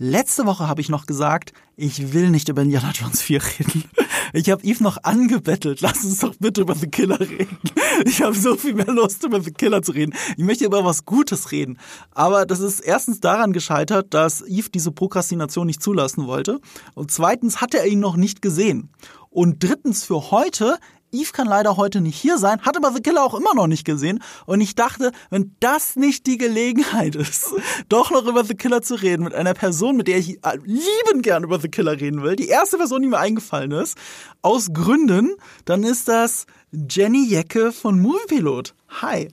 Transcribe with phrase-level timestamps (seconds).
[0.00, 3.84] Letzte Woche habe ich noch gesagt, ich will nicht über Indiana Jones 4 reden.
[4.32, 7.58] Ich habe Eve noch angebettelt, lass uns doch bitte über The Killer reden.
[8.04, 10.14] Ich habe so viel mehr Lust, über The Killer zu reden.
[10.36, 11.78] Ich möchte über was Gutes reden.
[12.12, 16.60] Aber das ist erstens daran gescheitert, dass Eve diese Prokrastination nicht zulassen wollte.
[16.94, 18.90] Und zweitens hatte er ihn noch nicht gesehen.
[19.30, 20.78] Und drittens für heute
[21.12, 23.84] Eve kann leider heute nicht hier sein, hat aber The Killer auch immer noch nicht
[23.84, 24.22] gesehen.
[24.46, 27.54] Und ich dachte, wenn das nicht die Gelegenheit ist,
[27.88, 31.22] doch noch über The Killer zu reden, mit einer Person, mit der ich äh, liebend
[31.22, 33.96] gern über The Killer reden will, die erste Person, die mir eingefallen ist,
[34.42, 35.34] aus Gründen,
[35.64, 38.74] dann ist das Jenny Jecke von Moviepilot.
[39.02, 39.28] Hi.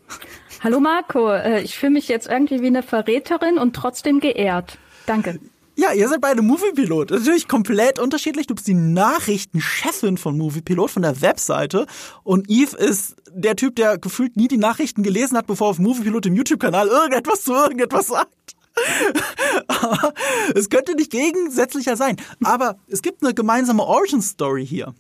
[0.64, 4.78] Hallo Marco, äh, ich fühle mich jetzt irgendwie wie eine Verräterin und trotzdem geehrt.
[5.06, 5.40] Danke.
[5.78, 7.12] Ja, ihr seid beide Moviepilot.
[7.12, 8.48] Natürlich komplett unterschiedlich.
[8.48, 11.86] Du bist die Nachrichtenchefin von Moviepilot, von der Webseite.
[12.24, 16.28] Und Eve ist der Typ, der gefühlt nie die Nachrichten gelesen hat, bevor auf Moviepilot
[16.28, 18.56] im YouTube-Kanal irgendetwas zu irgendetwas sagt.
[20.56, 22.16] es könnte nicht gegensätzlicher sein.
[22.44, 24.94] Aber es gibt eine gemeinsame Origin-Story hier.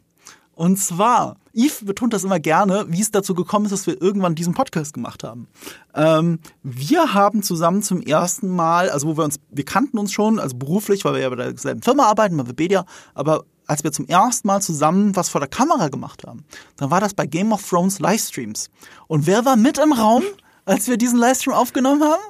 [0.56, 4.36] Und zwar, Yves betont das immer gerne, wie es dazu gekommen ist, dass wir irgendwann
[4.36, 5.47] diesen Podcast gemacht haben.
[5.94, 10.39] Ähm, wir haben zusammen zum ersten Mal, also wo wir uns, wir kannten uns schon,
[10.39, 14.08] also beruflich, weil wir ja bei derselben Firma arbeiten, bei Webedia, aber als wir zum
[14.08, 16.45] ersten Mal zusammen was vor der Kamera gemacht haben,
[16.78, 18.69] dann war das bei Game of Thrones Livestreams.
[19.08, 20.23] Und wer war mit im Raum,
[20.66, 22.22] als wir diesen Livestream aufgenommen haben?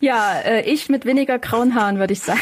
[0.00, 2.40] Ja, äh, ich mit weniger grauen Haaren, würde ich sagen.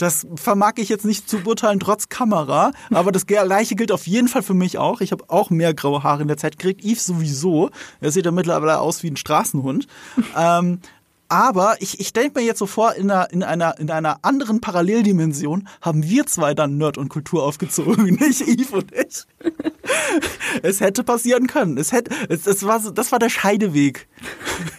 [0.00, 2.72] Das vermag ich jetzt nicht zu beurteilen, trotz Kamera.
[2.90, 5.02] Aber das gleiche gilt auf jeden Fall für mich auch.
[5.02, 6.82] Ich habe auch mehr graue Haare in der Zeit gekriegt.
[6.82, 7.68] Yves sowieso.
[8.00, 9.86] Er sieht ja mittlerweile aus wie ein Straßenhund.
[10.36, 10.80] ähm,
[11.28, 14.62] aber ich, ich denke mir jetzt so vor, in einer, in, einer, in einer anderen
[14.62, 19.26] Paralleldimension haben wir zwei dann Nerd und Kultur aufgezogen, nicht Yves und ich.
[20.62, 21.76] es hätte passieren können.
[21.76, 24.08] Es hätte, es, es war so, das war der Scheideweg.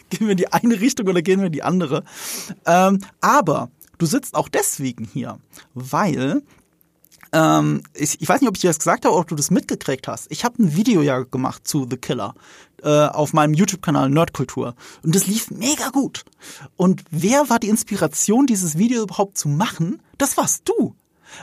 [0.10, 2.04] gehen wir in die eine Richtung oder gehen wir in die andere?
[2.66, 3.70] Ähm, aber
[4.02, 5.38] Du sitzt auch deswegen hier,
[5.76, 6.42] weil
[7.34, 10.08] ähm, ich, ich, weiß nicht, ob ich dir das gesagt habe, ob du das mitgekriegt
[10.08, 10.26] hast.
[10.32, 12.34] Ich habe ein Video ja gemacht zu The Killer
[12.82, 14.74] äh, auf meinem YouTube-Kanal Nerdkultur
[15.04, 16.26] und das lief mega gut.
[16.78, 20.02] Und wer war die Inspiration, dieses Video überhaupt zu machen?
[20.18, 20.96] Das warst du.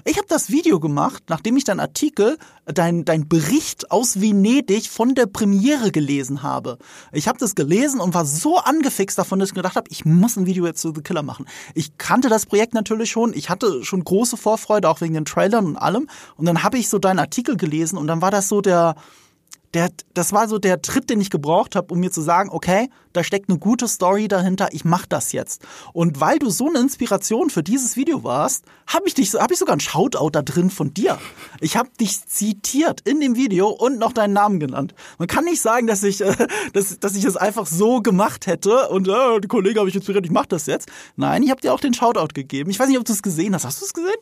[0.05, 5.15] Ich habe das Video gemacht, nachdem ich deinen Artikel, dein, dein Bericht aus Venedig von
[5.15, 6.79] der Premiere gelesen habe.
[7.13, 10.37] Ich habe das gelesen und war so angefixt davon, dass ich gedacht habe, ich muss
[10.37, 11.47] ein Video jetzt zu The Killer machen.
[11.75, 15.67] Ich kannte das Projekt natürlich schon, ich hatte schon große Vorfreude, auch wegen den Trailern
[15.67, 16.09] und allem.
[16.37, 18.97] Und dann habe ich so deinen Artikel gelesen und dann war das so der
[19.75, 22.89] der, das war so der Tritt, den ich gebraucht habe, um mir zu sagen, okay,
[23.13, 25.63] da steckt eine gute Story dahinter, ich mach das jetzt.
[25.93, 29.59] Und weil du so eine Inspiration für dieses Video warst, habe ich dich, habe ich
[29.59, 31.19] sogar ein Shoutout da drin von dir.
[31.61, 34.95] Ich habe dich zitiert in dem Video und noch deinen Namen genannt.
[35.19, 36.35] Man kann nicht sagen, dass ich, äh,
[36.73, 40.25] dass, dass ich es einfach so gemacht hätte und äh, die Kollege habe ich inspiriert,
[40.25, 40.89] ich mach das jetzt.
[41.17, 42.71] Nein, ich habe dir auch den Shoutout gegeben.
[42.71, 43.65] Ich weiß nicht, ob du es gesehen hast.
[43.65, 44.17] Hast du es gesehen?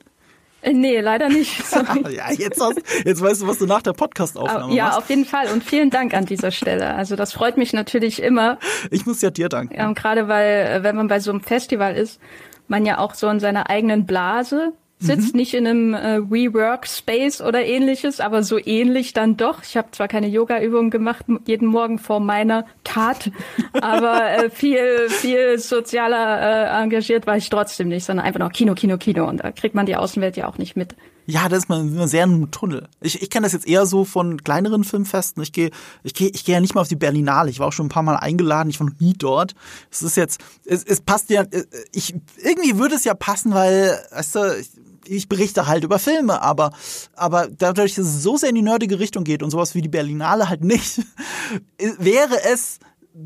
[0.63, 1.63] Äh, nee, leider nicht.
[2.11, 4.99] ja, jetzt, hast, jetzt weißt du, was du nach der Podcast-Aufnahme Ja, machst.
[4.99, 5.49] auf jeden Fall.
[5.53, 6.95] Und vielen Dank an dieser Stelle.
[6.95, 8.59] Also das freut mich natürlich immer.
[8.91, 9.75] Ich muss ja dir danken.
[9.77, 12.21] Ja, Gerade weil, äh, wenn man bei so einem Festival ist,
[12.69, 15.41] man ja auch so in seiner eigenen Blase sitzt mhm.
[15.41, 19.63] nicht in einem äh, WeWork-Space oder ähnliches, aber so ähnlich dann doch.
[19.63, 23.31] Ich habe zwar keine Yoga-Übungen gemacht, jeden Morgen vor meiner Tat,
[23.81, 28.75] aber äh, viel, viel sozialer äh, engagiert war ich trotzdem nicht, sondern einfach noch Kino,
[28.75, 29.29] Kino, Kino.
[29.29, 30.97] Und da kriegt man die Außenwelt ja auch nicht mit.
[31.29, 32.89] Ja, das ist man immer sehr im Tunnel.
[33.01, 35.43] Ich, ich kenne das jetzt eher so von kleineren Filmfesten.
[35.43, 35.71] Ich gehe
[36.05, 37.51] ich geh, ich geh ja nicht mal auf die Berlinale.
[37.51, 38.71] Ich war auch schon ein paar Mal eingeladen.
[38.71, 39.55] Ich war noch nie dort.
[39.91, 43.99] Es ist jetzt, es, es passt ja, äh, ich, irgendwie würde es ja passen, weil,
[44.13, 44.71] weißt du, ich,
[45.09, 46.73] ich berichte halt über Filme, aber,
[47.15, 49.89] aber dadurch, dass es so sehr in die nerdige Richtung geht und sowas wie die
[49.89, 51.01] Berlinale halt nicht,
[51.99, 52.79] wäre es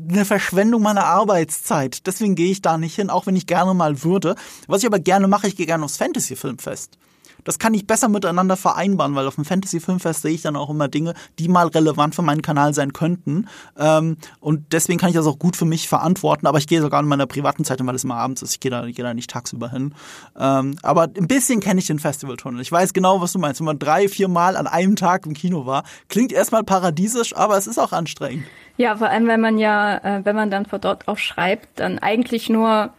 [0.09, 2.07] eine Verschwendung meiner Arbeitszeit.
[2.07, 4.35] Deswegen gehe ich da nicht hin, auch wenn ich gerne mal würde.
[4.67, 6.97] Was ich aber gerne mache, ich gehe gerne aufs Fantasy-Filmfest
[7.43, 10.69] das kann ich besser miteinander vereinbaren, weil auf dem Fantasy Filmfest sehe ich dann auch
[10.69, 13.47] immer Dinge, die mal relevant für meinen Kanal sein könnten.
[13.77, 16.47] Ähm, und deswegen kann ich das auch gut für mich verantworten.
[16.47, 18.53] Aber ich gehe sogar in meiner privaten Zeit, weil es immer abends ist.
[18.53, 19.93] Ich gehe da, ich da nicht tagsüber hin.
[20.37, 22.61] Ähm, aber ein bisschen kenne ich den Festivaltunnel.
[22.61, 23.59] Ich weiß genau, was du meinst.
[23.59, 27.57] Wenn man drei, vier Mal an einem Tag im Kino war, klingt erstmal paradiesisch, aber
[27.57, 28.45] es ist auch anstrengend.
[28.77, 31.99] Ja, vor allem, wenn man ja, äh, wenn man dann von dort auch schreibt, dann
[31.99, 32.93] eigentlich nur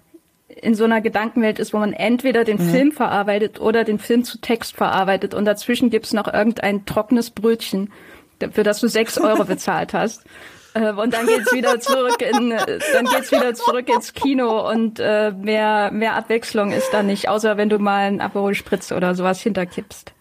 [0.61, 2.71] in so einer Gedankenwelt ist, wo man entweder den mhm.
[2.71, 7.93] Film verarbeitet oder den Film zu Text verarbeitet und dazwischen gibt's noch irgendein trockenes Brötchen,
[8.53, 10.25] für das du sechs Euro bezahlt hast.
[10.75, 15.31] Äh, und dann geht's wieder zurück in, dann geht's wieder zurück ins Kino und äh,
[15.33, 19.43] mehr, mehr Abwechslung ist da nicht, außer wenn du mal einen Aperol Spritz oder sowas
[19.43, 20.15] hinterkippst.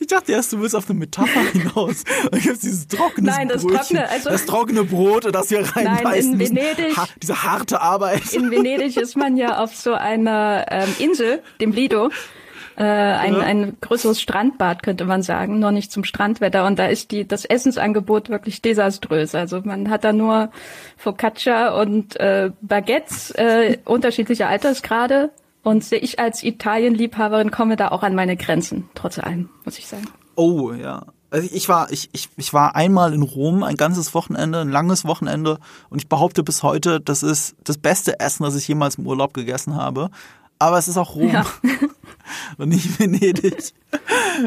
[0.00, 2.04] Ich dachte erst, du willst auf eine Metapher hinaus.
[2.30, 6.32] Da gibt dieses trockene Nein, das Brötchen, trockene, also- das trockene Brot, das wir reinbeißen
[6.32, 6.56] in müssen.
[6.56, 8.32] Venedig- Ha, diese harte Arbeit.
[8.32, 12.10] In Venedig ist man ja auf so einer ähm, Insel, dem Lido,
[12.76, 13.40] äh, ein, Ja.
[13.40, 16.64] ein größeres Strandbad, könnte man sagen, noch nicht zum Strandwetter.
[16.64, 19.34] Und da ist die, das Essensangebot wirklich desaströs.
[19.34, 20.50] Also man hat da nur
[20.96, 25.30] Focaccia und äh, Baguettes äh, unterschiedlicher Altersgrade.
[25.62, 30.06] Und ich als Italien-Liebhaberin komme da auch an meine Grenzen, trotz allem, muss ich sagen.
[30.34, 31.04] Oh, ja.
[31.30, 35.04] Also ich war, ich, ich, ich war einmal in Rom, ein ganzes Wochenende, ein langes
[35.04, 35.58] Wochenende
[35.90, 39.34] und ich behaupte bis heute, das ist das beste Essen, das ich jemals im Urlaub
[39.34, 40.10] gegessen habe.
[40.58, 41.44] Aber es ist auch Rom Ja.
[42.56, 43.74] und nicht Venedig.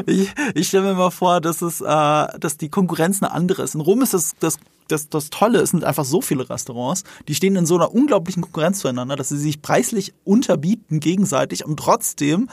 [0.06, 3.74] Ich, ich stelle mir mal vor, dass es, äh, dass die Konkurrenz eine andere ist.
[3.74, 4.58] In Rom ist das, das,
[4.92, 8.42] das, das Tolle, es sind einfach so viele Restaurants, die stehen in so einer unglaublichen
[8.42, 12.48] Konkurrenz zueinander, dass sie sich preislich unterbieten gegenseitig und trotzdem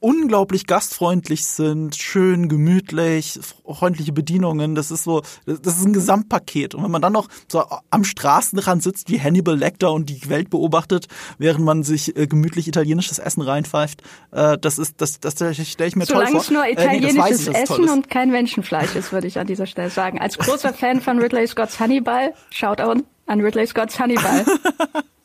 [0.00, 4.74] unglaublich gastfreundlich sind, schön, gemütlich, freundliche Bedienungen.
[4.74, 6.74] Das ist so, das ist ein Gesamtpaket.
[6.74, 10.50] Und wenn man dann noch so am Straßenrand sitzt wie Hannibal Lecter und die Welt
[10.50, 11.06] beobachtet,
[11.38, 14.02] während man sich äh, gemütlich italienisches Essen reinpfeift,
[14.32, 16.40] äh, das ist, das, das stelle ich mir toll Solange vor.
[16.40, 19.46] es nur Äh, nee, italienisches es toll Essen und kein Menschenfleisch ist, würde ich an
[19.46, 20.18] dieser Stelle sagen.
[20.20, 24.44] Als großer Fan von Ridley Scott's Hannibal, Shoutout an Ridley Scott's Hannibal.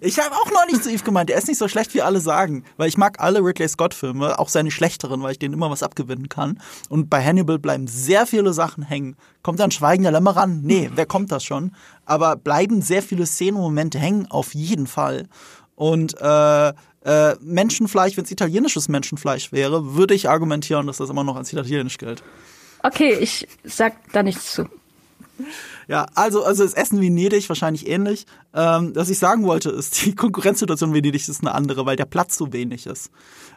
[0.00, 2.20] Ich habe auch noch nicht zu Yves gemeint, der ist nicht so schlecht, wie alle
[2.20, 2.64] sagen.
[2.76, 6.28] Weil ich mag alle Ridley Scott-Filme, auch seine schlechteren, weil ich denen immer was abgewinnen
[6.28, 6.60] kann.
[6.88, 9.16] Und bei Hannibal bleiben sehr viele Sachen hängen.
[9.42, 10.60] Kommt dann Schweigen der Lämmer ran?
[10.62, 11.72] Nee, wer kommt das schon?
[12.04, 15.28] Aber bleiben sehr viele Szenenmomente hängen, auf jeden Fall.
[15.76, 16.68] Und äh,
[17.04, 21.52] äh, Menschenfleisch, wenn es italienisches Menschenfleisch wäre, würde ich argumentieren, dass das immer noch als
[21.52, 22.22] italienisch gilt.
[22.82, 24.68] Okay, ich sag da nichts zu.
[25.88, 28.26] Ja, also, also das Essen Venedig wahrscheinlich ähnlich.
[28.54, 32.36] Ähm, was ich sagen wollte, ist, die Konkurrenzsituation Venedig ist eine andere, weil der Platz
[32.36, 33.10] so wenig ist.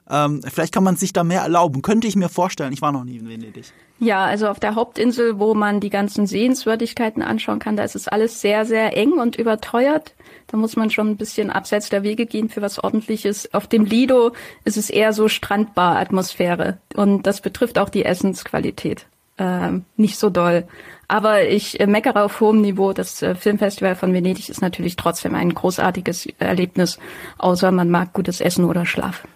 [0.09, 1.81] Ähm, vielleicht kann man sich da mehr erlauben.
[1.81, 2.73] Könnte ich mir vorstellen.
[2.73, 3.73] Ich war noch nie in Venedig.
[3.99, 8.07] Ja, also auf der Hauptinsel, wo man die ganzen Sehenswürdigkeiten anschauen kann, da ist es
[8.07, 10.13] alles sehr, sehr eng und überteuert.
[10.47, 13.53] Da muss man schon ein bisschen abseits der Wege gehen für was ordentliches.
[13.53, 14.33] Auf dem Lido
[14.65, 16.77] ist es eher so Strandbar-Atmosphäre.
[16.95, 19.07] Und das betrifft auch die Essensqualität.
[19.37, 20.67] Ähm, nicht so doll.
[21.07, 22.91] Aber ich äh, meckere auf hohem Niveau.
[22.93, 26.97] Das äh, Filmfestival von Venedig ist natürlich trotzdem ein großartiges Erlebnis,
[27.37, 29.27] außer man mag gutes Essen oder Schlaf.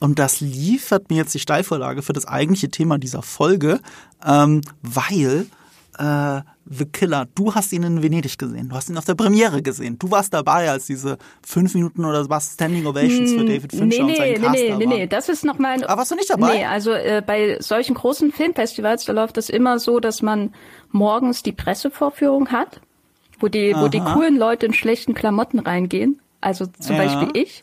[0.00, 3.80] Und das liefert mir jetzt die Steilvorlage für das eigentliche Thema dieser Folge,
[4.24, 5.46] ähm, weil
[5.98, 9.60] äh, The Killer, du hast ihn in Venedig gesehen, du hast ihn auf der Premiere
[9.62, 13.82] gesehen, du warst dabei, als diese fünf Minuten oder was Standing Ovations für David Fincher
[13.82, 15.84] Hm, nee, und nee, seinen nee, Cast nee, da nee, nee, das ist nochmal ein
[15.84, 16.54] Ah, warst du nicht dabei?
[16.54, 20.54] Nee, also äh, bei solchen großen Filmfestivals, da läuft das immer so, dass man
[20.90, 22.80] morgens die Pressevorführung hat,
[23.40, 24.14] wo die, wo die Aha.
[24.14, 27.02] coolen Leute in schlechten Klamotten reingehen, also zum Ja.
[27.02, 27.62] Beispiel ich.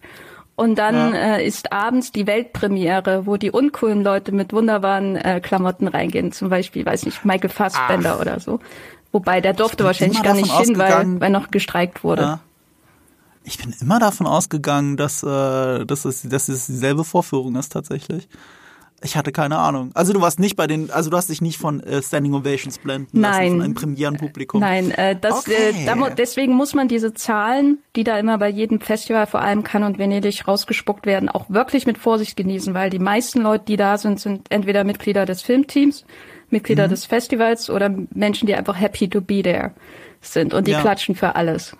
[0.61, 1.37] Und dann Ja.
[1.37, 6.49] äh, ist abends die Weltpremiere, wo die uncoolen Leute mit wunderbaren äh, Klamotten reingehen, zum
[6.49, 8.59] Beispiel, weiß nicht, Michael Fassbender oder so.
[9.11, 12.21] Wobei der durfte wahrscheinlich gar nicht hin, weil, weil noch gestreikt wurde.
[12.21, 12.39] Ja.
[13.43, 18.29] Ich bin immer davon ausgegangen, dass, äh, dass, es, dass es dieselbe Vorführung ist tatsächlich.
[19.03, 19.89] Ich hatte keine Ahnung.
[19.95, 22.77] Also du warst nicht bei den, also du hast dich nicht von äh, Standing Ovations
[22.77, 23.51] blenden lassen, Nein.
[23.51, 24.61] von einem Premierenpublikum.
[24.61, 25.71] Nein, äh, das, Okay.
[25.71, 29.63] äh, da, deswegen muss man diese Zahlen, die da immer bei jedem Festival, vor allem
[29.63, 33.77] Cannes und Venedig, rausgespuckt werden, auch wirklich mit Vorsicht genießen, weil die meisten Leute, die
[33.77, 36.05] da sind, sind entweder Mitglieder des Filmteams,
[36.51, 36.91] Mitglieder Mhm.
[36.91, 39.71] des Festivals oder Menschen, die einfach happy to be there
[40.21, 40.81] sind und die Ja.
[40.81, 41.75] klatschen für alles.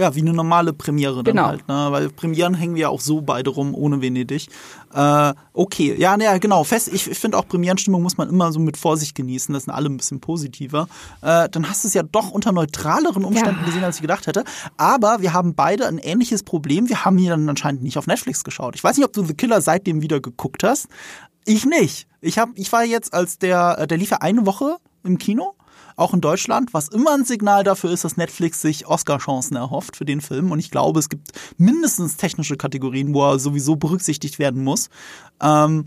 [0.00, 1.46] Ja, wie eine normale Premiere dann Genau.
[1.48, 1.88] halt, ne?
[1.90, 4.48] Weil Premieren hängen wir ja auch so beide rum, ohne Venedig.
[4.94, 6.64] Äh, okay, ja, ne, genau.
[6.64, 9.52] Fest, ich, ich finde auch Premierenstimmung muss man immer so mit Vorsicht genießen.
[9.52, 10.88] Das sind alle ein bisschen positiver.
[11.22, 13.66] Äh, dann hast du es ja doch unter neutraleren Umständen Ja.
[13.66, 14.44] gesehen, als ich gedacht hätte.
[14.76, 16.88] Aber wir haben beide ein ähnliches Problem.
[16.88, 18.74] Wir haben hier dann anscheinend nicht auf Netflix geschaut.
[18.74, 20.88] Ich weiß nicht, ob du The Killer seitdem wieder geguckt hast.
[21.44, 22.06] Ich nicht.
[22.20, 25.54] Ich hab, ich war jetzt als der, äh, der lief ja eine Woche im Kino
[26.00, 30.04] auch in Deutschland, was immer ein Signal dafür ist, dass Netflix sich Oscar-Chancen erhofft für
[30.04, 30.50] den Film.
[30.50, 31.28] Und ich glaube, es gibt
[31.58, 34.88] mindestens technische Kategorien, wo er sowieso berücksichtigt werden muss.
[35.40, 35.86] Ähm,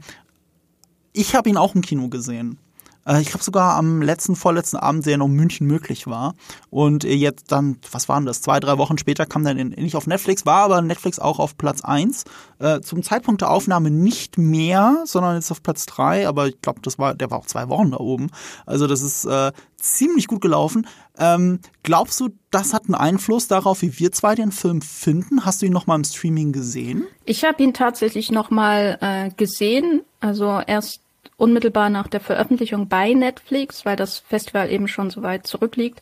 [1.13, 2.58] ich habe ihn auch im Kino gesehen.
[3.05, 6.36] Äh, Ich glaube sogar am letzten, vorletzten Abend, der noch in München möglich war.
[6.69, 8.41] Und äh, jetzt dann, was waren das?
[8.41, 11.57] Zwei, drei Wochen später kam dann in, nicht auf Netflix, war aber Netflix auch auf
[11.57, 12.25] Platz eins.
[12.60, 16.27] Äh, zum Zeitpunkt der Aufnahme nicht mehr, sondern jetzt auf Platz drei.
[16.27, 18.29] Aber ich glaube, das war, der war auch zwei Wochen da oben.
[18.65, 20.88] Also das ist äh, ziemlich gut gelaufen.
[21.17, 25.45] Ähm, glaubst du, das hat einen Einfluss darauf, wie wir zwei den Film finden?
[25.45, 27.05] Hast du ihn noch mal im Streaming gesehen?
[27.25, 31.02] Ich habe ihn tatsächlich nochmal äh, gesehen, also erst
[31.38, 36.02] unmittelbar nach der Veröffentlichung bei Netflix, weil das Festival eben schon so weit zurückliegt.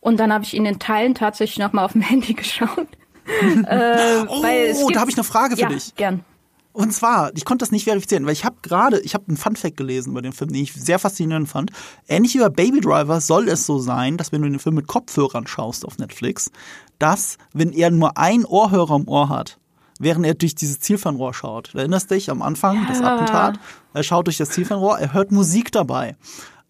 [0.00, 2.88] Und dann habe ich ihn in Teilen tatsächlich nochmal auf dem Handy geschaut.
[3.66, 5.94] äh, Oh, da habe ich eine Frage für ja, dich.
[5.94, 6.24] gern.
[6.72, 9.76] Und zwar, ich konnte das nicht verifizieren, weil ich habe gerade, ich habe einen Funfact
[9.76, 11.72] gelesen über den Film, den ich sehr faszinierend fand.
[12.08, 14.86] Ähnlich wie bei Baby Driver soll es so sein, dass wenn du den Film mit
[14.86, 16.50] Kopfhörern schaust auf Netflix,
[17.00, 19.58] dass, wenn er nur ein Ohrhörer im Ohr hat,
[20.00, 21.72] während er durch dieses Zielfernrohr schaut.
[21.72, 22.88] Du erinnerst dich am Anfang, ja.
[22.88, 23.60] das Attentat?
[23.94, 26.16] Er schaut durch das Zielfernrohr, er hört Musik dabei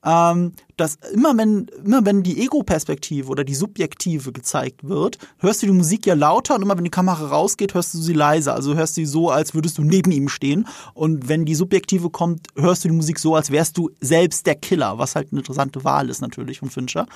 [0.04, 5.66] ähm, dass immer wenn, immer wenn die Ego-Perspektive oder die subjektive gezeigt wird, hörst du
[5.66, 8.54] die Musik ja lauter und immer wenn die Kamera rausgeht, hörst du sie leiser.
[8.54, 10.66] Also hörst du sie so, als würdest du neben ihm stehen.
[10.94, 14.54] Und wenn die subjektive kommt, hörst du die Musik so, als wärst du selbst der
[14.54, 17.06] Killer, was halt eine interessante Wahl ist natürlich von Fincher.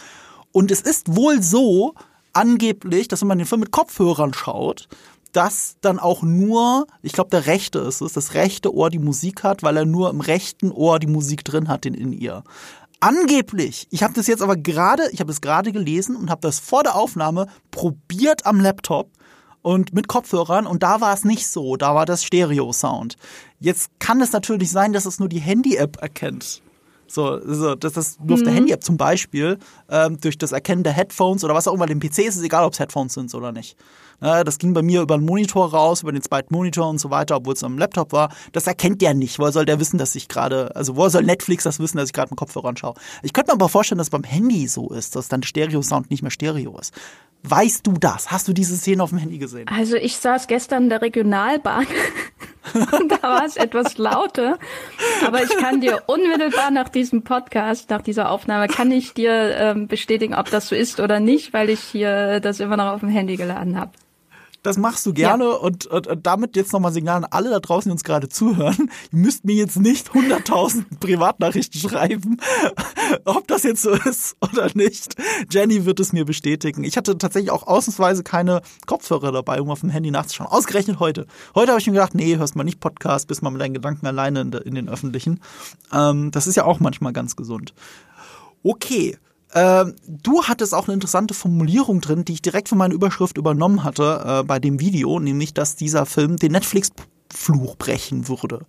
[0.52, 1.94] Und es ist wohl so,
[2.34, 4.88] angeblich, dass wenn man den Film mit Kopfhörern schaut,
[5.34, 9.42] dass dann auch nur, ich glaube, der rechte ist es, das rechte Ohr die Musik
[9.42, 12.44] hat, weil er nur im rechten Ohr die Musik drin hat in, in ihr.
[13.00, 16.60] Angeblich, ich habe das jetzt aber gerade, ich habe das gerade gelesen und habe das
[16.60, 19.10] vor der Aufnahme probiert am Laptop
[19.60, 23.16] und mit Kopfhörern und da war es nicht so, da war das Stereo-Sound.
[23.58, 26.62] Jetzt kann es natürlich sein, dass es nur die Handy-App erkennt.
[27.06, 28.56] So, so dass das nur auf der mhm.
[28.56, 29.58] Handy-App zum Beispiel
[29.90, 32.64] ähm, durch das Erkennen der Headphones oder was auch immer, dem PC ist es egal,
[32.64, 33.76] ob es Headphones sind oder nicht.
[34.20, 37.36] Das ging bei mir über den Monitor raus, über den zweiten Monitor und so weiter,
[37.36, 38.32] obwohl es am Laptop war.
[38.52, 39.38] Das erkennt der nicht.
[39.38, 42.12] Woher soll der wissen, dass ich gerade, also woher soll Netflix das wissen, dass ich
[42.12, 42.94] gerade mit Kopfhörer anschaue?
[43.22, 46.22] Ich könnte mir aber vorstellen, dass es beim Handy so ist, dass dann Stereo-Sound nicht
[46.22, 46.94] mehr Stereo ist.
[47.46, 48.30] Weißt du das?
[48.30, 49.68] Hast du diese Szene auf dem Handy gesehen?
[49.68, 51.86] Also ich saß gestern in der Regionalbahn
[52.72, 54.58] und da war es etwas lauter.
[55.26, 59.88] Aber ich kann dir unmittelbar nach diesem Podcast, nach dieser Aufnahme, kann ich dir ähm,
[59.88, 63.10] bestätigen, ob das so ist oder nicht, weil ich hier das immer noch auf dem
[63.10, 63.92] Handy geladen habe.
[64.64, 65.50] Das machst du gerne ja.
[65.50, 68.90] und, und, und, damit jetzt nochmal Signal an alle da draußen, die uns gerade zuhören.
[69.12, 72.38] Ihr müsst mir jetzt nicht 100.000 Privatnachrichten schreiben,
[73.26, 75.16] ob das jetzt so ist oder nicht.
[75.50, 76.82] Jenny wird es mir bestätigen.
[76.82, 80.48] Ich hatte tatsächlich auch ausnahmsweise keine Kopfhörer dabei, um auf dem Handy nachzuschauen.
[80.48, 81.26] Ausgerechnet heute.
[81.54, 84.06] Heute habe ich mir gedacht, nee, hörst mal nicht Podcast, bist mal mit deinen Gedanken
[84.06, 85.42] alleine in, in den öffentlichen.
[85.92, 87.74] Ähm, das ist ja auch manchmal ganz gesund.
[88.62, 89.18] Okay,
[89.54, 93.84] ähm, du hattest auch eine interessante Formulierung drin, die ich direkt von meiner Überschrift übernommen
[93.84, 98.66] hatte äh, bei dem Video, nämlich, dass dieser Film den Netflix-Fluch brechen würde.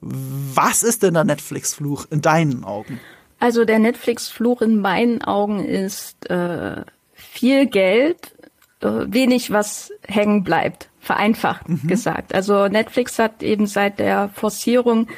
[0.00, 3.00] Was ist denn der Netflix-Fluch in deinen Augen?
[3.38, 8.34] Also der Netflix-Fluch in meinen Augen ist äh, viel Geld,
[8.80, 11.86] äh, wenig was hängen bleibt, vereinfacht mhm.
[11.86, 12.34] gesagt.
[12.34, 15.08] Also Netflix hat eben seit der Forcierung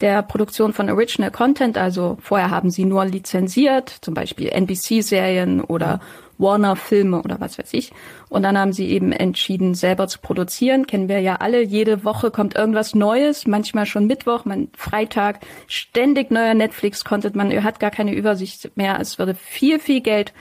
[0.00, 1.78] der Produktion von Original Content.
[1.78, 6.00] Also vorher haben sie nur lizenziert, zum Beispiel NBC-Serien oder
[6.38, 7.92] Warner-Filme oder was weiß ich.
[8.28, 10.86] Und dann haben sie eben entschieden, selber zu produzieren.
[10.86, 11.62] Kennen wir ja alle.
[11.62, 17.36] Jede Woche kommt irgendwas Neues, manchmal schon Mittwoch, man Freitag, ständig neuer Netflix-Content.
[17.36, 18.98] Man hat gar keine Übersicht mehr.
[19.00, 20.32] Es würde viel, viel Geld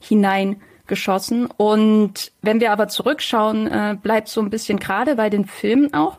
[0.00, 1.46] hineingeschossen.
[1.46, 6.18] Und wenn wir aber zurückschauen, äh, bleibt so ein bisschen gerade bei den Filmen auch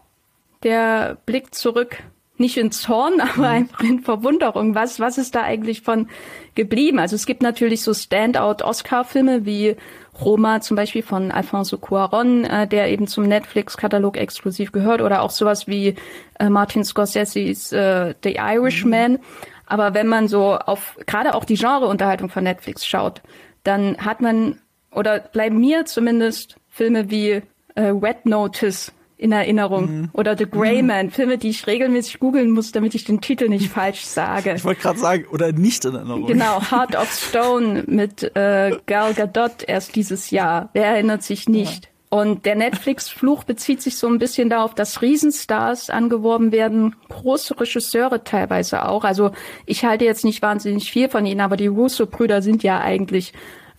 [0.63, 1.97] der Blick zurück
[2.37, 3.43] nicht in Zorn, aber mhm.
[3.43, 4.75] einfach in Verwunderung.
[4.75, 6.07] Was, was ist da eigentlich von
[6.55, 6.99] geblieben?
[6.99, 9.75] Also es gibt natürlich so Standout-Oscar-Filme wie
[10.19, 15.31] Roma zum Beispiel von Alfonso Cuaron, äh, der eben zum Netflix-Katalog exklusiv gehört, oder auch
[15.31, 15.95] sowas wie
[16.39, 19.13] äh, Martin Scorsese's äh, The Irishman.
[19.13, 19.19] Mhm.
[19.65, 23.21] Aber wenn man so auf gerade auch die Genreunterhaltung von Netflix schaut,
[23.63, 24.59] dann hat man
[24.91, 27.41] oder bleiben mir zumindest Filme wie
[27.75, 28.91] äh, Wet Notice
[29.23, 29.85] in Erinnerung.
[29.85, 30.09] Mhm.
[30.11, 30.87] Oder The Grey mhm.
[30.87, 34.53] Man, Filme, die ich regelmäßig googeln muss, damit ich den Titel nicht falsch sage.
[34.53, 36.27] Ich wollte gerade sagen, oder nicht in Erinnerung.
[36.27, 40.69] Genau, Heart of Stone mit äh, Gal Gadot erst dieses Jahr.
[40.73, 41.85] Wer erinnert sich nicht?
[41.85, 41.89] Ja.
[42.19, 48.23] Und der Netflix-Fluch bezieht sich so ein bisschen darauf, dass Riesenstars angeworben werden, große Regisseure
[48.25, 49.05] teilweise auch.
[49.05, 49.31] Also
[49.65, 53.33] ich halte jetzt nicht wahnsinnig viel von ihnen, aber die Russo-Brüder sind ja eigentlich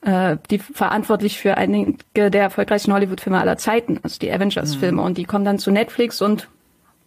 [0.05, 5.01] äh, die verantwortlich für einige der erfolgreichsten Hollywood-Filme aller Zeiten, also die Avengers-Filme.
[5.01, 5.07] Mhm.
[5.07, 6.49] Und die kommen dann zu Netflix und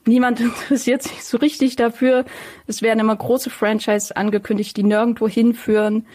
[0.06, 2.26] niemand interessiert sich so richtig dafür.
[2.66, 6.06] Es werden immer große Franchise angekündigt, die nirgendwo hinführen.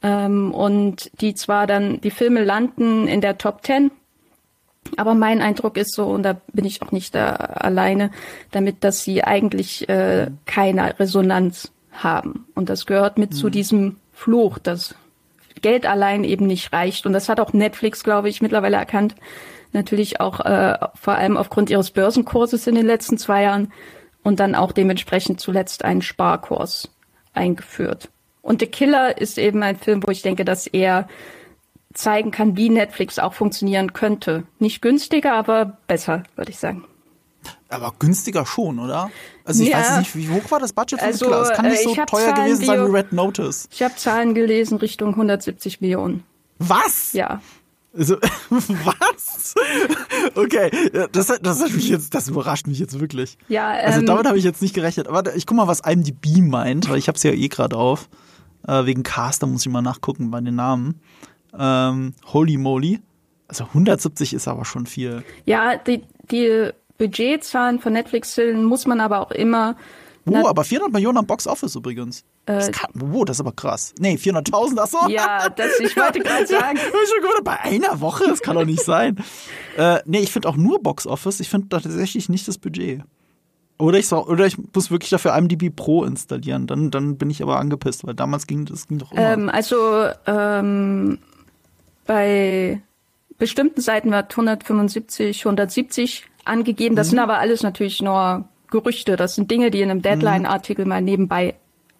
[0.00, 3.90] Ähm, und die zwar dann, die Filme landen in der Top Ten,
[4.96, 8.10] aber mein Eindruck ist so, und da bin ich auch nicht da alleine,
[8.52, 12.46] damit, dass sie eigentlich äh, keine Resonanz haben.
[12.54, 13.34] Und das gehört mit mhm.
[13.34, 14.94] zu diesem Fluch, dass
[15.60, 17.06] Geld allein eben nicht reicht.
[17.06, 19.14] Und das hat auch Netflix, glaube ich, mittlerweile erkannt.
[19.72, 23.72] Natürlich auch äh, vor allem aufgrund ihres Börsenkurses in den letzten zwei Jahren
[24.22, 26.90] und dann auch dementsprechend zuletzt einen Sparkurs
[27.34, 28.08] eingeführt.
[28.42, 31.06] Und The Killer ist eben ein Film, wo ich denke, dass er
[31.92, 34.44] zeigen kann, wie Netflix auch funktionieren könnte.
[34.58, 36.84] Nicht günstiger, aber besser, würde ich sagen.
[37.70, 39.10] Aber günstiger schon, oder?
[39.44, 39.78] Also ich ja.
[39.78, 41.42] weiß nicht, wie hoch war das Budget von also, Killer?
[41.42, 43.68] Es kann nicht äh, so teuer Zahlen, gewesen sein wie Red Notice.
[43.70, 46.24] Ich habe Zahlen gelesen Richtung 170 Millionen.
[46.58, 47.12] Was?
[47.12, 47.42] Ja.
[47.96, 48.16] Also,
[48.48, 49.54] was?
[50.34, 50.70] Okay,
[51.12, 53.36] das, das hat mich jetzt, das überrascht mich jetzt wirklich.
[53.48, 55.08] Ja, Also ähm, damit habe ich jetzt nicht gerechnet.
[55.08, 58.08] Aber ich guck mal, was IMDb meint, weil ich habe es ja eh gerade auf.
[58.66, 61.00] Äh, wegen Cast, da muss ich mal nachgucken bei den Namen.
[61.58, 63.00] Ähm, holy moly.
[63.46, 65.22] Also 170 ist aber schon viel.
[65.46, 69.76] ja, die, die Budgetzahlen von Netflix-Filmen muss man aber auch immer
[70.26, 72.22] Oh, Na- aber 400 Millionen am Box Office übrigens.
[72.44, 73.94] Das Äh, kann, oh, das ist aber krass.
[73.98, 74.98] Nee, 400.000, ach so.
[75.08, 76.76] Ja, das, ich wollte gerade sagen.
[76.76, 79.16] Schon gewundert, bei einer Woche, das kann doch nicht sein.
[79.78, 83.02] äh, nee, ich finde auch nur Box Office, ich finde tatsächlich nicht das Budget.
[83.78, 87.58] Oder ich, oder ich muss wirklich dafür IMDb Pro installieren, dann, dann bin ich aber
[87.58, 89.32] angepisst, weil damals ging das ging doch immer.
[89.32, 91.20] Ähm, also ähm,
[92.04, 92.82] bei
[93.38, 96.96] bestimmten Seiten wird 175, 170 angegeben.
[96.96, 99.16] Das sind aber alles natürlich nur Gerüchte.
[99.16, 101.54] Das sind Dinge, die in einem Deadline-Artikel mal nebenbei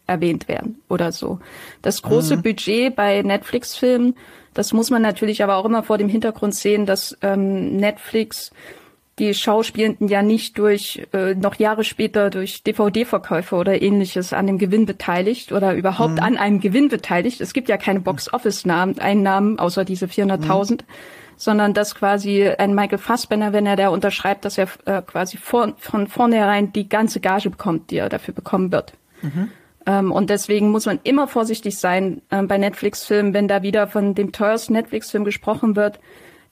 [0.07, 1.39] erwähnt werden oder so.
[1.83, 4.17] Das große Budget bei Netflix-Filmen,
[4.55, 8.51] das muss man natürlich aber auch immer vor dem Hintergrund sehen, dass ähm, Netflix
[9.19, 14.59] die Schauspielenden ja nicht durch äh, noch Jahre später durch DVD-Verkäufe oder ähnliches an dem
[14.59, 17.41] Gewinn beteiligt oder überhaupt an einem Gewinn beteiligt.
[17.41, 20.81] Es gibt ja keine Box-Office-Einnahmen außer diese 400.000,
[21.39, 25.73] sondern dass quasi ein Michael Fassbender, wenn er da unterschreibt, dass er äh, quasi vor,
[25.79, 28.93] von vornherein die ganze Gage bekommt, die er dafür bekommen wird.
[29.87, 34.15] Ähm, und deswegen muss man immer vorsichtig sein ähm, bei Netflix-Filmen, wenn da wieder von
[34.15, 36.01] dem teuersten Netflix-Film gesprochen wird,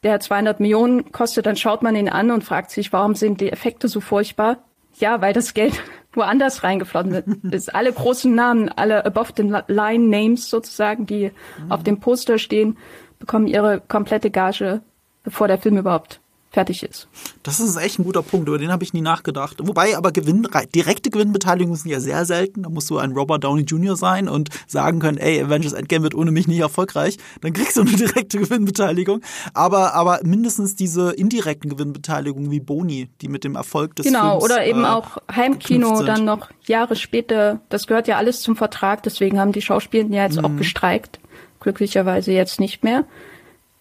[0.04, 3.50] der 200 Millionen kostet, dann schaut man ihn an und fragt sich, warum sind die
[3.50, 4.58] Effekte so furchtbar?
[4.98, 5.82] Ja, weil das Geld
[6.14, 7.74] woanders reingeflossen ist.
[7.74, 11.32] Alle großen Namen, alle above the line Names sozusagen, die
[11.68, 12.78] auf dem Poster stehen,
[13.18, 14.80] bekommen ihre komplette Gage,
[15.24, 16.20] bevor der Film überhaupt
[16.52, 17.06] fertig ist.
[17.42, 19.56] Das ist echt ein guter Punkt, über den habe ich nie nachgedacht.
[19.60, 22.62] Wobei aber Gewinn, direkte Gewinnbeteiligungen sind ja sehr selten.
[22.62, 23.94] Da musst du ein Robert Downey Jr.
[23.94, 27.18] sein und sagen können, ey, Avengers Endgame wird ohne mich nicht erfolgreich.
[27.42, 29.20] Dann kriegst du eine direkte Gewinnbeteiligung.
[29.52, 34.44] Aber, aber mindestens diese indirekten Gewinnbeteiligungen wie Boni, die mit dem Erfolg des Genau, Films
[34.44, 37.60] oder eben äh, auch Heimkino dann noch Jahre später.
[37.68, 40.44] Das gehört ja alles zum Vertrag, deswegen haben die Schauspielenden ja jetzt Mhm.
[40.46, 41.20] auch gestreikt.
[41.66, 43.02] Glücklicherweise jetzt nicht mehr.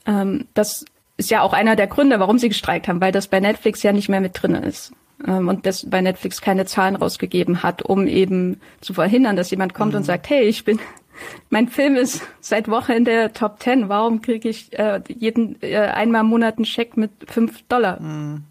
[0.08, 0.86] Ähm, das
[1.18, 3.92] ist ja auch einer der Gründe, warum sie gestreikt haben, weil das bei Netflix ja
[3.94, 4.92] nicht mehr mit drin ist.
[5.28, 9.76] Ähm, und das bei Netflix keine Zahlen rausgegeben hat, um eben zu verhindern, dass jemand
[9.76, 10.06] kommt und Mhm.
[10.06, 10.80] sagt, hey, ich bin,
[11.52, 13.88] mein Film ist seit Woche in der Top Ten.
[13.88, 18.02] Warum kriege ich äh, jeden äh, einmal im Monat einen Scheck mit fünf Dollar?
[18.02, 18.46] Mhm.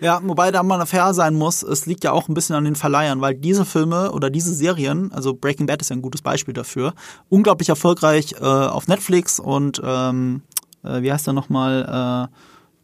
[0.00, 2.76] Ja, wobei da mal fair sein muss, es liegt ja auch ein bisschen an den
[2.76, 6.54] Verleihern, weil diese Filme oder diese Serien, also Breaking Bad ist ja ein gutes Beispiel
[6.54, 6.94] dafür,
[7.28, 10.42] unglaublich erfolgreich äh, auf Netflix und ähm,
[10.84, 12.34] äh, wie heißt der nochmal, äh,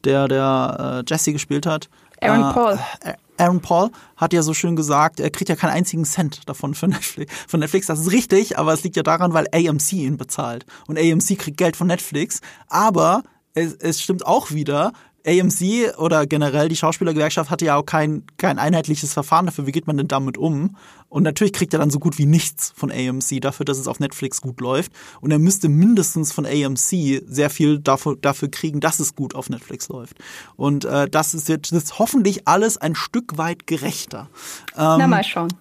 [0.05, 1.89] der, der äh, Jesse gespielt hat?
[2.21, 2.79] Aaron äh, Paul.
[3.03, 6.75] äh, Aaron Paul hat ja so schön gesagt, er kriegt ja keinen einzigen Cent davon
[6.75, 7.87] für Netflix, von Netflix.
[7.87, 10.67] Das ist richtig, aber es liegt ja daran, weil AMC ihn bezahlt.
[10.87, 12.41] Und AMC kriegt Geld von Netflix.
[12.69, 13.23] Aber
[13.55, 14.93] es, es stimmt auch wieder,
[15.29, 19.87] AMC oder generell die Schauspielergewerkschaft hatte ja auch kein, kein einheitliches Verfahren dafür, wie geht
[19.87, 20.77] man denn damit um.
[21.09, 24.01] Und natürlich kriegt er dann so gut wie nichts von AMC dafür, dass es auf
[24.01, 24.93] Netflix gut läuft.
[25.21, 29.49] Und er müsste mindestens von AMC sehr viel dafür, dafür kriegen, dass es gut auf
[29.51, 30.19] Netflix läuft.
[30.57, 34.29] Und äh, das ist jetzt das ist hoffentlich alles ein Stück weit gerechter.
[34.77, 35.53] Na, mal schauen.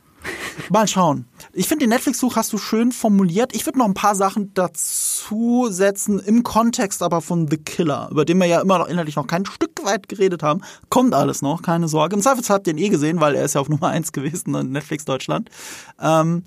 [0.70, 1.26] Mal schauen.
[1.54, 3.56] Ich finde, den Netflix-Such hast du schön formuliert.
[3.56, 8.26] Ich würde noch ein paar Sachen dazu setzen, im Kontext aber von The Killer, über
[8.26, 10.62] den wir ja immer noch inhaltlich noch kein Stück weit geredet haben.
[10.90, 12.16] Kommt alles noch, keine Sorge.
[12.16, 14.54] Im Zweifelsfall habt ihr ihn eh gesehen, weil er ist ja auf Nummer eins gewesen
[14.56, 15.50] in Netflix Deutschland.
[16.02, 16.44] Ähm,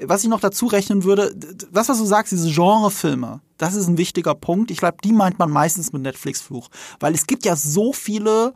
[0.00, 1.34] was ich noch dazu rechnen würde,
[1.70, 4.70] das, was du sagst, diese Genrefilme, das ist ein wichtiger Punkt.
[4.70, 6.68] Ich glaube, die meint man meistens mit Netflix-Fluch.
[6.98, 8.54] Weil es gibt ja so viele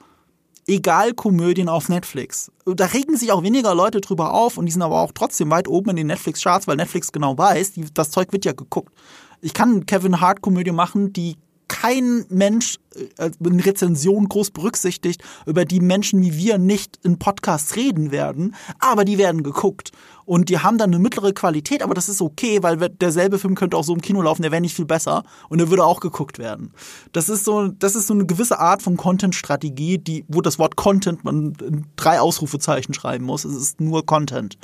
[0.66, 2.50] Egal-Komödien auf Netflix.
[2.64, 5.68] Da regen sich auch weniger Leute drüber auf und die sind aber auch trotzdem weit
[5.68, 8.92] oben in den Netflix-Charts, weil Netflix genau weiß, die, das Zeug wird ja geguckt.
[9.40, 11.36] Ich kann Kevin Hart-Komödie machen, die
[11.68, 12.78] kein Mensch
[13.18, 18.54] äh, in Rezension groß berücksichtigt, über die Menschen wie wir nicht in Podcasts reden werden,
[18.78, 19.92] aber die werden geguckt.
[20.24, 23.76] Und die haben dann eine mittlere Qualität, aber das ist okay, weil derselbe Film könnte
[23.76, 26.38] auch so im Kino laufen, der wäre nicht viel besser und der würde auch geguckt
[26.40, 26.72] werden.
[27.12, 30.74] Das ist so, das ist so eine gewisse Art von Content-Strategie, die, wo das Wort
[30.74, 33.44] Content man in drei Ausrufezeichen schreiben muss.
[33.44, 34.58] Es ist nur Content.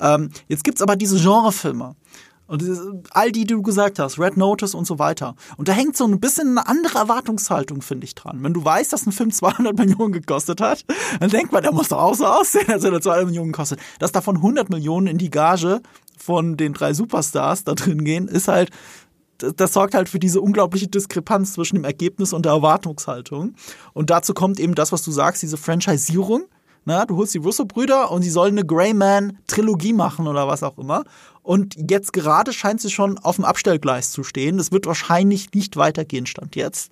[0.00, 1.96] Ähm, jetzt gibt's aber diese Genrefilme.
[2.46, 2.62] Und
[3.10, 5.34] all die, die du gesagt hast, Red Notice und so weiter.
[5.56, 8.42] Und da hängt so ein bisschen eine andere Erwartungshaltung, finde ich, dran.
[8.42, 10.84] Wenn du weißt, dass ein Film 200 Millionen gekostet hat,
[11.20, 13.80] dann denkt man, der muss doch auch so aussehen, als wenn er 200 Millionen kostet.
[13.98, 15.80] Dass davon 100 Millionen in die Gage
[16.18, 18.70] von den drei Superstars da drin gehen, ist halt,
[19.38, 23.54] das, das sorgt halt für diese unglaubliche Diskrepanz zwischen dem Ergebnis und der Erwartungshaltung.
[23.94, 26.44] Und dazu kommt eben das, was du sagst, diese Franchisierung
[26.84, 31.04] Na, du holst die Russo-Brüder und sie sollen eine Greyman-Trilogie machen oder was auch immer.
[31.42, 34.56] Und jetzt gerade scheint sie schon auf dem Abstellgleis zu stehen.
[34.56, 36.90] Das wird wahrscheinlich nicht weitergehen, stand jetzt.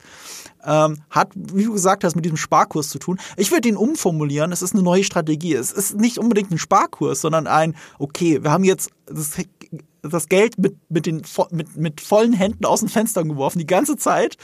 [0.65, 3.19] Ähm, hat, wie du gesagt hast, mit diesem Sparkurs zu tun.
[3.37, 4.53] Ich würde ihn umformulieren.
[4.53, 5.55] Es ist eine neue Strategie.
[5.55, 9.33] Es ist nicht unbedingt ein Sparkurs, sondern ein, okay, wir haben jetzt das,
[10.03, 13.97] das Geld mit, mit, den, mit, mit vollen Händen aus den Fenstern geworfen, die ganze
[13.97, 14.37] Zeit.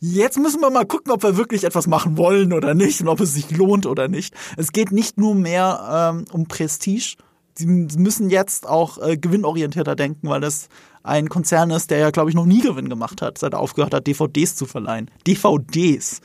[0.00, 3.20] Jetzt müssen wir mal gucken, ob wir wirklich etwas machen wollen oder nicht und ob
[3.20, 4.34] es sich lohnt oder nicht.
[4.56, 7.16] Es geht nicht nur mehr ähm, um Prestige,
[7.58, 10.68] sie müssen jetzt auch äh, gewinnorientierter denken, weil das
[11.02, 13.94] ein Konzern ist, der ja, glaube ich, noch nie Gewinn gemacht hat, seit er aufgehört
[13.94, 15.10] hat, DVDs zu verleihen.
[15.26, 16.20] DVDs.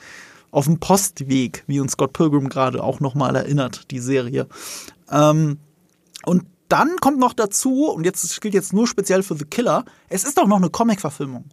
[0.49, 4.47] Auf dem Postweg, wie uns Scott Pilgrim gerade auch nochmal erinnert, die Serie.
[5.09, 5.59] Ähm,
[6.25, 10.23] und dann kommt noch dazu, und jetzt gilt jetzt nur speziell für The Killer, es
[10.23, 11.45] ist auch noch eine Comic-Verfilmung.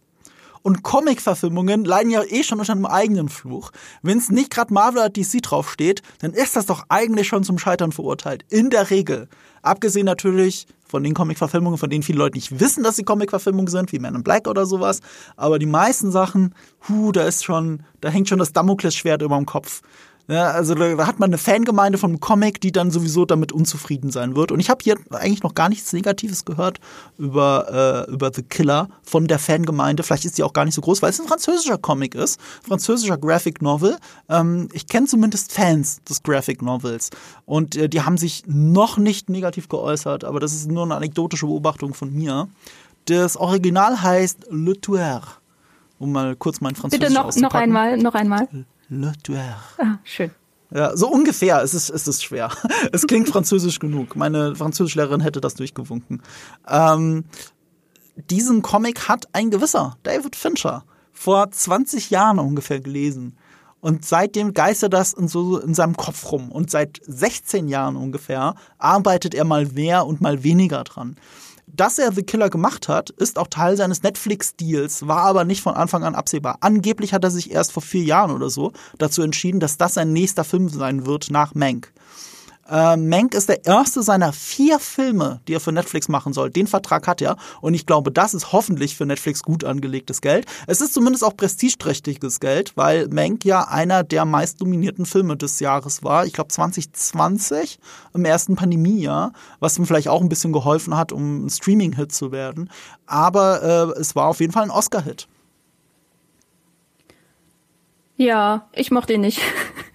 [0.61, 3.71] Und Comic-Verfilmungen leiden ja eh schon unter einem eigenen Fluch.
[4.01, 7.57] Wenn es nicht gerade Marvel oder DC draufsteht, dann ist das doch eigentlich schon zum
[7.57, 8.43] Scheitern verurteilt.
[8.49, 9.29] In der Regel.
[9.61, 13.91] Abgesehen natürlich von den Comic-Verfilmungen, von denen viele Leute nicht wissen, dass sie Comic-Verfilmungen sind,
[13.91, 14.99] wie Man in Black oder sowas.
[15.37, 16.53] Aber die meisten Sachen,
[16.87, 19.81] hu, da ist schon, da hängt schon das Damoklesschwert über dem Kopf.
[20.29, 24.35] Ja, also da, hat man eine Fangemeinde vom Comic, die dann sowieso damit unzufrieden sein
[24.35, 24.51] wird.
[24.51, 26.79] Und ich habe hier eigentlich noch gar nichts Negatives gehört
[27.17, 30.03] über, äh, über The Killer von der Fangemeinde.
[30.03, 33.17] Vielleicht ist die auch gar nicht so groß, weil es ein französischer Comic ist, französischer
[33.17, 33.97] Graphic Novel.
[34.29, 37.09] Ähm, ich kenne zumindest Fans des Graphic Novels
[37.47, 41.47] und äh, die haben sich noch nicht negativ geäußert, aber das ist nur eine anekdotische
[41.47, 42.47] Beobachtung von mir.
[43.05, 45.23] Das Original heißt Le Tueur.
[45.97, 48.47] Um mal kurz mein Französisch Bitte noch, noch einmal, noch einmal.
[48.89, 49.57] Le Tueur.
[49.77, 50.31] Ah, schön.
[50.71, 51.61] Ja, so ungefähr.
[51.61, 52.51] Es ist, es ist schwer.
[52.91, 54.15] Es klingt französisch genug.
[54.15, 56.21] Meine Französischlehrerin hätte das durchgewunken.
[56.67, 57.25] Ähm,
[58.15, 63.37] diesen Comic hat ein gewisser David Fincher vor 20 Jahren ungefähr gelesen.
[63.79, 66.51] Und seitdem geistert das in, so in seinem Kopf rum.
[66.51, 71.15] Und seit 16 Jahren ungefähr arbeitet er mal mehr und mal weniger dran
[71.75, 75.75] dass er The Killer gemacht hat, ist auch Teil seines Netflix-Deals, war aber nicht von
[75.75, 76.57] Anfang an absehbar.
[76.61, 80.13] Angeblich hat er sich erst vor vier Jahren oder so dazu entschieden, dass das sein
[80.13, 81.93] nächster Film sein wird nach Mank.
[82.69, 86.49] Äh, Mank ist der erste seiner vier Filme, die er für Netflix machen soll.
[86.49, 90.45] Den Vertrag hat er und ich glaube, das ist hoffentlich für Netflix gut angelegtes Geld.
[90.67, 95.59] Es ist zumindest auch prestigeträchtiges Geld, weil Mank ja einer der meist dominierten Filme des
[95.59, 96.25] Jahres war.
[96.25, 97.79] Ich glaube 2020
[98.13, 102.31] im ersten Pandemiejahr, was ihm vielleicht auch ein bisschen geholfen hat, um ein Streaming-Hit zu
[102.31, 102.69] werden.
[103.05, 105.27] Aber äh, es war auf jeden Fall ein Oscar-Hit.
[108.17, 109.41] Ja, ich mochte ihn nicht.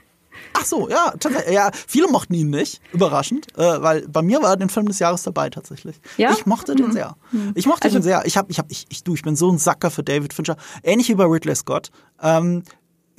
[0.56, 1.12] Ach so, ja,
[1.50, 5.00] ja, viele mochten ihn nicht, überraschend, äh, weil bei mir war er den Film des
[5.00, 6.00] Jahres dabei tatsächlich.
[6.16, 6.30] Ja?
[6.32, 6.92] Ich mochte den mhm.
[6.92, 7.16] sehr.
[7.32, 7.52] Mhm.
[7.56, 8.24] Ich mochte also, den sehr.
[8.24, 10.56] Ich habe, ich habe, ich, ich, du, ich bin so ein Sacker für David Fincher,
[10.84, 11.90] ähnlich wie bei Ridley Scott.
[12.22, 12.62] Ähm,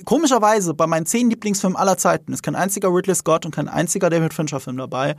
[0.04, 4.08] komischerweise bei meinen zehn Lieblingsfilmen aller Zeiten ist kein einziger Ridley Scott und kein einziger
[4.08, 5.16] David Fincher Film dabei.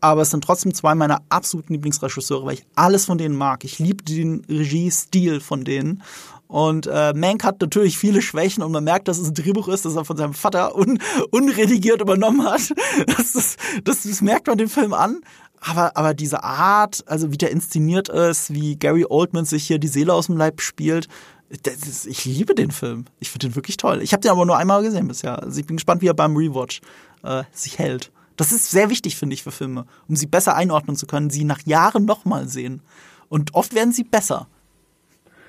[0.00, 3.64] Aber es sind trotzdem zwei meiner absoluten Lieblingsregisseure, weil ich alles von denen mag.
[3.64, 6.02] Ich liebe den Regiestil von denen.
[6.50, 9.84] Und äh, Mank hat natürlich viele Schwächen und man merkt, dass es ein Drehbuch ist,
[9.84, 10.98] das er von seinem Vater un
[11.30, 12.60] unredigiert übernommen hat.
[13.06, 15.20] Das, das, das, das merkt man dem Film an.
[15.60, 19.86] Aber, aber diese Art, also wie der inszeniert ist, wie Gary Oldman sich hier die
[19.86, 21.06] Seele aus dem Leib spielt,
[21.48, 23.04] ist, ich liebe den Film.
[23.20, 24.02] Ich finde den wirklich toll.
[24.02, 25.40] Ich habe den aber nur einmal gesehen bisher.
[25.40, 26.80] Also ich bin gespannt, wie er beim Rewatch
[27.22, 28.10] äh, sich hält.
[28.36, 31.44] Das ist sehr wichtig, finde ich, für Filme, um sie besser einordnen zu können, sie
[31.44, 32.82] nach Jahren nochmal sehen.
[33.28, 34.48] Und oft werden sie besser.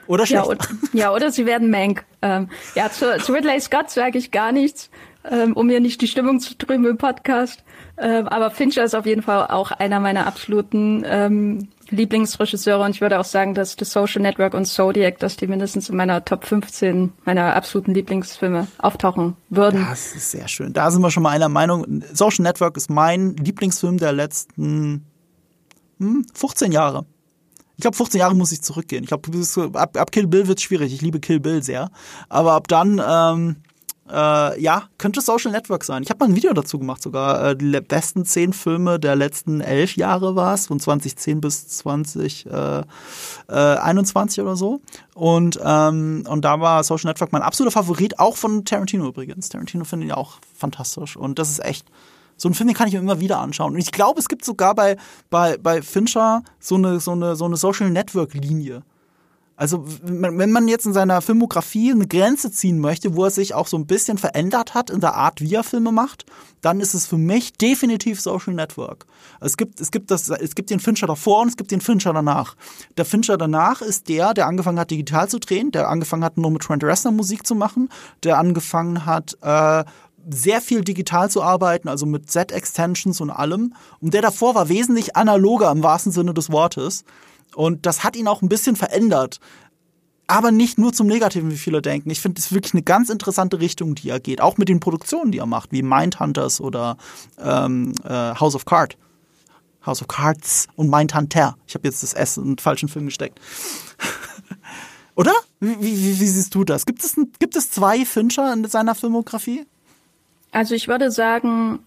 [0.08, 0.26] Oder.
[0.26, 2.06] Ja, oder, ja, oder sie werden Mank.
[2.22, 4.90] Ähm, ja, zu, zu Ridley Scott sage ich gar nichts,
[5.30, 7.64] ähm, um mir nicht die Stimmung zu trüben im Podcast.
[7.98, 13.02] Ähm, aber Fincher ist auf jeden Fall auch einer meiner absoluten ähm, Lieblingsregisseure und ich
[13.02, 16.46] würde auch sagen, dass The Social Network und Zodiac, dass die mindestens in meiner Top
[16.46, 19.86] 15 meiner absoluten Lieblingsfilme auftauchen würden.
[19.88, 20.74] Das ist sehr schön.
[20.74, 22.02] Da sind wir schon mal einer Meinung.
[22.14, 25.06] Social Network ist mein Lieblingsfilm der letzten
[26.00, 27.06] hm, 15 Jahre.
[27.82, 29.04] Ich glaube, 15 Jahre muss ich zurückgehen.
[29.04, 29.32] Ich glaube,
[29.74, 30.94] ab, ab Kill Bill wird schwierig.
[30.94, 31.90] Ich liebe Kill Bill sehr.
[32.30, 33.56] Aber ab dann, ähm,
[34.08, 36.04] äh, ja, könnte Social Network sein.
[36.04, 37.44] Ich habe mal ein Video dazu gemacht sogar.
[37.44, 44.38] Äh, die besten zehn Filme der letzten elf Jahre war es, von 2010 bis 2021
[44.38, 44.82] äh, oder so.
[45.16, 49.50] Und, ähm, und da war Social Network mein absoluter Favorit, auch von Tarantino übrigens.
[49.50, 51.18] Tarantino finde ich auch fantastisch.
[51.18, 51.88] Und das ist echt
[52.42, 53.74] so einen Film, den kann ich mir immer wieder anschauen.
[53.74, 54.98] Und ich glaube, es gibt sogar bei,
[55.30, 58.82] bei, bei Fincher so eine, so eine, so eine Social Network Linie.
[59.56, 63.68] Also, wenn man jetzt in seiner Filmografie eine Grenze ziehen möchte, wo er sich auch
[63.68, 66.26] so ein bisschen verändert hat in der Art, wie er Filme macht,
[66.62, 69.06] dann ist es für mich definitiv Social Network.
[69.40, 72.12] Es gibt, es gibt das, es gibt den Fincher davor und es gibt den Fincher
[72.12, 72.56] danach.
[72.98, 76.50] Der Fincher danach ist der, der angefangen hat, digital zu drehen, der angefangen hat, nur
[76.50, 77.90] mit Trent Reznor Musik zu machen,
[78.24, 79.84] der angefangen hat, äh,
[80.30, 83.74] sehr viel digital zu arbeiten, also mit Z-Extensions und allem.
[84.00, 87.04] Und der davor war wesentlich analoger im wahrsten Sinne des Wortes.
[87.56, 89.40] Und das hat ihn auch ein bisschen verändert.
[90.28, 92.10] Aber nicht nur zum Negativen, wie viele denken.
[92.10, 94.40] Ich finde, es ist wirklich eine ganz interessante Richtung, die er geht.
[94.40, 96.98] Auch mit den Produktionen, die er macht, wie Mindhunters oder
[97.38, 98.96] ähm, äh, House of Cards.
[99.86, 101.58] House of Cards und Mindhunter.
[101.68, 103.40] Ich habe jetzt das S in den falschen Film gesteckt.
[105.16, 105.34] Oder?
[105.60, 106.86] Wie, wie, wie, siehst du das?
[106.86, 109.66] Gibt es, gibt es zwei Fincher in seiner Filmografie?
[110.52, 111.80] Also ich würde sagen,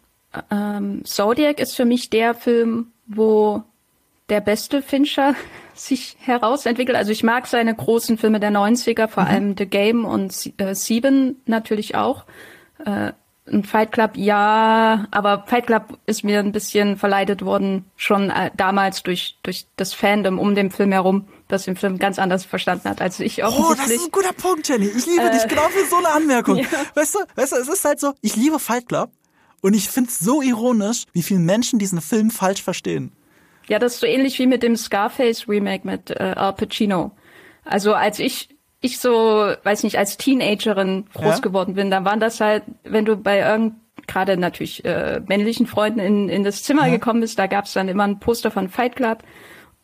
[0.50, 3.62] ähm, Zodiac ist für mich der Film, wo
[4.28, 5.34] der beste Fincher
[5.74, 6.96] sich herausentwickelt.
[6.96, 9.28] Also ich mag seine großen Filme der 90er, vor mhm.
[9.28, 12.24] allem The Game und äh, Sieben natürlich auch.
[12.84, 13.12] Äh,
[13.46, 18.50] ein Fight Club, ja, aber Fight Club ist mir ein bisschen verleitet worden, schon äh,
[18.56, 22.88] damals durch, durch das Fandom um den Film herum, das den Film ganz anders verstanden
[22.88, 23.70] hat als ich auch.
[23.70, 24.86] Oh, das ist ein guter Punkt, Jenny.
[24.86, 26.56] Ich liebe äh, dich genau für so eine Anmerkung.
[26.64, 26.66] Ja.
[26.94, 29.10] Weißt du, weißt du, es ist halt so, ich liebe Fight Club
[29.60, 33.12] und ich find's so ironisch, wie viele Menschen diesen Film falsch verstehen.
[33.68, 37.12] Ja, das ist so ähnlich wie mit dem Scarface Remake mit äh, Al Pacino.
[37.64, 38.48] Also als ich
[38.80, 41.38] ich so, weiß nicht, als Teenagerin groß ja?
[41.38, 46.00] geworden bin, dann waren das halt, wenn du bei irgend gerade natürlich äh, männlichen Freunden
[46.00, 46.92] in, in das Zimmer ja.
[46.92, 49.22] gekommen bist, da gab's dann immer ein Poster von Fight Club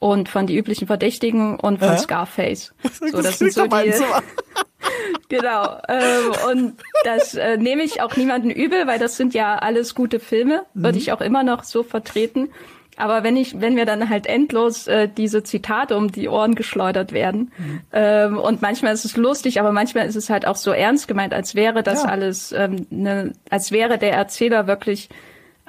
[0.01, 1.99] und von die üblichen Verdächtigen und von ja?
[1.99, 2.75] Scarface.
[3.01, 3.93] So, das, das sind so die.
[5.29, 5.79] genau.
[5.89, 10.19] Ähm, und das äh, nehme ich auch niemanden übel, weil das sind ja alles gute
[10.19, 10.85] Filme, mhm.
[10.85, 12.49] würde ich auch immer noch so vertreten.
[12.97, 17.13] Aber wenn ich, wenn mir dann halt endlos äh, diese Zitate um die Ohren geschleudert
[17.13, 17.81] werden, mhm.
[17.93, 21.33] ähm, und manchmal ist es lustig, aber manchmal ist es halt auch so ernst gemeint,
[21.33, 22.09] als wäre das ja.
[22.09, 25.09] alles, ähm, ne, als wäre der Erzähler wirklich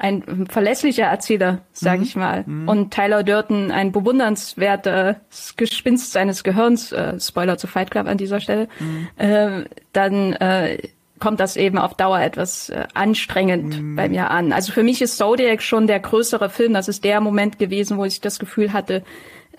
[0.02, 2.04] ein verlässlicher Erzähler, sag mhm.
[2.04, 2.44] ich mal.
[2.48, 2.68] Mhm.
[2.68, 8.40] Und Tyler Durden ein bewundernswertes Gespinst seines Gehirns, äh, Spoiler zu Fight Club an dieser
[8.40, 9.08] Stelle, mhm.
[9.18, 10.80] äh, dann äh,
[11.20, 13.96] kommt das eben auf Dauer etwas äh, anstrengend mm.
[13.96, 14.54] bei mir an.
[14.54, 16.74] Also für mich ist Zodiac schon der größere Film.
[16.74, 19.04] Das ist der Moment gewesen, wo ich das Gefühl hatte,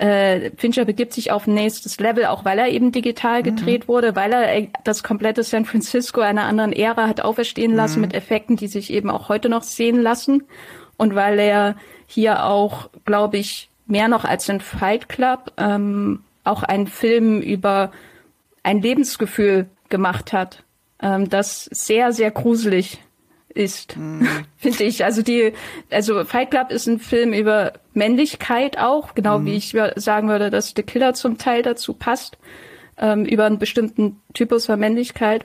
[0.03, 3.45] äh, Fincher begibt sich auf ein nächstes Level, auch weil er eben digital mhm.
[3.45, 3.89] gedreht mhm.
[3.89, 8.07] wurde, weil er äh, das komplette San Francisco einer anderen Ära hat auferstehen lassen mhm.
[8.07, 10.45] mit Effekten, die sich eben auch heute noch sehen lassen.
[10.97, 16.63] Und weil er hier auch, glaube ich, mehr noch als ein Fight Club ähm, auch
[16.63, 17.93] einen Film über
[18.63, 20.65] ein Lebensgefühl gemacht hat
[21.03, 22.99] ähm, das sehr, sehr gruselig
[23.55, 24.27] ist, mm.
[24.57, 25.05] finde ich.
[25.05, 25.53] Also die,
[25.91, 29.47] also Fight Club ist ein Film über Männlichkeit auch, genau mm.
[29.47, 32.39] wie ich sagen würde, dass The Killer zum Teil dazu passt,
[32.99, 35.45] ähm, über einen bestimmten Typus von Männlichkeit.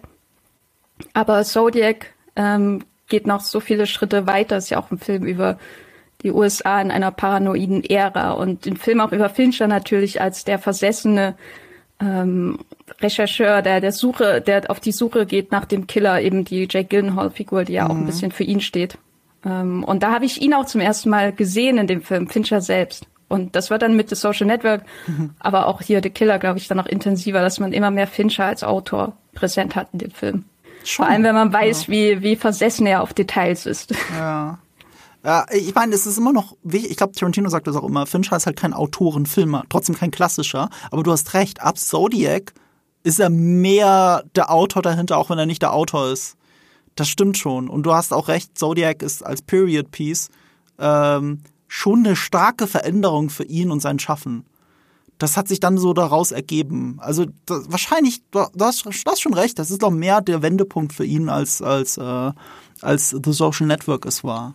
[1.14, 4.58] Aber Zodiac ähm, geht noch so viele Schritte weiter.
[4.58, 5.58] Ist ja auch ein Film über
[6.24, 10.60] die USA in einer paranoiden Ära und den Film auch über Fincher natürlich als der
[10.60, 11.36] versessene
[12.00, 12.60] ähm,
[13.00, 16.90] Rechercheur, der der Suche, der auf die Suche geht nach dem Killer, eben die Jake
[16.90, 17.92] Gyllenhaal-Figur, die ja mhm.
[17.92, 18.08] auch ein mhm.
[18.08, 18.98] bisschen für ihn steht.
[19.46, 22.62] Ähm, und da habe ich ihn auch zum ersten Mal gesehen in dem Film, Fincher
[22.62, 23.08] selbst.
[23.30, 25.32] Und das wird dann mit The Social Network, mhm.
[25.40, 28.46] aber auch hier The Killer, glaube ich, dann noch intensiver, dass man immer mehr Fincher
[28.46, 30.46] als Autor präsent hat in dem Film.
[30.84, 31.06] Schon.
[31.06, 31.94] Vor allem, wenn man weiß, ja.
[31.94, 33.94] wie, wie versessen er auf Details ist.
[34.18, 34.60] Ja.
[35.24, 38.06] Ja, ich meine, es ist immer noch wichtig, ich glaube, Tarantino sagt das auch immer,
[38.06, 42.54] Fincher ist halt kein Autorenfilmer, trotzdem kein klassischer, aber du hast recht, ab Zodiac
[43.04, 46.36] ist er mehr der Autor dahinter, auch wenn er nicht der Autor ist.
[46.96, 47.70] Das stimmt schon.
[47.70, 50.30] Und du hast auch recht, Zodiac ist als Period Piece
[50.80, 54.46] ähm, schon eine starke Veränderung für ihn und sein Schaffen.
[55.20, 56.98] Das hat sich dann so daraus ergeben.
[57.00, 60.94] Also das, wahrscheinlich, du hast, du hast schon recht, das ist doch mehr der Wendepunkt
[60.94, 62.32] für ihn als, als, äh,
[62.82, 64.54] als The Social Network es war.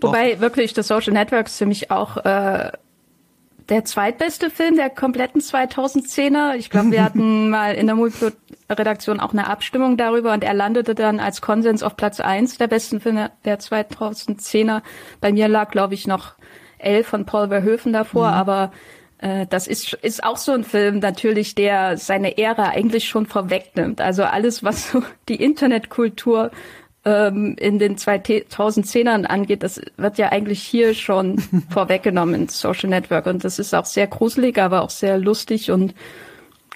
[0.00, 2.72] Wobei wirklich The Social Network ist für mich auch äh,
[3.68, 6.56] der zweitbeste Film der kompletten 2010er.
[6.56, 10.94] Ich glaube, wir hatten mal in der Multiplot-Redaktion auch eine Abstimmung darüber und er landete
[10.94, 14.82] dann als Konsens auf Platz eins der besten Filme der 2010er.
[15.20, 16.34] Bei mir lag, glaube ich, noch
[16.78, 18.34] elf von Paul Verhoeven davor, mhm.
[18.34, 18.72] aber
[19.18, 24.00] äh, das ist, ist auch so ein Film natürlich, der seine Ära eigentlich schon vorwegnimmt.
[24.00, 26.50] Also alles, was so die Internetkultur
[27.04, 31.38] ähm, in den 2010ern angeht, das wird ja eigentlich hier schon
[31.70, 35.94] vorweggenommen in Social Network und das ist auch sehr gruselig, aber auch sehr lustig und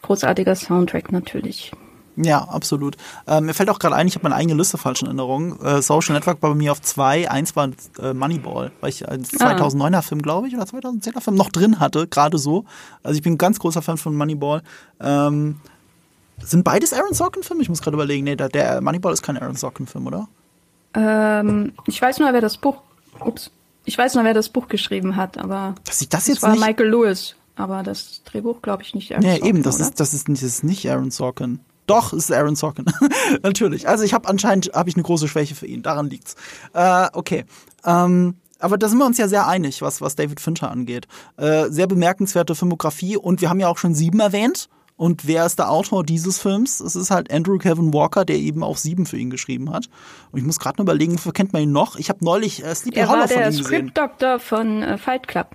[0.03, 1.73] großartiger Soundtrack natürlich.
[2.21, 2.97] Ja, absolut.
[3.29, 5.61] Ähm, mir fällt auch gerade ein, ich habe meine eigene Liste falsch in Erinnerung.
[5.61, 9.33] Äh, Social Network war bei mir auf zwei, eins war äh, Moneyball, weil ich als
[9.33, 10.03] 2009er ah.
[10.03, 12.65] Film, glaube ich, oder 2010er Film noch drin hatte, gerade so.
[13.05, 14.63] Also ich bin ein ganz großer Fan von Moneyball.
[15.01, 15.61] Ähm,
[16.45, 17.63] sind beides Aaron Sorkin-Filme?
[17.63, 18.25] Ich muss gerade überlegen.
[18.25, 20.29] Nee, der, der Moneyball ist kein Aaron Sorkin-Film, oder?
[20.95, 22.83] Ähm, ich weiß nur, wer das Buch.
[23.21, 23.51] Ups.
[23.85, 25.75] Ich weiß nur, wer das Buch geschrieben hat, aber.
[25.85, 29.13] Dass ich das jetzt war nicht Michael Lewis, aber das Drehbuch glaube ich nicht.
[29.13, 29.85] Aaron nee, Sorkin, eben, das oder?
[29.85, 31.61] ist, das ist, das ist nicht Aaron Sorkin.
[31.87, 32.85] Doch, es ist Aaron Sorkin.
[33.43, 33.89] Natürlich.
[33.89, 35.83] Also ich habe anscheinend hab ich eine große Schwäche für ihn.
[35.83, 36.37] Daran liegt's.
[36.75, 37.47] Äh, okay.
[37.85, 41.07] Ähm, aber da sind wir uns ja sehr einig, was, was David Fincher angeht.
[41.37, 44.69] Äh, sehr bemerkenswerte Filmografie und wir haben ja auch schon sieben erwähnt.
[44.99, 46.81] Und wer ist der Autor dieses Films?
[46.81, 49.89] Es ist halt Andrew Kevin Walker, der eben auch sieben für ihn geschrieben hat.
[50.33, 51.95] Und ich muss gerade nur überlegen, wofür kennt man ihn noch?
[51.97, 53.39] Ich habe neulich äh, Sleepy Hollow von ihm gesehen.
[53.39, 55.55] Er war der Script-Doktor von äh, Fight Club.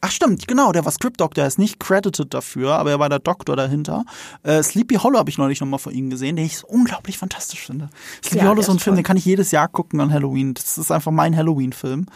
[0.00, 3.08] Ach stimmt, genau, der war Script Doctor, er ist nicht credited dafür, aber er war
[3.08, 4.04] der Doktor dahinter.
[4.42, 7.88] Äh, Sleepy Hollow habe ich neulich nochmal von ihm gesehen, den ich unglaublich fantastisch finde.
[8.24, 10.54] Sleepy ja, Hollow ist so ein Film, den kann ich jedes Jahr gucken an Halloween.
[10.54, 12.06] Das ist einfach mein Halloween-Film.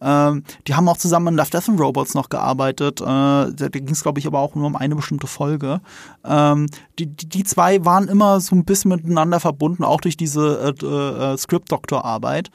[0.00, 3.00] Ähm, die haben auch zusammen an Love, Death and Robots noch gearbeitet.
[3.00, 5.80] Äh, da ging es, glaube ich, aber auch nur um eine bestimmte Folge.
[6.24, 6.66] Ähm,
[6.98, 10.86] die, die, die zwei waren immer so ein bisschen miteinander verbunden, auch durch diese äh,
[10.86, 12.50] äh, Script-Doktor-Arbeit.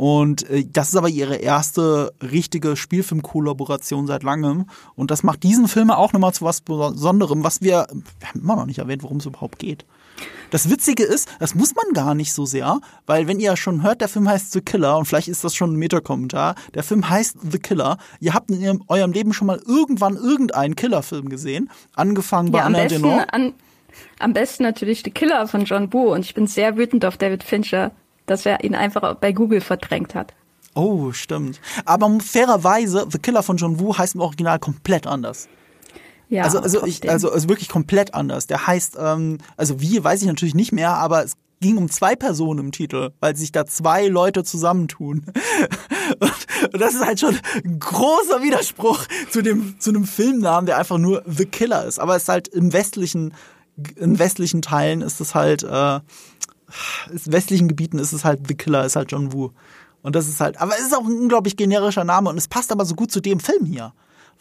[0.00, 4.64] Und äh, das ist aber ihre erste richtige Spielfilm-Kollaboration seit langem.
[4.94, 7.86] Und das macht diesen Film auch nochmal zu was Besonderem, was wir,
[8.18, 9.84] wir haben immer noch nicht erwähnt, worum es überhaupt geht.
[10.52, 14.00] Das Witzige ist, das muss man gar nicht so sehr, weil wenn ihr schon hört,
[14.00, 17.36] der Film heißt The Killer und vielleicht ist das schon ein Meta-Kommentar, der Film heißt
[17.50, 17.98] The Killer.
[18.20, 22.86] Ihr habt in eurem Leben schon mal irgendwann irgendeinen Killerfilm gesehen, angefangen bei ja, Anna
[22.86, 23.26] Denor.
[23.34, 23.52] An,
[24.18, 27.42] am besten natürlich The Killer von John Boo und ich bin sehr wütend auf David
[27.42, 27.92] Fincher,
[28.30, 30.34] dass er ihn einfach bei Google verdrängt hat.
[30.74, 31.60] Oh, stimmt.
[31.84, 35.48] Aber fairerweise, The Killer von John Woo heißt im Original komplett anders.
[36.28, 38.46] Ja, also, also, ich, also, also wirklich komplett anders.
[38.46, 42.14] Der heißt, ähm, also wie, weiß ich natürlich nicht mehr, aber es ging um zwei
[42.14, 45.26] Personen im Titel, weil sich da zwei Leute zusammentun.
[46.18, 50.76] Und, und das ist halt schon ein großer Widerspruch zu dem, zu einem Filmnamen, der
[50.76, 52.00] einfach nur The Killer ist.
[52.00, 53.32] Aber es ist halt im westlichen,
[53.96, 56.00] in westlichen Teilen ist es halt, äh,
[57.10, 59.50] in westlichen Gebieten ist es halt The Killer, ist halt John Woo.
[60.02, 62.72] Und das ist halt, aber es ist auch ein unglaublich generischer Name und es passt
[62.72, 63.92] aber so gut zu dem Film hier.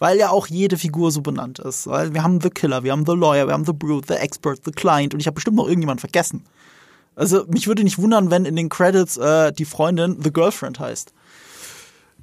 [0.02, 1.86] Weil ja auch jede Figur so benannt ist.
[1.86, 4.62] Weil wir haben The Killer, wir haben The Lawyer, wir haben The Brute, The Expert,
[4.64, 6.46] The Client und ich habe bestimmt noch irgendjemand vergessen.
[7.18, 11.14] Also mich würde nicht wundern, wenn in den Credits äh, die Freundin The Girlfriend heißt.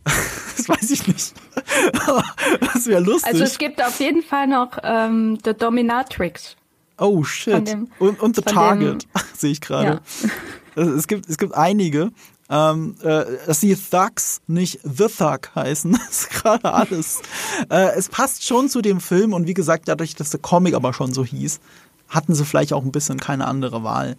[0.57, 1.35] das weiß ich nicht.
[2.73, 3.31] das wäre lustig.
[3.31, 6.57] Also es gibt auf jeden Fall noch ähm, The Dominatrix.
[6.99, 7.69] Oh shit.
[7.69, 9.07] Dem, und, und The Target,
[9.37, 10.01] sehe ich gerade.
[10.23, 10.31] Ja.
[10.79, 12.11] Es, gibt, es gibt einige.
[12.51, 17.23] Ähm, äh, dass die Thugs nicht The Thug heißen, ist gerade alles.
[17.71, 20.93] äh, es passt schon zu dem Film und wie gesagt, dadurch, dass der Comic aber
[20.93, 21.61] schon so hieß,
[22.09, 24.17] hatten sie vielleicht auch ein bisschen keine andere Wahl.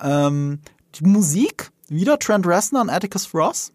[0.00, 0.60] Ähm,
[0.94, 3.72] die Musik, wieder Trent Reznor und Atticus Ross,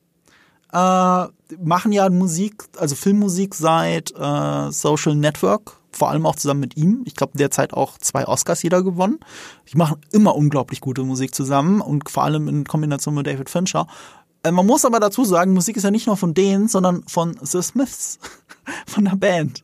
[0.73, 1.27] äh,
[1.63, 7.03] machen ja Musik, also Filmmusik seit äh, Social Network vor allem auch zusammen mit ihm.
[7.05, 9.19] Ich glaube, derzeit auch zwei Oscars jeder gewonnen.
[9.71, 13.87] Die machen immer unglaublich gute Musik zusammen und vor allem in Kombination mit David Fincher.
[14.43, 17.37] Äh, man muss aber dazu sagen, Musik ist ja nicht nur von denen, sondern von
[17.41, 18.19] The Smiths,
[18.85, 19.63] von der Band.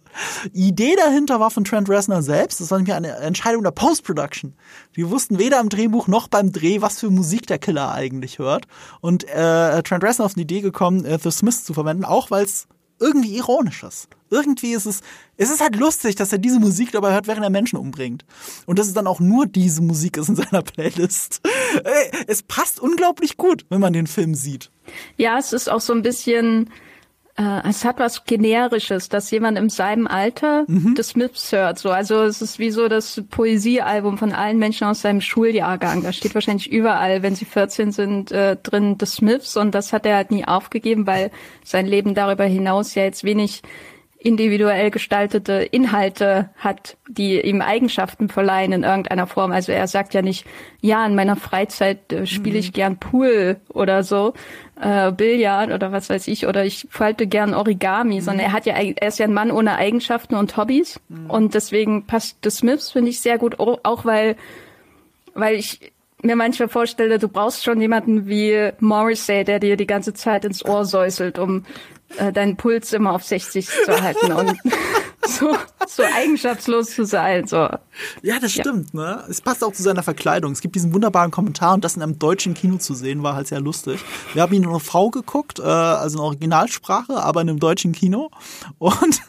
[0.54, 2.60] Die Idee dahinter war von Trent Reznor selbst.
[2.60, 4.54] Das war nämlich eine Entscheidung der Post-Production.
[4.96, 8.65] Die wussten weder im Drehbuch noch beim Dreh, was für Musik der Killer eigentlich hört.
[9.02, 12.46] Und äh, Trent Reznor auf die Idee gekommen, äh, The Smiths zu verwenden, auch weil
[12.46, 12.68] es
[12.99, 15.01] irgendwie ironisch ist irgendwie ist es,
[15.38, 18.25] es ist halt lustig, dass er diese Musik dabei hört, während er Menschen umbringt.
[18.65, 21.41] Und dass es dann auch nur diese Musik ist in seiner Playlist.
[22.27, 24.71] Es passt unglaublich gut, wenn man den Film sieht.
[25.17, 26.69] Ja, es ist auch so ein bisschen, äh,
[27.39, 30.93] es hat was Generisches, dass jemand in seinem Alter mhm.
[30.97, 31.80] The Smiths hört.
[31.80, 36.04] So, also es ist wie so das Poesiealbum von allen Menschen aus seinem Schuljahrgang.
[36.04, 39.56] Da steht wahrscheinlich überall, wenn sie 14 sind, äh, drin The Smiths.
[39.56, 41.32] Und das hat er halt nie aufgegeben, weil
[41.63, 43.62] sein Leben darüber hinaus ja jetzt wenig
[44.21, 49.53] individuell gestaltete Inhalte hat, die ihm Eigenschaften verleihen in irgendeiner Form.
[49.53, 50.45] Also er sagt ja nicht,
[50.82, 52.73] ja, in meiner Freizeit äh, spiele ich mhm.
[52.73, 54.34] gern Pool oder so,
[54.82, 58.21] äh, Billard oder was weiß ich, oder ich falte gern Origami, mhm.
[58.21, 60.99] sondern er hat ja, er ist ja ein Mann ohne Eigenschaften und Hobbys.
[61.08, 61.29] Mhm.
[61.29, 64.36] Und deswegen passt The Smiths, finde ich, sehr gut, auch weil,
[65.34, 70.13] weil ich mir manchmal vorstelle, du brauchst schon jemanden wie Morrissey, der dir die ganze
[70.13, 71.63] Zeit ins Ohr säuselt, um
[72.17, 74.58] äh, deinen Puls immer auf 60 zu halten und
[75.28, 75.56] so,
[75.88, 77.48] so eigenschaftslos zu sein.
[77.48, 77.69] So.
[78.22, 78.93] Ja, das stimmt.
[78.93, 79.00] Ja.
[79.00, 79.24] Ne?
[79.30, 80.52] Es passt auch zu seiner Verkleidung.
[80.52, 83.48] Es gibt diesen wunderbaren Kommentar und das in einem deutschen Kino zu sehen, war halt
[83.48, 84.00] sehr lustig.
[84.34, 87.91] Wir haben ihn in einer Frau geguckt, äh, also in Originalsprache, aber in einem deutschen
[87.91, 88.32] Kino.
[88.78, 89.22] Und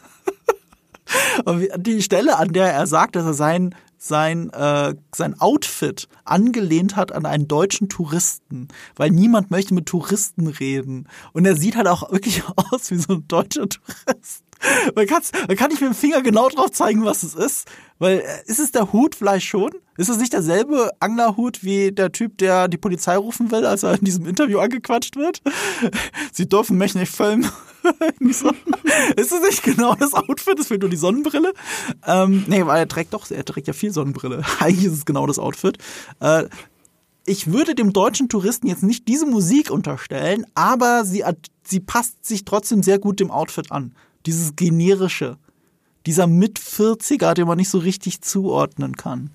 [1.77, 7.11] die Stelle, an der er sagt, dass er sein sein, äh, sein Outfit angelehnt hat
[7.11, 11.07] an einen deutschen Touristen, weil niemand möchte mit Touristen reden.
[11.33, 14.43] Und er sieht halt auch wirklich aus wie so ein deutscher Tourist.
[14.95, 17.67] Man, kann's, man kann nicht mit dem Finger genau drauf zeigen, was es ist.
[17.99, 19.71] Weil äh, ist es der Hut vielleicht schon?
[19.97, 23.93] Ist es nicht derselbe Anglerhut wie der Typ, der die Polizei rufen will, als er
[23.93, 25.41] in diesem Interview angequatscht wird?
[26.31, 27.49] Sie dürfen mich nicht filmen.
[28.19, 30.59] Ist es nicht genau das Outfit?
[30.59, 31.53] Es fehlt nur die Sonnenbrille.
[32.05, 34.43] Ähm, nee, weil er trägt doch, er trägt ja viel Sonnenbrille.
[34.59, 35.77] Eigentlich ist es genau das Outfit.
[36.19, 36.45] Äh,
[37.25, 41.23] ich würde dem deutschen Touristen jetzt nicht diese Musik unterstellen, aber sie,
[41.63, 43.93] sie passt sich trotzdem sehr gut dem Outfit an.
[44.25, 45.37] Dieses generische
[46.05, 49.29] dieser Mit-40er, den man nicht so richtig zuordnen kann.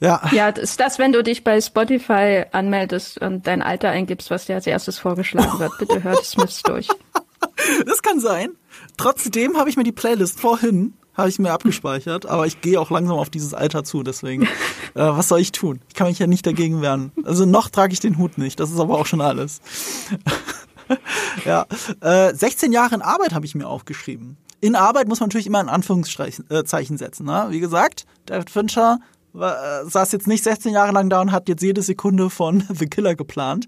[0.00, 0.22] Ja.
[0.32, 4.54] Ja, ist das, wenn du dich bei Spotify anmeldest und dein Alter eingibst, was dir
[4.54, 5.72] als erstes vorgeschlagen wird.
[5.78, 6.88] Bitte hört Smiths durch.
[7.84, 8.50] Das kann sein.
[8.96, 12.90] Trotzdem habe ich mir die Playlist vorhin habe ich mir abgespeichert, aber ich gehe auch
[12.90, 14.44] langsam auf dieses Alter zu, deswegen,
[14.94, 15.80] äh, was soll ich tun?
[15.88, 17.12] Ich kann mich ja nicht dagegen wehren.
[17.24, 19.60] Also noch trage ich den Hut nicht, das ist aber auch schon alles.
[21.44, 21.66] ja,
[22.00, 25.60] äh, 16 Jahre in Arbeit habe ich mir aufgeschrieben in Arbeit muss man natürlich immer
[25.60, 27.26] ein Anführungszeichen äh, setzen.
[27.26, 27.46] Ne?
[27.48, 28.98] Wie gesagt, David Fincher
[29.34, 32.86] äh, saß jetzt nicht 16 Jahre lang da und hat jetzt jede Sekunde von The
[32.86, 33.66] Killer geplant.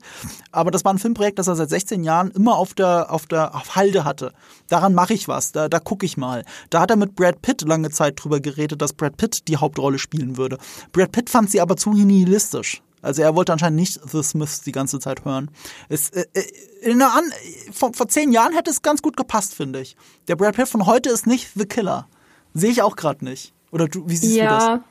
[0.51, 3.55] Aber das war ein Filmprojekt, das er seit 16 Jahren immer auf der, auf der
[3.55, 4.33] auf Halde hatte.
[4.69, 6.45] Daran mache ich was, da, da gucke ich mal.
[6.71, 9.99] Da hat er mit Brad Pitt lange Zeit drüber geredet, dass Brad Pitt die Hauptrolle
[9.99, 10.59] spielen würde.
[10.93, 12.83] Brad Pitt fand sie aber zu nihilistisch.
[13.03, 15.51] Also er wollte anscheinend nicht The Smiths die ganze Zeit hören.
[15.89, 17.25] Es, äh, äh An
[17.73, 19.97] vor, vor zehn Jahren hätte es ganz gut gepasst, finde ich.
[20.29, 22.09] Der Brad Pitt von heute ist nicht The Killer.
[22.55, 23.53] Sehe ich auch gerade nicht.
[23.73, 24.85] Oder du, wie siehst ja, du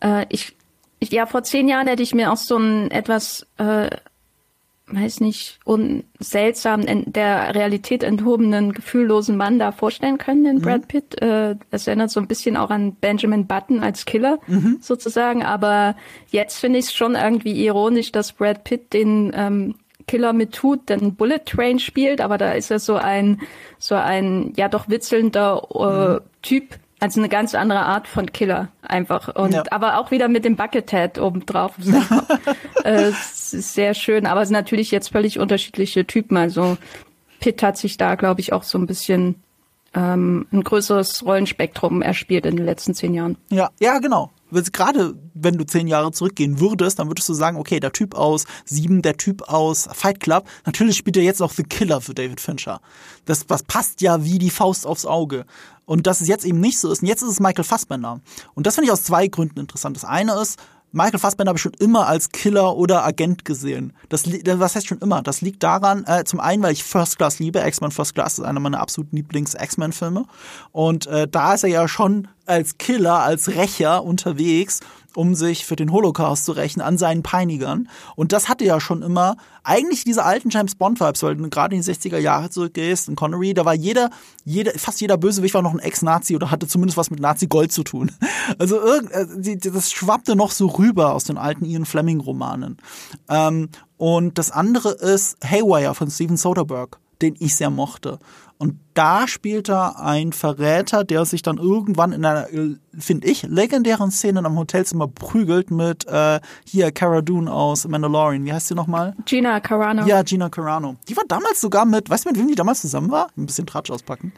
[0.00, 0.20] das?
[0.22, 0.56] Äh, ich,
[0.98, 3.90] ich, ja, vor zehn Jahren hätte ich mir auch so ein etwas äh,
[4.88, 10.62] weiß nicht, un seltsam in der Realität enthobenen, gefühllosen Mann da vorstellen können, den mhm.
[10.62, 11.20] Brad Pitt.
[11.20, 14.78] Äh, das erinnert so ein bisschen auch an Benjamin Button als Killer mhm.
[14.80, 15.42] sozusagen.
[15.42, 15.96] Aber
[16.28, 19.74] jetzt finde ich es schon irgendwie ironisch, dass Brad Pitt den ähm,
[20.06, 23.40] Killer mit tut, den Bullet Train spielt, aber da ist er so ein,
[23.78, 26.20] so ein, ja doch witzelnder äh, mhm.
[26.42, 29.34] Typ, also eine ganz andere Art von Killer einfach.
[29.34, 29.64] Und ja.
[29.70, 31.72] aber auch wieder mit dem Buckethead obendrauf.
[32.84, 33.10] äh,
[33.50, 36.36] sehr schön, aber es sind natürlich jetzt völlig unterschiedliche Typen.
[36.36, 36.76] Also
[37.40, 39.36] Pitt hat sich da, glaube ich, auch so ein bisschen
[39.94, 43.36] ähm, ein größeres Rollenspektrum erspielt in den letzten zehn Jahren.
[43.50, 47.80] Ja, ja, genau gerade wenn du zehn Jahre zurückgehen würdest, dann würdest du sagen, okay,
[47.80, 51.64] der Typ aus Sieben, der Typ aus Fight Club, natürlich spielt er jetzt auch The
[51.64, 52.80] Killer für David Fincher.
[53.24, 55.46] Das, das passt ja wie die Faust aufs Auge.
[55.84, 57.02] Und dass es jetzt eben nicht so ist.
[57.02, 58.20] Und jetzt ist es Michael Fassbender.
[58.54, 59.96] Und das finde ich aus zwei Gründen interessant.
[59.96, 60.58] Das eine ist,
[60.92, 63.92] Michael Fassbender habe ich schon immer als Killer oder Agent gesehen.
[64.08, 65.22] Das, was heißt schon immer?
[65.22, 67.60] Das liegt daran, äh, zum einen, weil ich First Class liebe.
[67.60, 70.24] X-Men First Class ist einer meiner absoluten Lieblings-X-Men-Filme.
[70.72, 74.80] Und äh, da ist er ja schon als Killer, als Rächer unterwegs
[75.16, 77.88] um sich für den Holocaust zu rächen an seinen Peinigern.
[78.14, 81.82] Und das hatte ja schon immer eigentlich diese alten James Bond-Vibes, weil du gerade in
[81.82, 84.10] die 60er Jahre zurückgehst, in Connery, da war jeder,
[84.44, 87.82] jeder, fast jeder Bösewicht war noch ein Ex-Nazi oder hatte zumindest was mit Nazi-Gold zu
[87.82, 88.12] tun.
[88.58, 92.76] Also äh, das schwappte noch so rüber aus den alten Ian Fleming-Romanen.
[93.28, 98.20] Ähm, und das andere ist Haywire von Steven Soderbergh, den ich sehr mochte.
[98.58, 102.46] Und da spielt er ein Verräter, der sich dann irgendwann in einer,
[102.98, 108.46] finde ich, legendären Szene am Hotelzimmer prügelt mit äh, hier Cara Dune aus Mandalorian.
[108.46, 109.14] Wie heißt sie nochmal?
[109.26, 110.06] Gina Carano.
[110.06, 110.96] Ja, Gina Carano.
[111.08, 113.28] Die war damals sogar mit, weißt du, mit wem die damals zusammen war?
[113.36, 114.32] Ein bisschen Tratsch auspacken.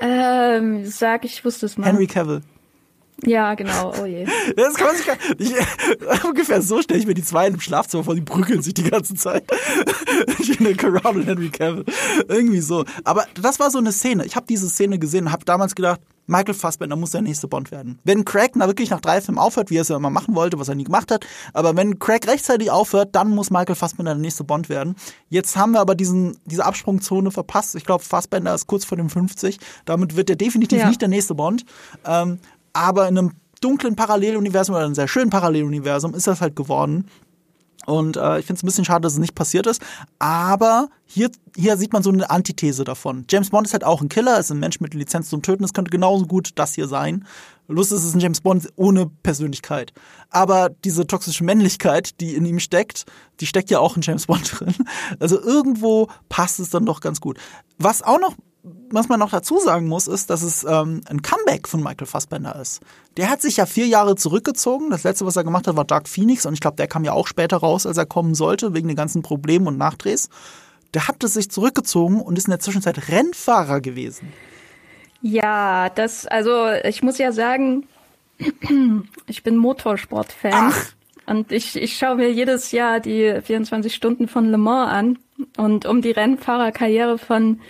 [0.00, 1.86] Ähm, sag, ich wusste es mal.
[1.86, 2.42] Henry Cavill.
[3.24, 4.26] Ja, genau, oh je.
[4.56, 8.04] Das kann man sich gar nicht, ungefähr so stelle ich mir die zwei im Schlafzimmer
[8.04, 9.44] vor, die prügeln sich die ganze Zeit.
[10.38, 11.84] Gina Carano und Henry Cavill.
[12.28, 12.84] Irgendwie so.
[13.04, 14.24] Aber das war so eine Szene.
[14.24, 17.70] Ich habe diese Szene gesehen und habe damals gedacht, Michael Fassbender muss der nächste Bond
[17.70, 17.98] werden.
[18.04, 20.58] Wenn Craig na wirklich nach drei Filmen aufhört, wie er es ja immer machen wollte,
[20.58, 24.20] was er nie gemacht hat, aber wenn Craig rechtzeitig aufhört, dann muss Michael Fassbender der
[24.20, 24.94] nächste Bond werden.
[25.30, 27.74] Jetzt haben wir aber diesen, diese Absprungzone verpasst.
[27.76, 29.58] Ich glaube, Fassbender ist kurz vor dem 50.
[29.86, 30.88] Damit wird er definitiv ja.
[30.88, 31.64] nicht der nächste Bond.
[32.04, 32.38] Ähm,
[32.72, 37.06] aber in einem dunklen Paralleluniversum oder einem sehr schönen Paralleluniversum ist das halt geworden.
[37.86, 39.80] Und äh, ich finde es ein bisschen schade, dass es nicht passiert ist.
[40.18, 43.24] Aber hier, hier sieht man so eine Antithese davon.
[43.30, 45.64] James Bond ist halt auch ein Killer, ist ein Mensch mit Lizenz zum Töten.
[45.64, 47.24] Es könnte genauso gut das hier sein.
[47.66, 49.94] Lust ist es ein James Bond ohne Persönlichkeit.
[50.28, 53.06] Aber diese toxische Männlichkeit, die in ihm steckt,
[53.40, 54.74] die steckt ja auch in James Bond drin.
[55.18, 57.38] Also irgendwo passt es dann doch ganz gut.
[57.78, 58.34] Was auch noch
[58.90, 62.56] was man noch dazu sagen muss, ist, dass es ähm, ein Comeback von Michael Fassbender
[62.56, 62.80] ist.
[63.16, 64.90] Der hat sich ja vier Jahre zurückgezogen.
[64.90, 66.46] Das letzte, was er gemacht hat, war Dark Phoenix.
[66.46, 68.96] Und ich glaube, der kam ja auch später raus, als er kommen sollte, wegen den
[68.96, 70.28] ganzen Problemen und Nachdrehs.
[70.94, 74.32] Der hat es sich zurückgezogen und ist in der Zwischenzeit Rennfahrer gewesen.
[75.20, 77.86] Ja, das, also ich muss ja sagen,
[79.26, 80.72] ich bin Motorsport-Fan.
[81.26, 85.18] Und ich, ich schaue mir jedes Jahr die 24 Stunden von Le Mans an.
[85.58, 87.60] Und um die Rennfahrerkarriere von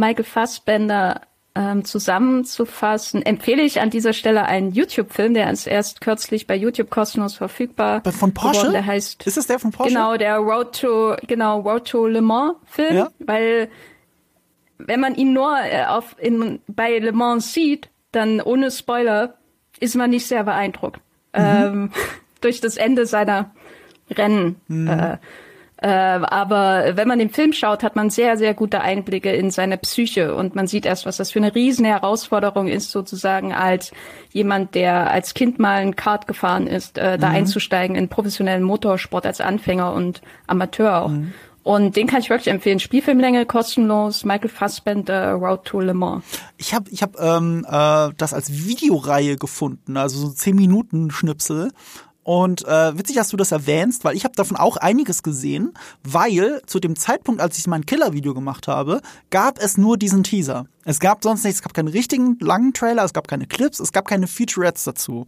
[0.00, 1.20] Michael Fassbender
[1.54, 6.90] ähm, zusammenzufassen, empfehle ich an dieser Stelle einen YouTube-Film, der ist erst kürzlich bei YouTube
[6.90, 8.02] kostenlos verfügbar.
[8.12, 8.60] Von Porsche?
[8.60, 9.92] Geworden, der heißt, ist das der von Porsche?
[9.92, 13.08] Genau, der Road to, genau, Road to Le Mans Film, ja?
[13.18, 13.68] weil
[14.78, 19.34] wenn man ihn nur äh, auf, in, bei Le Mans sieht, dann ohne Spoiler
[19.80, 21.00] ist man nicht sehr beeindruckt.
[21.34, 21.42] Mhm.
[21.42, 21.90] Ähm,
[22.40, 23.50] durch das Ende seiner
[24.10, 24.60] Rennen.
[24.68, 24.88] Mhm.
[24.88, 25.18] Äh,
[25.86, 30.34] aber wenn man den Film schaut, hat man sehr, sehr gute Einblicke in seine Psyche
[30.34, 33.92] und man sieht erst, was das für eine riesen Herausforderung ist, sozusagen als
[34.30, 37.36] jemand, der als Kind mal ein Kart gefahren ist, äh, da mhm.
[37.36, 41.08] einzusteigen in professionellen Motorsport als Anfänger und Amateur auch.
[41.08, 41.32] Mhm.
[41.62, 42.80] Und den kann ich wirklich empfehlen.
[42.80, 46.24] Spielfilmlänge kostenlos, Michael Fassbender, Road to Le Mans.
[46.56, 51.70] Ich habe ich hab, ähm, äh, das als Videoreihe gefunden, also so 10 Minuten Schnipsel.
[52.32, 55.74] Und äh, witzig, dass du das erwähnst, weil ich habe davon auch einiges gesehen,
[56.04, 59.00] weil zu dem Zeitpunkt, als ich mein Killer-Video gemacht habe,
[59.30, 60.66] gab es nur diesen Teaser.
[60.84, 63.90] Es gab sonst nichts, es gab keinen richtigen langen Trailer, es gab keine Clips, es
[63.90, 65.24] gab keine Featurettes dazu.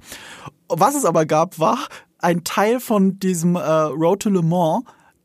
[0.69, 1.89] Was es aber gab, war
[2.19, 4.85] ein Teil von diesem äh, Road to Le Mans,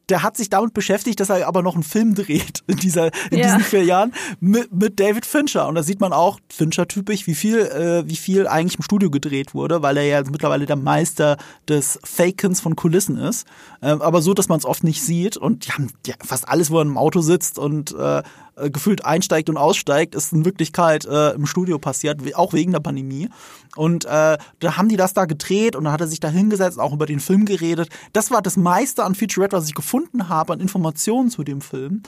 [0.09, 3.39] der hat sich damit beschäftigt, dass er aber noch einen Film dreht in, dieser, in
[3.39, 3.45] ja.
[3.45, 5.67] diesen vier Jahren mit, mit David Fincher.
[5.67, 9.53] Und da sieht man auch, Fincher-typisch, wie viel, äh, wie viel eigentlich im Studio gedreht
[9.53, 11.37] wurde, weil er ja mittlerweile der Meister
[11.67, 13.45] des Fakens von Kulissen ist.
[13.81, 15.37] Ähm, aber so, dass man es oft nicht sieht.
[15.37, 18.23] Und die haben ja, fast alles, wo er im Auto sitzt und äh,
[18.57, 22.79] äh, gefühlt einsteigt und aussteigt, ist in Wirklichkeit äh, im Studio passiert, auch wegen der
[22.79, 23.29] Pandemie.
[23.75, 26.79] Und äh, da haben die das da gedreht und dann hat er sich da hingesetzt,
[26.79, 27.89] auch über den Film geredet.
[28.13, 32.01] Das war das meiste an Featurette, was ich gefunden habe, an Informationen zu dem Film.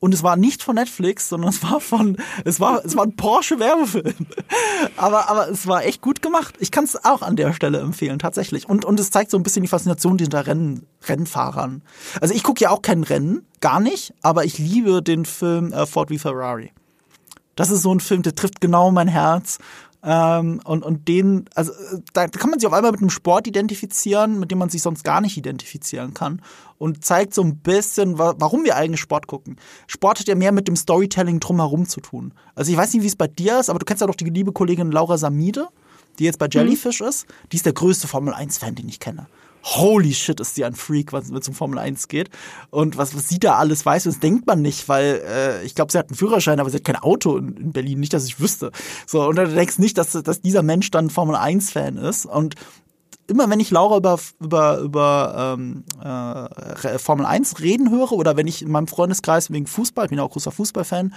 [0.00, 3.16] Und es war nicht von Netflix, sondern es war von, es war, es war ein
[3.16, 4.26] Porsche Werbefilm.
[4.96, 6.54] aber, aber es war echt gut gemacht.
[6.60, 8.68] Ich kann es auch an der Stelle empfehlen, tatsächlich.
[8.68, 11.82] Und, und es zeigt so ein bisschen die Faszination hinter Rennen, Rennfahrern.
[12.20, 15.86] Also ich gucke ja auch kein Rennen, gar nicht, aber ich liebe den Film äh,
[15.86, 16.72] Ford wie Ferrari.
[17.56, 19.58] Das ist so ein Film, der trifft genau mein Herz.
[20.02, 21.72] Ähm, und, und den, also
[22.12, 25.02] da kann man sich auf einmal mit einem Sport identifizieren, mit dem man sich sonst
[25.02, 26.40] gar nicht identifizieren kann.
[26.78, 29.56] Und zeigt so ein bisschen, warum wir eigentlich Sport gucken.
[29.88, 32.32] Sport hat ja mehr mit dem Storytelling drumherum zu tun.
[32.54, 34.24] Also ich weiß nicht, wie es bei dir ist, aber du kennst ja doch die
[34.24, 35.68] liebe Kollegin Laura Samide,
[36.20, 37.08] die jetzt bei Jellyfish mhm.
[37.08, 37.26] ist.
[37.50, 39.26] Die ist der größte Formel 1-Fan, den ich kenne
[39.62, 42.30] holy shit, ist die ein Freak, wenn es um Formel 1 geht.
[42.70, 45.92] Und was, was sie da alles weiß, das denkt man nicht, weil äh, ich glaube,
[45.92, 48.40] sie hat einen Führerschein, aber sie hat kein Auto in, in Berlin, nicht, dass ich
[48.40, 48.70] wüsste.
[49.06, 52.26] So, und du denkst nicht, dass, dass dieser Mensch dann Formel 1-Fan ist.
[52.26, 52.54] Und
[53.28, 58.46] immer wenn ich Laura über, über, über ähm, äh, Formel 1 reden höre oder wenn
[58.46, 61.14] ich in meinem Freundeskreis wegen Fußball, ich bin auch großer Fußballfan,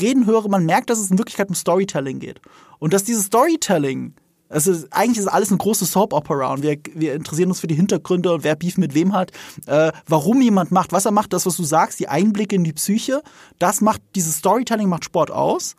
[0.00, 2.40] reden höre, man merkt, dass es in Wirklichkeit um Storytelling geht.
[2.78, 4.14] Und dass dieses Storytelling
[4.50, 8.32] ist, eigentlich ist alles ein großes Soap-Opera und wir, wir interessieren uns für die Hintergründe
[8.32, 9.32] und wer Beef mit wem hat,
[9.66, 12.72] äh, warum jemand macht, was er macht, das, was du sagst, die Einblicke in die
[12.72, 13.22] Psyche,
[13.58, 15.76] das macht, dieses Storytelling macht Sport aus.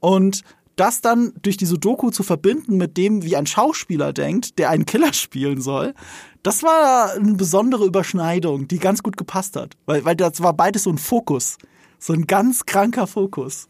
[0.00, 0.42] Und
[0.78, 4.86] das dann durch diese Doku zu verbinden mit dem, wie ein Schauspieler denkt, der einen
[4.86, 5.94] Killer spielen soll,
[6.42, 9.74] das war eine besondere Überschneidung, die ganz gut gepasst hat.
[9.86, 11.58] Weil, weil das war beides so ein Fokus.
[11.98, 13.68] So ein ganz kranker Fokus.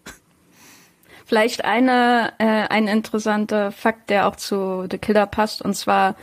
[1.29, 6.17] Vielleicht eine, äh, ein interessanter Fakt, der auch zu The Killer passt, und zwar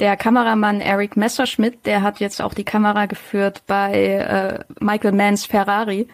[0.00, 5.44] der Kameramann Eric Messerschmidt, der hat jetzt auch die Kamera geführt bei äh, Michael Manns
[5.46, 6.08] Ferrari,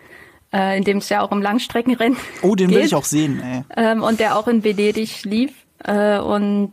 [0.52, 2.76] äh, in dem es ja auch um Langstreckenrennen Oh, den geht.
[2.76, 3.62] will ich auch sehen, ey.
[3.74, 5.52] Ähm, und der auch in Venedig lief.
[5.84, 6.72] Äh, und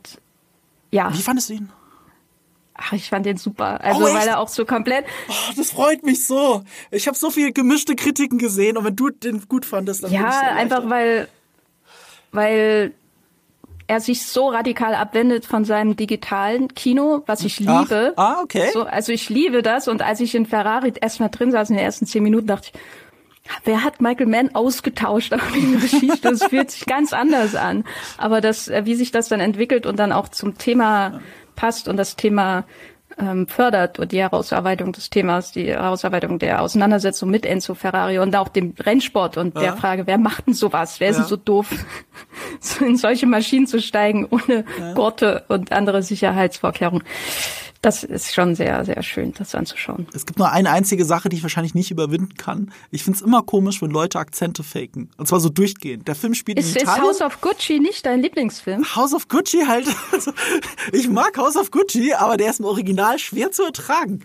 [0.92, 1.14] ja.
[1.14, 1.70] Wie fandest du ihn?
[2.76, 3.80] Ach, ich fand den super.
[3.82, 5.06] Also, oh, weil er auch so komplett.
[5.30, 6.64] Oh, das freut mich so.
[6.92, 10.30] Ich habe so viele gemischte Kritiken gesehen und wenn du den gut fandest, dann Ja,
[10.58, 11.30] einfach weil
[12.34, 12.94] weil
[13.88, 18.14] er sich so radikal abwendet von seinem digitalen Kino, was ich liebe.
[18.16, 18.70] Ach, ah, okay.
[18.74, 19.88] So, also ich liebe das.
[19.88, 22.80] Und als ich in Ferrari erstmal drin saß in den ersten zehn Minuten, dachte ich,
[23.66, 26.20] wer hat Michael Mann ausgetauscht auf die Geschichte?
[26.22, 27.84] Das fühlt sich ganz anders an.
[28.18, 31.22] Aber das, äh, wie sich das dann entwickelt und dann auch zum Thema
[31.56, 32.64] passt und das Thema
[33.20, 38.36] ähm, fördert und die Herausarbeitung des Themas, die Herausarbeitung der Auseinandersetzung mit Enzo Ferrari und
[38.36, 39.62] auch dem Rennsport und ja.
[39.62, 41.00] der Frage, wer macht denn sowas?
[41.00, 41.70] Wer ist denn so doof,
[42.80, 44.94] in solche Maschinen zu steigen ohne ja.
[44.94, 47.04] Gurte und andere Sicherheitsvorkehrungen?
[47.84, 50.08] Das ist schon sehr, sehr schön, das anzuschauen.
[50.14, 52.72] Es gibt nur eine einzige Sache, die ich wahrscheinlich nicht überwinden kann.
[52.92, 55.10] Ich finde es immer komisch, wenn Leute Akzente faken.
[55.18, 56.08] Und zwar so durchgehend.
[56.08, 57.12] Der Film spielt ist, in Italien.
[57.12, 58.96] Ist House of Gucci nicht dein Lieblingsfilm?
[58.96, 59.88] House of Gucci halt.
[60.14, 60.32] Also,
[60.94, 64.24] ich mag House of Gucci, aber der ist im Original schwer zu ertragen.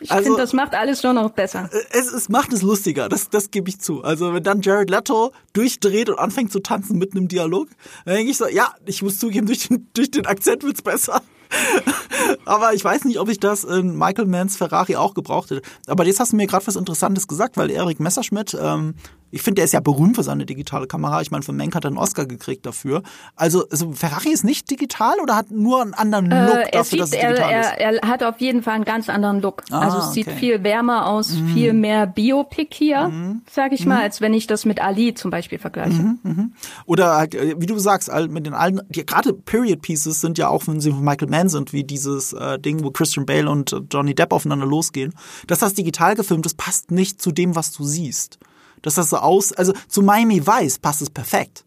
[0.00, 1.68] Ich also, finde, das macht alles nur noch besser.
[1.90, 4.04] Es, es macht es lustiger, das, das gebe ich zu.
[4.04, 7.68] Also wenn dann Jared Leto durchdreht und anfängt zu tanzen mitten im Dialog,
[8.04, 11.22] dann denke ich so, ja, ich muss zugeben, durch den, durch den Akzent wird's besser.
[12.44, 15.62] Aber ich weiß nicht, ob ich das in Michael Manns Ferrari auch gebraucht hätte.
[15.86, 18.94] Aber jetzt hast du mir gerade was Interessantes gesagt, weil Erik Messerschmidt, ähm,
[19.30, 21.20] Ich finde, der ist ja berühmt für seine digitale Kamera.
[21.20, 23.02] Ich meine, für Mank hat er einen Oscar gekriegt dafür.
[23.36, 27.00] Also, also Ferrari ist nicht digital oder hat nur einen anderen Look äh, dafür, sieht,
[27.00, 27.72] dass es digital er, ist?
[27.78, 29.62] er, er hat auf jeden Fall einen ganz anderen Look.
[29.70, 30.36] Ah, also es sieht okay.
[30.36, 30.38] Mhm.
[30.38, 33.10] viel wärmer aus, viel mehr Biopic hier,
[33.50, 36.16] sag ich mal, als wenn ich das mit Ali zum Beispiel vergleiche.
[36.22, 36.52] Mhm.
[36.86, 40.48] Oder halt, äh, wie du sagst, mit den allen, die, gerade Period Pieces sind ja
[40.48, 43.72] auch, wenn sie von Michael Mann sind, wie dieses äh, Ding, wo Christian Bale und
[43.72, 45.14] äh, Johnny Depp aufeinander losgehen.
[45.46, 48.38] Dass das digital gefilmt ist, passt nicht zu dem, was du siehst.
[48.82, 51.64] Dass das so aus, also zu Miami Vice passt es perfekt.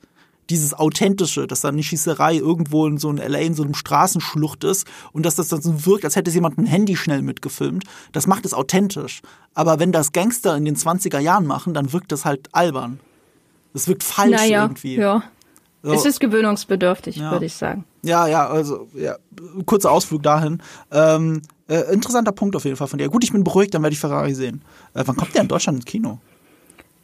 [0.49, 4.63] Dieses Authentische, dass da eine Schießerei irgendwo in so einem LA in so einem Straßenschlucht
[4.65, 7.85] ist und dass das dann so wirkt, als hätte es jemand ein Handy schnell mitgefilmt.
[8.11, 9.21] Das macht es authentisch.
[9.53, 12.99] Aber wenn das Gangster in den 20er Jahren machen, dann wirkt das halt albern.
[13.73, 14.95] Das wirkt falsch Naja, irgendwie.
[14.97, 15.23] ja.
[15.83, 15.93] So.
[15.93, 17.31] Es ist gewöhnungsbedürftig, Ja.
[17.31, 17.85] würde ich sagen.
[18.03, 19.15] Ja, ja, also ja,
[19.65, 20.61] kurzer Ausflug dahin.
[20.91, 23.09] Ähm, äh, interessanter Punkt auf jeden Fall von dir.
[23.09, 24.63] Gut, ich bin beruhigt, dann werde ich Ferrari sehen.
[24.93, 26.19] Äh, wann kommt der in Deutschland ins Kino?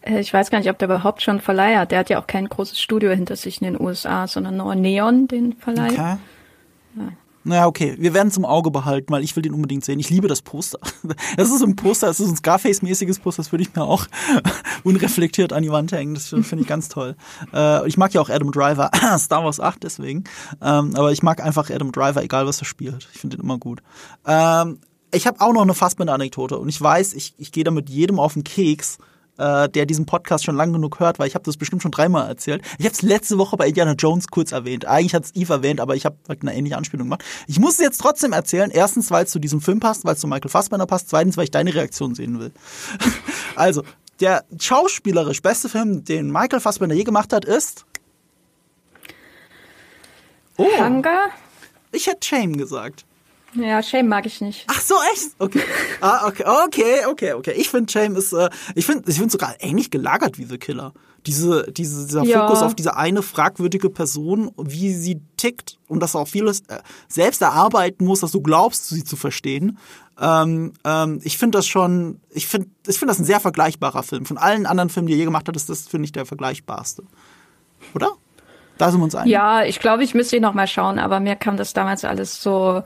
[0.08, 1.92] Äh, Ich weiß gar nicht, ob der überhaupt schon Verleih hat.
[1.92, 5.28] Der hat ja auch kein großes Studio hinter sich in den USA, sondern nur Neon,
[5.28, 5.92] den Verleih.
[5.92, 6.18] Okay.
[7.44, 7.96] Naja, okay.
[7.98, 10.02] Wir werden es im Auge behalten, weil ich will den unbedingt sehen.
[10.02, 10.80] Ich liebe das Poster.
[11.38, 14.06] Das ist ein Poster, das ist ein Scarface-mäßiges Poster, das würde ich mir auch
[14.84, 16.14] unreflektiert an die Wand hängen.
[16.16, 17.16] Das finde ich ganz toll.
[17.54, 20.26] Äh, ich mag ja auch Adam Driver, Star Wars 8 deswegen.
[20.62, 23.08] Ähm, aber ich mag einfach Adam Driver, egal was er spielt.
[23.14, 23.82] Ich finde den immer gut.
[24.26, 24.80] Ähm,
[25.14, 28.20] ich habe auch noch eine Fassbinder-Anekdote und ich weiß, ich, ich gehe da mit jedem
[28.20, 28.98] auf den Keks,
[29.38, 32.28] äh, der diesen Podcast schon lang genug hört, weil ich habe das bestimmt schon dreimal
[32.28, 32.62] erzählt.
[32.78, 34.86] Ich habe es letzte Woche bei Indiana Jones kurz erwähnt.
[34.86, 37.24] Eigentlich hat es Eve erwähnt, aber ich habe halt eine ähnliche Anspielung gemacht.
[37.48, 38.72] Ich muss es jetzt trotzdem erzählen.
[38.72, 41.10] Erstens, weil es zu diesem Film passt, weil es zu Michael Fassbender passt.
[41.10, 42.52] Zweitens, weil ich deine Reaktion sehen will.
[43.56, 43.84] also,
[44.20, 47.86] der schauspielerisch beste Film, den Michael Fassbender je gemacht hat, ist...
[50.60, 51.30] Oh, Hunger?
[51.92, 53.06] ich hätte Shame gesagt.
[53.54, 54.66] Ja, Shame mag ich nicht.
[54.68, 55.32] Ach so, echt?
[55.40, 55.62] Okay.
[56.02, 57.54] Ah, okay, okay, okay, okay.
[57.58, 60.94] Ich finde Shame ist, äh, ich finde, ich finde sogar ähnlich gelagert wie The Killer.
[61.26, 62.46] Diese, diese, dieser Ja.
[62.46, 67.42] Fokus auf diese eine fragwürdige Person, wie sie tickt und dass auch vieles äh, selbst
[67.42, 69.78] erarbeiten muss, dass du glaubst, sie zu verstehen.
[70.20, 74.26] Ähm, ähm, ich finde das schon, ich finde, ich finde das ein sehr vergleichbarer Film.
[74.26, 77.04] Von allen anderen Filmen, die er je gemacht hat, ist das, finde ich, der vergleichbarste.
[77.94, 78.12] Oder?
[78.78, 79.32] Da sind wir uns einig.
[79.32, 82.42] Ja, ich glaube, ich müsste ihn noch mal schauen, aber mir kam das damals alles
[82.42, 82.84] so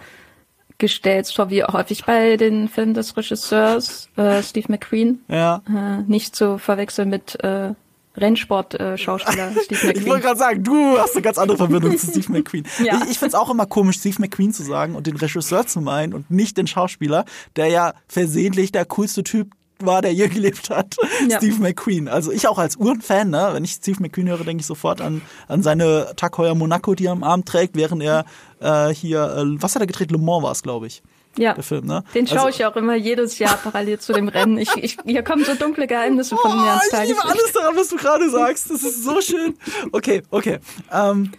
[0.82, 5.24] gestellt vor, wie häufig bei den Filmen des Regisseurs äh, Steve McQueen.
[5.30, 5.62] Ja.
[5.70, 7.74] Äh, nicht zu verwechseln mit äh,
[8.18, 10.22] Rennsport-Schauspieler Steve Ich wollte McQueen.
[10.22, 12.66] gerade sagen, du hast eine ganz andere Verbindung zu Steve McQueen.
[12.84, 13.02] Ja.
[13.04, 15.82] Ich, ich finde es auch immer komisch, Steve McQueen zu sagen und den Regisseur zu
[15.82, 17.26] meinen und nicht den Schauspieler,
[17.56, 19.52] der ja versehentlich der coolste Typ
[19.86, 20.96] war, der je gelebt hat.
[21.30, 21.38] Ja.
[21.38, 22.08] Steve McQueen.
[22.08, 23.50] Also ich auch als Uhrenfan, ne?
[23.54, 27.06] wenn ich Steve McQueen höre, denke ich sofort an, an seine Tag Heuer Monaco, die
[27.06, 28.26] er am Arm trägt, während er
[28.60, 30.12] äh, hier, äh, was hat er gedreht?
[30.12, 31.02] Le Mans war es, glaube ich.
[31.38, 32.04] Ja, Der Film, ne?
[32.14, 34.58] den schaue Also- ich auch immer jedes Jahr parallel zu dem Rennen.
[34.58, 37.26] Ich, ich, hier kommen so dunkle Geheimnisse von mir ans Oh, ich liebe Tageslicht.
[37.42, 38.70] alles daran, was du gerade sagst.
[38.70, 39.56] Das ist so schön.
[39.94, 40.60] Okay, okay.
[40.92, 41.32] Ähm,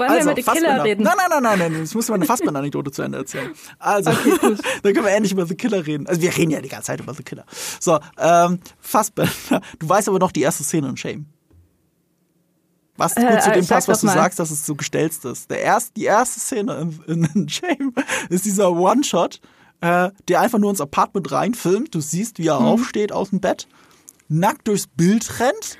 [0.00, 1.02] Wollen wir über die Killer reden?
[1.04, 1.84] Nein, nein, nein, nein, nein.
[1.84, 3.52] Ich muss mal eine Fassbender-Anekdote zu Ende erzählen.
[3.78, 4.10] Also,
[4.82, 6.06] dann können wir endlich über The Killer reden.
[6.06, 7.44] Also, wir reden ja die ganze Zeit über The Killer.
[7.78, 9.30] So, ähm, Fassbender.
[9.78, 11.26] Du weißt aber noch die erste Szene in Shame.
[12.96, 14.14] Was gut Äh, zu dem äh, passt, was du mal.
[14.14, 15.50] sagst, dass es so gestelzt ist.
[15.50, 17.94] Der erst, die erste Szene in, in Shame
[18.28, 19.40] ist dieser One-Shot,
[19.80, 21.94] äh, der einfach nur ins Apartment reinfilmt.
[21.94, 22.66] Du siehst, wie er Mhm.
[22.66, 23.68] aufsteht aus dem Bett,
[24.28, 25.78] nackt durchs Bild rennt,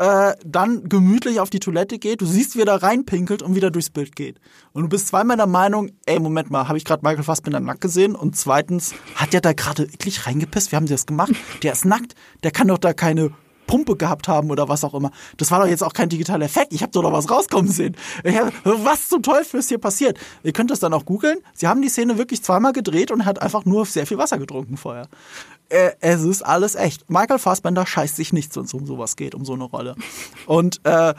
[0.00, 3.70] äh, dann gemütlich auf die Toilette geht, du siehst, wie er da reinpinkelt und wieder
[3.70, 4.40] durchs Bild geht.
[4.72, 7.82] Und du bist zweimal der Meinung, ey, Moment mal, habe ich gerade Michael Fassbender nackt
[7.82, 8.14] gesehen?
[8.14, 10.72] Und zweitens, hat der da gerade wirklich reingepisst?
[10.72, 11.32] Wie haben die das gemacht?
[11.62, 13.32] Der ist nackt, der kann doch da keine
[13.66, 15.10] Pumpe gehabt haben oder was auch immer.
[15.36, 16.72] Das war doch jetzt auch kein digitaler Effekt.
[16.72, 17.94] Ich habe doch noch was rauskommen sehen.
[18.24, 20.18] Hab, was zum Teufel ist hier passiert?
[20.42, 21.36] Ihr könnt das dann auch googeln.
[21.52, 24.78] Sie haben die Szene wirklich zweimal gedreht und hat einfach nur sehr viel Wasser getrunken
[24.78, 25.08] vorher.
[25.70, 27.08] Äh, es ist alles echt.
[27.08, 29.94] Michael Fassbender scheißt sich nichts, wenn es um sowas geht, um so eine Rolle.
[30.46, 31.14] Und äh,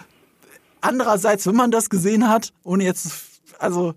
[0.82, 3.14] andererseits, wenn man das gesehen hat, ohne jetzt,
[3.60, 3.94] also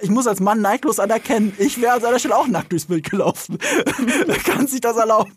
[0.00, 3.08] ich muss als Mann neidlos anerkennen, ich wäre an seiner Stelle auch nackt durchs Bild
[3.08, 3.58] gelaufen.
[4.44, 5.32] Kann sich das erlauben.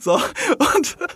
[0.00, 0.20] So,
[0.76, 0.96] und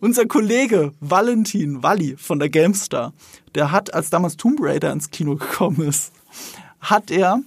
[0.00, 3.14] unser Kollege Valentin Walli von der GameStar,
[3.54, 6.12] der hat, als damals Tomb Raider ins Kino gekommen ist,
[6.80, 7.40] hat er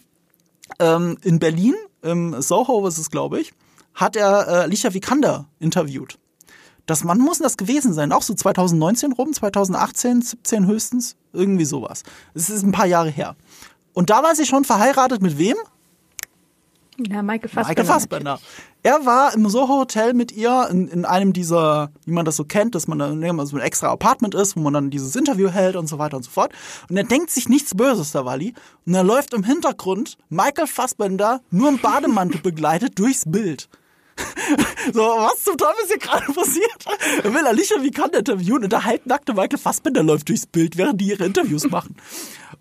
[0.80, 3.54] ähm, in Berlin, im Soho ist es, glaube ich,
[3.96, 6.20] hat er äh, Alicia Vikander interviewt.
[6.86, 8.12] Das, wann muss das gewesen sein?
[8.12, 11.16] Auch so 2019 rum, 2018, 17 höchstens?
[11.32, 12.04] Irgendwie sowas.
[12.34, 13.36] Es ist ein paar Jahre her.
[13.94, 15.56] Und da war sie schon verheiratet mit wem?
[16.98, 17.70] Ja, Michael Fassbender.
[17.70, 18.40] Michael Fassbender.
[18.84, 22.44] Er war im Soho Hotel mit ihr in, in einem dieser, wie man das so
[22.44, 25.50] kennt, dass man da ne, so ein extra Apartment ist, wo man dann dieses Interview
[25.50, 26.54] hält und so weiter und so fort.
[26.90, 28.54] Und er denkt sich nichts Böses, der Walli.
[28.86, 33.70] Und er läuft im Hintergrund Michael Fassbender nur im Bademantel begleitet durchs Bild.
[34.94, 36.86] so, was zum Teufel ist hier gerade passiert?
[37.24, 41.08] Er will Alicia Vikander interviewen und der halbnackte Michael Fassbender läuft durchs Bild, während die
[41.08, 41.96] ihre Interviews machen.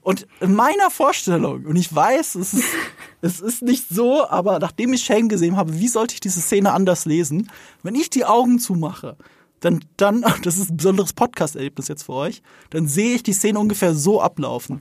[0.00, 2.64] Und in meiner Vorstellung, und ich weiß, es ist,
[3.20, 6.72] es ist nicht so, aber nachdem ich Shame gesehen habe, wie sollte ich diese Szene
[6.72, 7.50] anders lesen?
[7.82, 9.16] Wenn ich die Augen zumache,
[9.60, 13.58] dann, dann, das ist ein besonderes Podcast-Erlebnis jetzt für euch, dann sehe ich die Szene
[13.58, 14.80] ungefähr so ablaufen.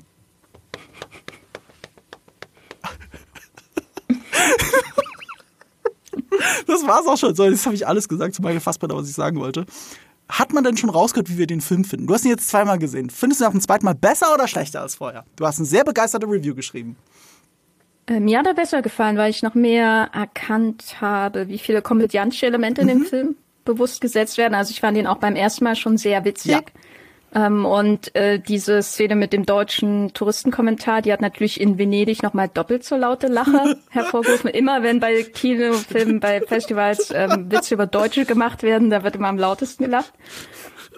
[6.68, 7.36] Das war's auch schon.
[7.36, 9.66] So, jetzt habe ich alles gesagt zu Michael Fassbender, was ich sagen wollte.
[10.30, 12.08] Hat man denn schon rausgehört, wie wir den Film finden?
[12.08, 13.10] Du hast ihn jetzt zweimal gesehen.
[13.10, 15.26] Findest du ihn auch ein zweites Mal besser oder schlechter als vorher?
[15.36, 16.96] Du hast eine sehr begeisterte Review geschrieben.
[18.08, 22.46] Äh, mir hat er besser gefallen, weil ich noch mehr erkannt habe, wie viele komödiantische
[22.46, 23.06] Elemente in dem mhm.
[23.06, 23.36] Film
[23.66, 24.56] bewusst gesetzt werden.
[24.56, 26.52] Also ich fand ihn auch beim ersten Mal schon sehr witzig.
[26.52, 26.62] Ja.
[27.34, 32.49] Ähm, und äh, diese Szene mit dem deutschen Touristenkommentar, die hat natürlich in Venedig nochmal
[32.49, 34.49] doppelt so laute Lacher hervorgerufen.
[34.49, 39.29] Immer wenn bei Kinofilmen, bei Festivals ähm, Witze über Deutsche gemacht werden, da wird immer
[39.29, 40.11] am lautesten gelacht.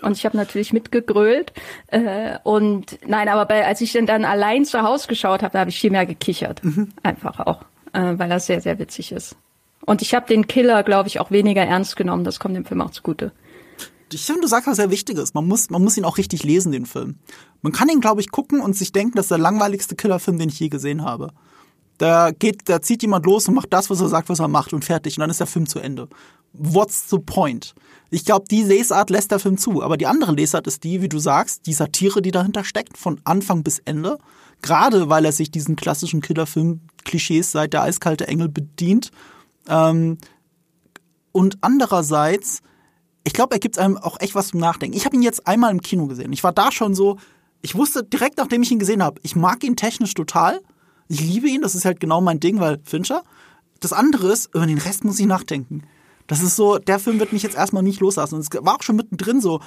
[0.02, 1.54] Und ich habe natürlich mitgegrölt.
[1.88, 5.70] Äh, und nein, aber bei, als ich dann allein zu Hause geschaut habe, da habe
[5.70, 6.64] ich viel mehr gekichert.
[6.64, 6.90] Mhm.
[7.04, 7.62] Einfach auch,
[7.94, 9.36] äh, weil das sehr, sehr witzig ist.
[9.86, 12.24] Und ich habe den Killer, glaube ich, auch weniger ernst genommen.
[12.24, 13.32] Das kommt dem Film auch zugute
[14.14, 15.34] ich finde, du sagst was sehr Wichtiges.
[15.34, 17.16] Man muss, man muss ihn auch richtig lesen, den Film.
[17.62, 20.50] Man kann ihn, glaube ich, gucken und sich denken, das ist der langweiligste Killerfilm, den
[20.50, 21.30] ich je gesehen habe.
[21.98, 24.74] Da geht, da zieht jemand los und macht das, was er sagt, was er macht
[24.74, 25.18] und fertig.
[25.18, 26.10] Und dann ist der Film zu Ende.
[26.54, 27.74] What's the point?
[28.10, 29.82] Ich glaube, die Lesart lässt der Film zu.
[29.82, 33.22] Aber die andere Lesart ist die, wie du sagst, die Satire, die dahinter steckt, von
[33.24, 34.18] Anfang bis Ende.
[34.62, 39.12] Gerade weil er sich diesen klassischen Killerfilm-Klischees seit der eiskalte Engel bedient.
[39.68, 40.18] Ähm,
[41.32, 42.62] und andererseits
[43.24, 44.98] ich glaube, er gibt einem auch echt was zum Nachdenken.
[44.98, 46.34] Ich habe ihn jetzt einmal im Kino gesehen.
[46.34, 47.18] Ich war da schon so,
[47.62, 50.62] ich wusste direkt, nachdem ich ihn gesehen habe, ich mag ihn technisch total.
[51.08, 53.24] Ich liebe ihn, das ist halt genau mein Ding, weil Fincher.
[53.80, 55.84] Das andere ist, über den Rest muss ich nachdenken.
[56.28, 58.36] Das ist so, der Film wird mich jetzt erstmal nicht loslassen.
[58.36, 59.62] Und es war auch schon mittendrin so,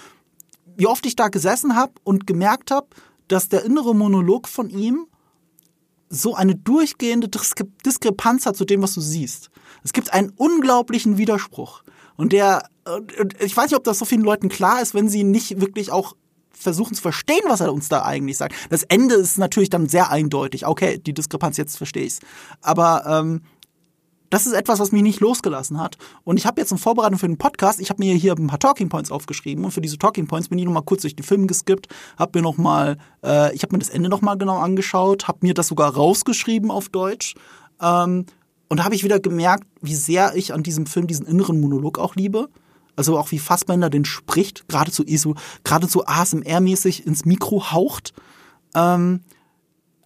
[0.76, 2.88] wie oft ich da gesessen habe und gemerkt habe,
[3.28, 5.06] dass der innere Monolog von ihm
[6.08, 9.50] so eine durchgehende Diskrepanz hat zu dem, was du siehst.
[9.82, 11.82] Es gibt einen unglaublichen Widerspruch.
[12.16, 12.68] Und der,
[13.40, 16.14] ich weiß nicht, ob das so vielen Leuten klar ist, wenn sie nicht wirklich auch
[16.50, 18.54] versuchen zu verstehen, was er uns da eigentlich sagt.
[18.70, 20.66] Das Ende ist natürlich dann sehr eindeutig.
[20.66, 22.20] Okay, die Diskrepanz, jetzt verstehe ich's.
[22.62, 23.42] Aber ähm,
[24.30, 25.98] das ist etwas, was mich nicht losgelassen hat.
[26.24, 28.58] Und ich habe jetzt in Vorbereitung für den Podcast, ich habe mir hier ein paar
[28.58, 31.46] Talking Points aufgeschrieben und für diese Talking Points bin ich nochmal kurz durch den Film
[31.46, 31.88] geskippt,
[32.18, 35.68] habe mir nochmal, äh, ich habe mir das Ende nochmal genau angeschaut, habe mir das
[35.68, 37.34] sogar rausgeschrieben auf Deutsch
[37.80, 38.26] ähm,
[38.68, 41.98] und da habe ich wieder gemerkt, wie sehr ich an diesem Film diesen inneren Monolog
[41.98, 42.48] auch liebe.
[42.96, 48.14] Also auch wie Fassbender den spricht, geradezu so, geradezu ASMR-mäßig ins Mikro haucht.
[48.74, 49.20] Ähm,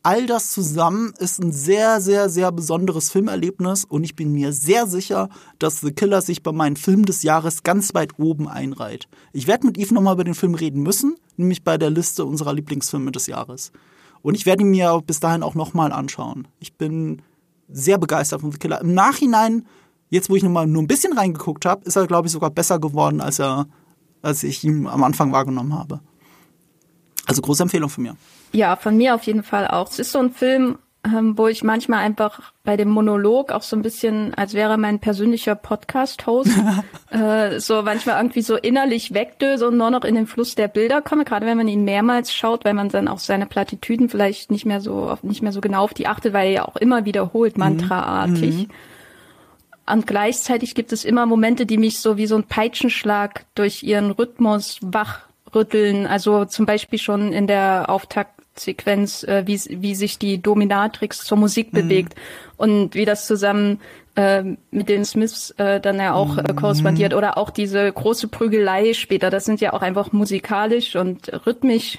[0.03, 4.89] all das zusammen ist ein sehr, sehr, sehr besonderes Filmerlebnis und ich bin mir sehr
[4.89, 5.29] sicher,
[5.61, 9.09] dass The Killer sich bei meinen Filmen des Jahres ganz weit oben einreiht.
[9.33, 12.55] Ich werde mit Yves nochmal über den Film reden müssen, nämlich bei der Liste unserer
[12.55, 13.71] Lieblingsfilme des Jahres.
[14.23, 16.49] Und ich werde ihn mir bis dahin auch nochmal anschauen.
[16.59, 17.23] Ich bin
[17.73, 18.81] sehr begeistert von The Killer.
[18.81, 19.67] Im Nachhinein,
[20.09, 22.79] jetzt wo ich nochmal nur ein bisschen reingeguckt habe, ist er, glaube ich, sogar besser
[22.79, 23.67] geworden, als er,
[24.23, 26.01] als ich ihn am Anfang wahrgenommen habe.
[27.27, 28.17] Also große Empfehlung von mir.
[28.53, 29.89] Ja, von mir auf jeden Fall auch.
[29.91, 33.75] Es ist so ein Film, ähm, wo ich manchmal einfach bei dem Monolog auch so
[33.75, 36.51] ein bisschen, als wäre mein persönlicher Podcast-Host,
[37.11, 41.01] äh, so manchmal irgendwie so innerlich wegdöse und nur noch in den Fluss der Bilder
[41.01, 44.67] komme, gerade wenn man ihn mehrmals schaut, weil man dann auch seine Plattitüden vielleicht nicht
[44.67, 47.57] mehr so, nicht mehr so genau auf die achtet, weil er ja auch immer wiederholt,
[47.57, 47.65] mhm.
[47.65, 48.69] mantraartig.
[48.69, 48.71] Mhm.
[49.87, 54.11] Und gleichzeitig gibt es immer Momente, die mich so wie so ein Peitschenschlag durch ihren
[54.11, 56.07] Rhythmus wachrütteln.
[56.07, 61.39] Also zum Beispiel schon in der Auftakt Sequenz, äh, wie, wie sich die Dominatrix zur
[61.39, 61.79] Musik mhm.
[61.79, 62.15] bewegt
[62.57, 63.81] und wie das zusammen
[64.17, 68.93] äh, mit den Smiths äh, dann ja auch äh, korrespondiert oder auch diese große Prügelei
[68.93, 69.31] später.
[69.31, 71.99] Das sind ja auch einfach musikalisch und rhythmisch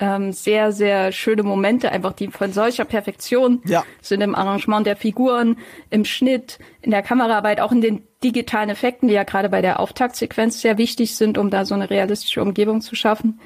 [0.00, 3.84] ähm, sehr, sehr schöne Momente, einfach die von solcher Perfektion ja.
[4.00, 5.56] sind im Arrangement der Figuren,
[5.90, 9.80] im Schnitt, in der Kameraarbeit, auch in den digitalen Effekten, die ja gerade bei der
[9.80, 13.40] Auftaktsequenz sehr wichtig sind, um da so eine realistische Umgebung zu schaffen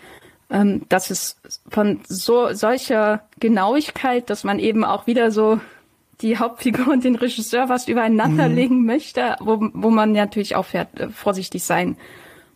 [0.51, 5.61] ähm, das ist von so solcher Genauigkeit, dass man eben auch wieder so
[6.21, 8.55] die Hauptfigur und den Regisseur fast übereinander mhm.
[8.55, 11.97] legen möchte, wo, wo man natürlich auch äh, vorsichtig sein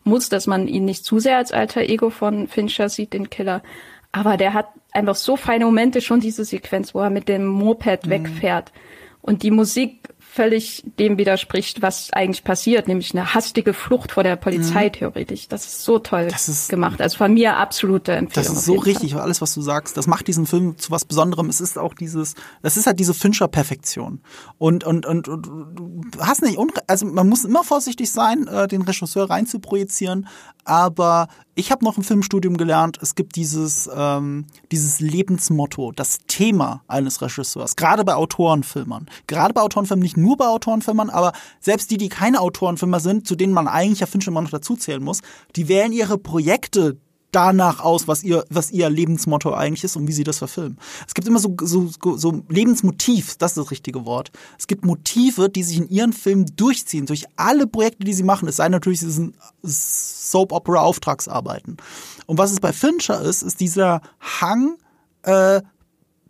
[0.05, 3.63] muss, dass man ihn nicht zu sehr als alter Ego von Fincher sieht, den Killer.
[4.11, 8.07] Aber der hat einfach so feine Momente, schon diese Sequenz, wo er mit dem Moped
[8.07, 8.11] mhm.
[8.11, 8.73] wegfährt.
[9.21, 14.37] Und die Musik völlig dem widerspricht, was eigentlich passiert, nämlich eine hastige Flucht vor der
[14.37, 14.93] Polizei mhm.
[14.93, 15.47] theoretisch.
[15.49, 17.03] Das ist so toll ist, gemacht.
[17.03, 18.49] Also von mir absolute Empfehlung.
[18.49, 19.21] Das ist so richtig, Fall.
[19.21, 19.99] alles, was du sagst.
[19.99, 21.51] Das macht diesen Film zu was Besonderem.
[21.51, 24.23] Es ist auch dieses, das ist halt diese Fincher-Perfektion.
[24.57, 28.83] Und, und, und, und du hast nicht, also man muss immer vorsichtig sein, äh, den
[28.83, 30.29] Regisseur rein zu projizieren,
[30.65, 36.83] aber ich habe noch im Filmstudium gelernt, es gibt dieses, ähm, dieses Lebensmotto, das Thema
[36.89, 39.09] eines Regisseurs, gerade bei Autorenfilmern.
[39.27, 43.37] Gerade bei Autorenfilmen, nicht nur bei Autorenfilmern, aber selbst die, die keine Autorenfilmer sind, zu
[43.37, 45.21] denen man eigentlich ja Fincher immer noch dazuzählen muss,
[45.57, 46.99] die wählen ihre Projekte
[47.33, 50.79] danach aus, was ihr, was ihr Lebensmotto eigentlich ist und wie sie das verfilmen.
[51.07, 54.31] Es gibt immer so, so, so Lebensmotiv, das ist das richtige Wort.
[54.59, 58.49] Es gibt Motive, die sich in ihren Filmen durchziehen, durch alle Projekte, die sie machen.
[58.49, 61.79] Es sei natürlich diesen Soap-Opera-Auftragsarbeiten.
[62.27, 64.77] Und was es bei Fincher ist, ist dieser Hang,
[65.23, 65.63] äh,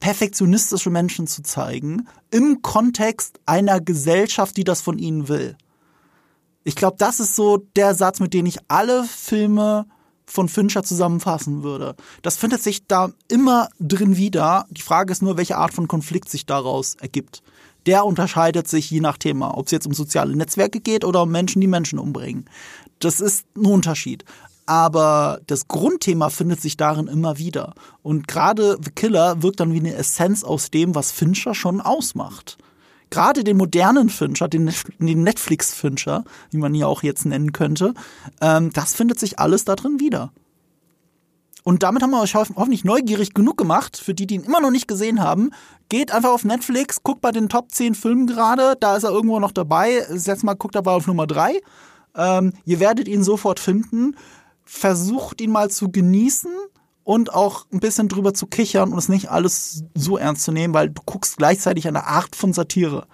[0.00, 5.57] perfektionistische Menschen zu zeigen, im Kontext einer Gesellschaft, die das von ihnen will.
[6.64, 9.86] Ich glaube, das ist so der Satz, mit dem ich alle Filme
[10.33, 11.95] von Fincher zusammenfassen würde.
[12.22, 14.66] Das findet sich da immer drin wieder.
[14.70, 17.43] Die Frage ist nur, welche Art von Konflikt sich daraus ergibt.
[17.87, 21.30] Der unterscheidet sich je nach Thema, ob es jetzt um soziale Netzwerke geht oder um
[21.30, 22.47] Menschen, die Menschen umbringen.
[23.01, 24.24] Das ist ein Unterschied.
[24.64, 27.74] Aber das Grundthema findet sich darin immer wieder.
[28.03, 32.59] Und gerade The Killer wirkt dann wie eine Essenz aus dem, was Fincher schon ausmacht
[33.12, 37.94] gerade den modernen Fincher, den, Netflix-Fincher, wie man ihn auch jetzt nennen könnte,
[38.40, 40.32] ähm, das findet sich alles da drin wieder.
[41.62, 44.72] Und damit haben wir euch hoffentlich neugierig genug gemacht, für die, die ihn immer noch
[44.72, 45.50] nicht gesehen haben.
[45.88, 49.38] Geht einfach auf Netflix, guckt bei den Top 10 Filmen gerade, da ist er irgendwo
[49.38, 50.04] noch dabei.
[50.10, 51.60] Jetzt mal guckt dabei auf Nummer 3.
[52.16, 54.16] Ähm, ihr werdet ihn sofort finden.
[54.64, 56.50] Versucht ihn mal zu genießen
[57.05, 60.74] und auch ein bisschen drüber zu kichern und es nicht alles so ernst zu nehmen,
[60.74, 63.07] weil du guckst gleichzeitig eine Art von Satire.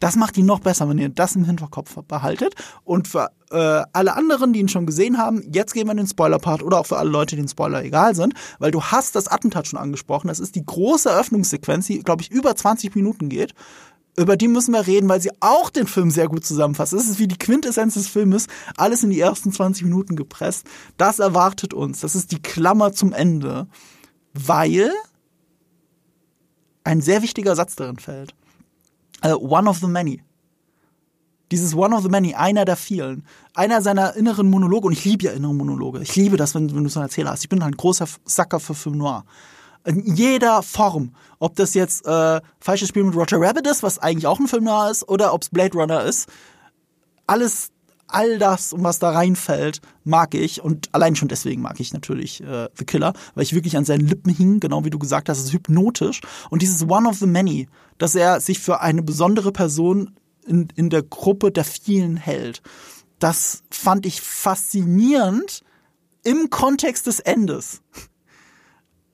[0.00, 2.54] Das macht ihn noch besser, wenn ihr das im Hinterkopf behaltet.
[2.82, 6.06] Und für äh, alle anderen, die ihn schon gesehen haben, jetzt gehen wir in den
[6.06, 9.66] Spoiler-Part oder auch für alle Leute, denen Spoiler egal sind, weil du hast das Attentat
[9.66, 10.28] schon angesprochen.
[10.28, 13.54] Das ist die große Eröffnungssequenz, die, glaube ich, über 20 Minuten geht
[14.16, 16.92] über die müssen wir reden, weil sie auch den Film sehr gut zusammenfasst.
[16.92, 18.46] Das ist wie die Quintessenz des Filmes,
[18.76, 20.66] alles in die ersten 20 Minuten gepresst.
[20.96, 22.00] Das erwartet uns.
[22.00, 23.66] Das ist die Klammer zum Ende,
[24.32, 24.90] weil
[26.84, 28.34] ein sehr wichtiger Satz darin fällt.
[29.24, 30.22] Uh, one of the many.
[31.50, 33.24] Dieses One of the Many, einer der vielen.
[33.54, 36.00] Einer seiner inneren Monologe, und ich liebe ja innere Monologe.
[36.00, 37.42] Ich liebe das, wenn, wenn du so einen Erzähler hast.
[37.42, 39.24] Ich bin ein großer Sacker für Film Noir
[39.84, 41.14] in jeder Form.
[41.38, 44.64] Ob das jetzt äh, Falsches Spiel mit Roger Rabbit ist, was eigentlich auch ein Film
[44.64, 46.28] nahe ist, oder ob es Blade Runner ist.
[47.26, 47.70] Alles,
[48.06, 50.62] all das, was da reinfällt, mag ich.
[50.62, 54.06] Und allein schon deswegen mag ich natürlich äh, The Killer, weil ich wirklich an seinen
[54.06, 56.20] Lippen hing, genau wie du gesagt hast, ist hypnotisch.
[56.50, 57.68] Und dieses One of the Many,
[57.98, 60.16] dass er sich für eine besondere Person
[60.46, 62.62] in, in der Gruppe der vielen hält,
[63.18, 65.62] das fand ich faszinierend
[66.24, 67.82] im Kontext des Endes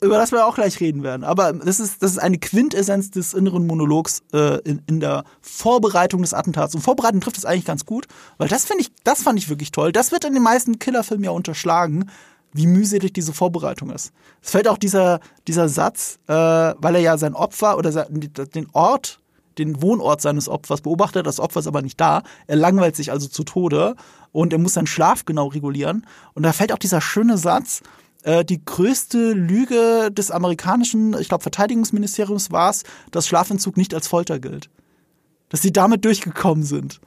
[0.03, 1.24] über das wir auch gleich reden werden.
[1.24, 6.22] Aber das ist, das ist eine Quintessenz des inneren Monologs äh, in, in der Vorbereitung
[6.22, 6.74] des Attentats.
[6.74, 8.07] Und Vorbereitung trifft es eigentlich ganz gut,
[8.38, 9.92] weil das finde ich, das fand ich wirklich toll.
[9.92, 12.11] Das wird in den meisten Killerfilmen ja unterschlagen,
[12.53, 14.12] wie mühselig diese Vorbereitung ist.
[14.42, 19.20] Es fällt auch dieser, dieser Satz, äh, weil er ja sein Opfer oder den Ort,
[19.59, 22.22] den Wohnort seines Opfers beobachtet, das Opfer ist aber nicht da.
[22.46, 23.94] Er langweilt sich also zu Tode
[24.32, 26.07] und er muss seinen Schlaf genau regulieren.
[26.34, 27.82] Und da fällt auch dieser schöne Satz,
[28.23, 34.09] äh, die größte Lüge des amerikanischen, ich glaube, Verteidigungsministeriums war es, dass Schlafentzug nicht als
[34.09, 34.68] Folter gilt.
[35.49, 37.01] Dass sie damit durchgekommen sind.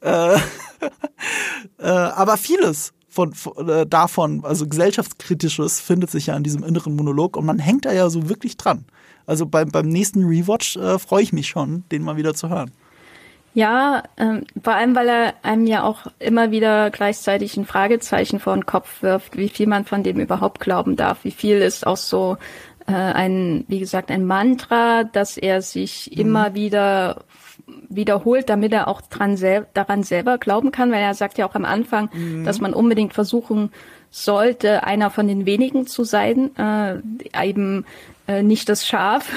[0.00, 0.36] Äh,
[1.78, 6.94] äh, aber vieles von, von äh, davon, also gesellschaftskritisches, findet sich ja in diesem inneren
[6.94, 8.84] Monolog und man hängt da ja so wirklich dran.
[9.26, 12.70] Also beim, beim nächsten Rewatch äh, freue ich mich schon, den mal wieder zu hören.
[13.58, 18.54] Ja, ähm, vor allem, weil er einem ja auch immer wieder gleichzeitig ein Fragezeichen vor
[18.54, 21.96] den Kopf wirft, wie viel man von dem überhaupt glauben darf, wie viel ist auch
[21.96, 22.36] so
[22.86, 26.20] äh, ein, wie gesagt, ein Mantra, dass er sich mhm.
[26.20, 27.24] immer wieder
[27.88, 31.56] wiederholt, damit er auch dran sel daran selber glauben kann, weil er sagt ja auch
[31.56, 32.44] am Anfang, mhm.
[32.44, 33.72] dass man unbedingt versuchen
[34.12, 36.98] sollte, einer von den wenigen zu sein, äh,
[37.44, 37.86] eben
[38.28, 39.32] äh, nicht das Schaf,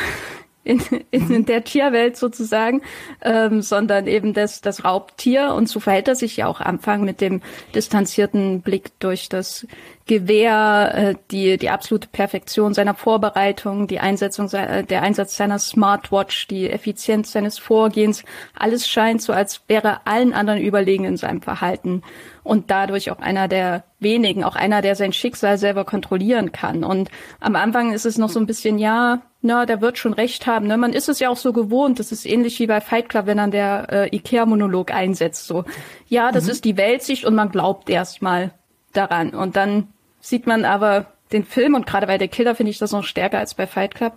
[0.64, 0.82] in,
[1.12, 2.82] in der Tierwelt sozusagen,
[3.22, 5.53] ähm, sondern eben das, das Raubtier.
[5.53, 7.41] Und so verhält er sich ja auch am Anfang mit dem
[7.76, 9.68] distanzierten Blick durch das
[10.07, 16.47] Gewehr, äh, die, die absolute Perfektion seiner Vorbereitung, die Einsetzung, äh, der Einsatz seiner Smartwatch,
[16.47, 18.24] die Effizienz seines Vorgehens.
[18.57, 22.01] Alles scheint so, als wäre allen anderen überlegen in seinem Verhalten
[22.43, 26.84] und dadurch auch einer der wenigen, auch einer, der sein Schicksal selber kontrollieren kann.
[26.84, 30.46] Und am Anfang ist es noch so ein bisschen, ja, na, der wird schon recht
[30.46, 30.68] haben.
[30.68, 30.78] Ne?
[30.78, 32.00] Man ist es ja auch so gewohnt.
[32.00, 35.48] Das ist ähnlich wie bei Fight Club, wenn dann der äh, Ikea-Monolog einsetzt.
[35.48, 35.66] So,
[36.08, 36.52] ja, das mhm.
[36.52, 38.52] ist die Weltsicht und man glaubt erstmal
[38.94, 39.32] daran.
[39.32, 39.88] Und dann
[40.20, 43.39] sieht man aber den Film und gerade bei der Killer finde ich das noch stärker
[43.39, 44.14] als bei Fight Club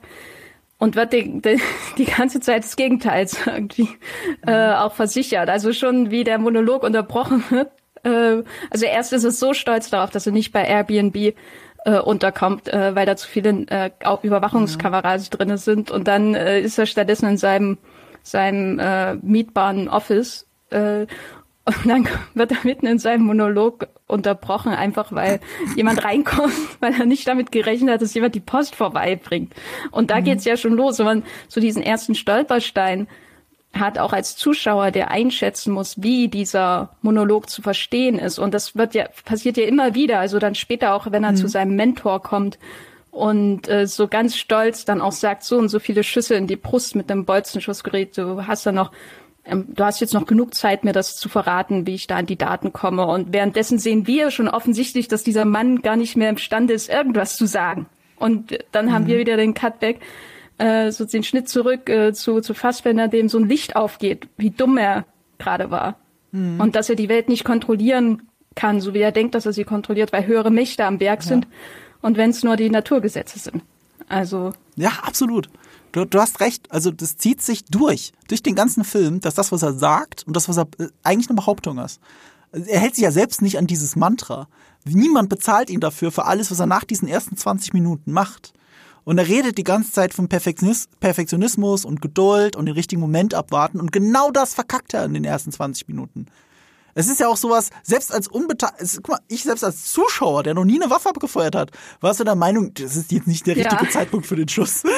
[0.78, 1.60] und wird die, die,
[1.98, 3.88] die ganze Zeit des Gegenteils irgendwie
[4.46, 5.48] äh, auch versichert.
[5.48, 7.70] Also schon wie der Monolog unterbrochen wird.
[8.02, 11.34] Äh, also erst ist es so stolz darauf, dass er nicht bei Airbnb
[11.84, 15.36] äh, unterkommt, äh, weil da zu viele äh, auch Überwachungskameras ja.
[15.36, 15.90] drinne sind.
[15.90, 17.78] Und dann äh, ist er stattdessen in seinem
[18.22, 21.06] seinem äh, mietbaren Office äh,
[21.66, 25.40] und dann wird er mitten in seinem Monolog unterbrochen, einfach weil
[25.76, 29.54] jemand reinkommt, weil er nicht damit gerechnet hat, dass jemand die Post vorbeibringt.
[29.90, 30.24] Und da mhm.
[30.24, 33.08] geht's ja schon los, wenn man so diesen ersten Stolperstein
[33.78, 38.38] hat, auch als Zuschauer, der einschätzen muss, wie dieser Monolog zu verstehen ist.
[38.38, 40.18] Und das wird ja, passiert ja immer wieder.
[40.18, 41.36] Also dann später auch, wenn er mhm.
[41.36, 42.58] zu seinem Mentor kommt
[43.10, 46.56] und äh, so ganz stolz dann auch sagt, so und so viele Schüsse in die
[46.56, 48.90] Brust mit einem Bolzenschussgerät, du hast da noch
[49.44, 52.26] ähm, du hast jetzt noch genug Zeit, mir das zu verraten, wie ich da an
[52.26, 53.06] die Daten komme.
[53.06, 57.36] Und währenddessen sehen wir schon offensichtlich, dass dieser Mann gar nicht mehr imstande ist, irgendwas
[57.36, 57.86] zu sagen.
[58.16, 59.08] Und dann haben mhm.
[59.08, 60.00] wir wieder den Cutback,
[60.58, 64.50] äh, so den Schnitt zurück äh, zu, zu Fassbender, dem so ein Licht aufgeht, wie
[64.50, 65.04] dumm er
[65.38, 65.98] gerade war.
[66.32, 66.60] Mhm.
[66.60, 68.22] Und dass er die Welt nicht kontrollieren
[68.54, 71.28] kann, so wie er denkt, dass er sie kontrolliert, weil höhere Mächte am Berg ja.
[71.28, 71.48] sind.
[72.02, 73.62] Und wenn es nur die Naturgesetze sind.
[74.08, 74.52] Also.
[74.76, 75.48] Ja, absolut.
[75.92, 79.52] Du, du hast recht, also das zieht sich durch, durch den ganzen Film, dass das,
[79.52, 82.00] was er sagt und das, was er äh, eigentlich eine Behauptung ist.
[82.52, 84.48] Er hält sich ja selbst nicht an dieses Mantra.
[84.84, 88.52] Niemand bezahlt ihn dafür, für alles, was er nach diesen ersten 20 Minuten macht.
[89.04, 93.80] Und er redet die ganze Zeit vom Perfektionismus und Geduld und den richtigen Moment abwarten.
[93.80, 96.26] Und genau das verkackt er in den ersten 20 Minuten.
[96.94, 100.54] Es ist ja auch sowas, selbst als unbeteiligt, guck mal, ich selbst als Zuschauer, der
[100.54, 103.56] noch nie eine Waffe abgefeuert hat, warst du der Meinung, das ist jetzt nicht der
[103.56, 103.90] richtige ja.
[103.90, 104.82] Zeitpunkt für den Schuss.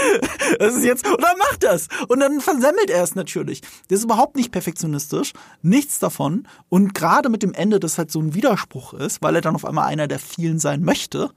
[0.59, 1.89] Das ist jetzt, und dann macht das.
[2.07, 3.63] Und dann versemmelt er es natürlich.
[3.89, 6.47] Das ist überhaupt nicht perfektionistisch, nichts davon.
[6.69, 9.65] Und gerade mit dem Ende, das halt so ein Widerspruch ist, weil er dann auf
[9.65, 11.31] einmal einer der vielen sein möchte.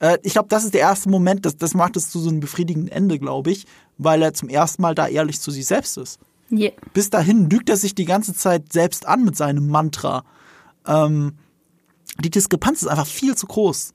[0.00, 2.40] Äh, ich glaube, das ist der erste Moment, das, das macht es zu so einem
[2.40, 6.18] befriedigenden Ende, glaube ich, weil er zum ersten Mal da ehrlich zu sich selbst ist.
[6.50, 6.72] Yeah.
[6.94, 10.24] Bis dahin lügt er sich die ganze Zeit selbst an mit seinem Mantra.
[10.86, 11.34] Ähm,
[12.22, 13.92] die Diskrepanz ist einfach viel zu groß.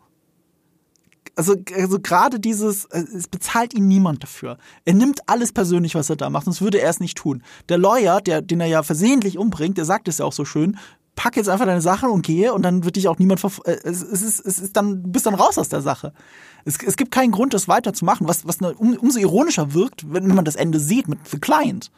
[1.36, 4.60] Also, also gerade dieses, äh, es bezahlt ihn niemand dafür.
[4.86, 7.42] Er nimmt alles persönlich, was er da macht, sonst würde er es nicht tun.
[7.70, 10.78] Der Lawyer, der, den er ja versehentlich umbringt, der sagt es ja auch so schön,
[11.16, 13.78] pack jetzt einfach deine Sachen und gehe und dann wird dich auch niemand verf äh,
[13.84, 16.14] es, ist, es ist dann, du bist dann raus aus der Sache.
[16.66, 20.28] Es, es gibt keinen Grund, das weiterzumachen, was, was eine, um, umso ironischer wirkt, wenn
[20.28, 21.92] man das Ende sieht mit The Client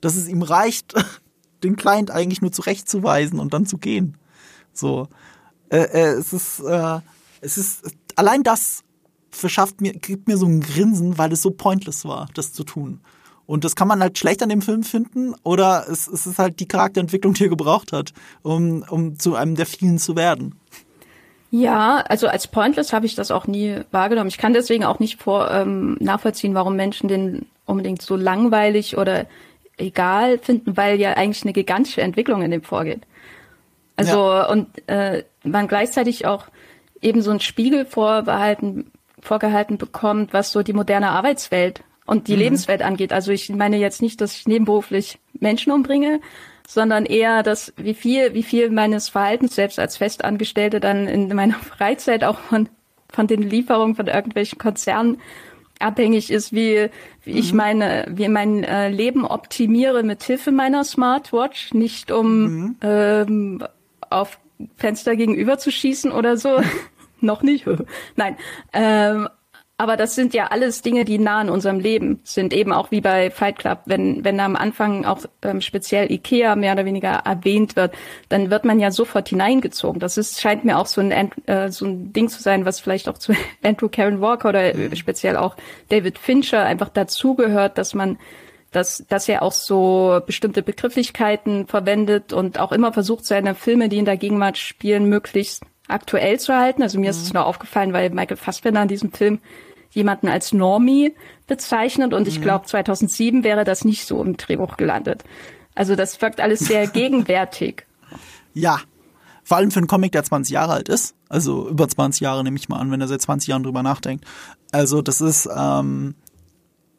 [0.00, 0.94] dass es ihm reicht,
[1.62, 4.16] den Client eigentlich nur zurechtzuweisen und dann zu gehen.
[4.72, 5.08] So,
[5.68, 7.00] äh, äh, es ist, äh,
[7.40, 7.84] es ist
[8.16, 8.82] allein das
[9.30, 13.00] verschafft mir, gibt mir so ein Grinsen, weil es so pointless war, das zu tun.
[13.50, 16.60] Und das kann man halt schlecht an dem Film finden, oder es, es ist halt
[16.60, 20.54] die Charakterentwicklung, die er gebraucht hat, um, um zu einem der vielen zu werden.
[21.50, 24.28] Ja, also als pointless habe ich das auch nie wahrgenommen.
[24.28, 29.26] Ich kann deswegen auch nicht vor, ähm, nachvollziehen, warum Menschen den unbedingt so langweilig oder
[29.78, 33.02] egal finden, weil ja eigentlich eine gigantische Entwicklung in dem vorgeht.
[33.96, 34.48] Also ja.
[34.48, 36.44] und äh, man gleichzeitig auch
[37.02, 42.40] eben so einen Spiegel vorbehalten, vorgehalten bekommt, was so die moderne Arbeitswelt und die mhm.
[42.40, 43.12] Lebenswelt angeht.
[43.12, 46.20] Also ich meine jetzt nicht, dass ich nebenberuflich Menschen umbringe,
[46.66, 51.54] sondern eher, dass wie viel, wie viel meines Verhaltens selbst als Festangestellte dann in meiner
[51.78, 52.68] Freizeit auch von,
[53.12, 55.18] von den Lieferungen von irgendwelchen Konzernen
[55.78, 56.90] abhängig ist, wie,
[57.22, 57.38] wie mhm.
[57.38, 62.76] ich meine, wie mein äh, Leben optimiere mit Hilfe meiner Smartwatch, nicht um mhm.
[62.82, 63.64] ähm,
[64.10, 64.40] auf
[64.76, 66.60] Fenster gegenüber zu schießen oder so.
[67.20, 67.66] Noch nicht.
[68.16, 68.36] Nein.
[68.72, 69.28] Ähm,
[69.80, 73.00] aber das sind ja alles Dinge, die nah in unserem Leben sind, eben auch wie
[73.00, 73.78] bei Fight Club.
[73.86, 77.94] Wenn, wenn am Anfang auch ähm, speziell Ikea mehr oder weniger erwähnt wird,
[78.28, 79.98] dann wird man ja sofort hineingezogen.
[79.98, 83.08] Das ist, scheint mir auch so ein, äh, so ein Ding zu sein, was vielleicht
[83.08, 84.94] auch zu Andrew Karen Walker oder mhm.
[84.96, 85.56] speziell auch
[85.88, 88.18] David Fincher einfach dazugehört, dass man
[88.72, 93.96] dass, dass er auch so bestimmte Begrifflichkeiten verwendet und auch immer versucht, seine Filme, die
[93.96, 96.82] in der Gegenwart spielen, möglichst aktuell zu halten.
[96.82, 97.10] Also mir mhm.
[97.10, 99.40] ist es nur aufgefallen, weil Michael Fassbender in diesem Film
[99.90, 101.14] jemanden als Normie
[101.46, 102.44] bezeichnet und ich mhm.
[102.44, 105.24] glaube 2007 wäre das nicht so im Drehbuch gelandet.
[105.74, 107.86] Also das wirkt alles sehr gegenwärtig.
[108.54, 108.80] Ja,
[109.44, 111.14] vor allem für einen Comic, der 20 Jahre alt ist.
[111.28, 114.24] Also über 20 Jahre nehme ich mal an, wenn er seit 20 Jahren drüber nachdenkt.
[114.70, 116.14] Also das ist, ähm,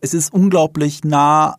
[0.01, 1.55] es ist unglaublich nah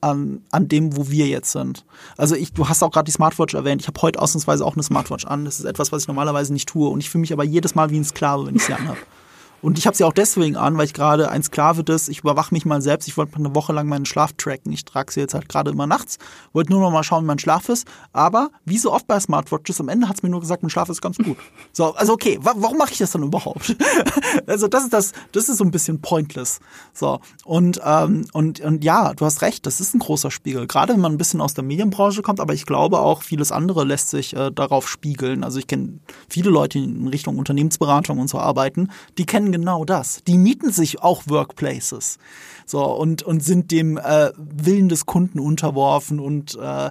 [0.00, 1.84] an, an dem, wo wir jetzt sind.
[2.16, 3.82] Also ich, du hast auch gerade die Smartwatch erwähnt.
[3.82, 5.44] Ich habe heute ausnahmsweise auch eine Smartwatch an.
[5.44, 6.88] Das ist etwas, was ich normalerweise nicht tue.
[6.88, 8.98] Und ich fühle mich aber jedes Mal wie ein Sklave, wenn ich sie anhabe.
[9.62, 12.54] Und ich habe sie auch deswegen an, weil ich gerade ein Sklave des, ich überwache
[12.54, 14.72] mich mal selbst, ich wollte eine Woche lang meinen Schlaf tracken.
[14.72, 16.18] Ich trage sie jetzt halt gerade immer nachts,
[16.52, 17.86] wollte nur noch mal schauen, wie mein Schlaf ist.
[18.12, 20.88] Aber wie so oft bei Smartwatches, am Ende hat es mir nur gesagt, mein Schlaf
[20.88, 21.38] ist ganz gut.
[21.72, 23.76] So, also okay, wa warum mache ich das dann überhaupt?
[24.46, 26.60] also das ist das, das ist so ein bisschen pointless.
[26.92, 30.66] So, und, ähm, und, und ja, du hast recht, das ist ein großer Spiegel.
[30.66, 33.84] Gerade wenn man ein bisschen aus der Medienbranche kommt, aber ich glaube auch, vieles andere
[33.84, 35.44] lässt sich äh, darauf spiegeln.
[35.44, 35.98] Also ich kenne
[36.28, 40.22] viele Leute, die in Richtung Unternehmensberatung und so arbeiten, die kennen genau das.
[40.26, 42.18] Die mieten sich auch Workplaces.
[42.64, 46.90] So, und, und sind dem äh, Willen des Kunden unterworfen und äh,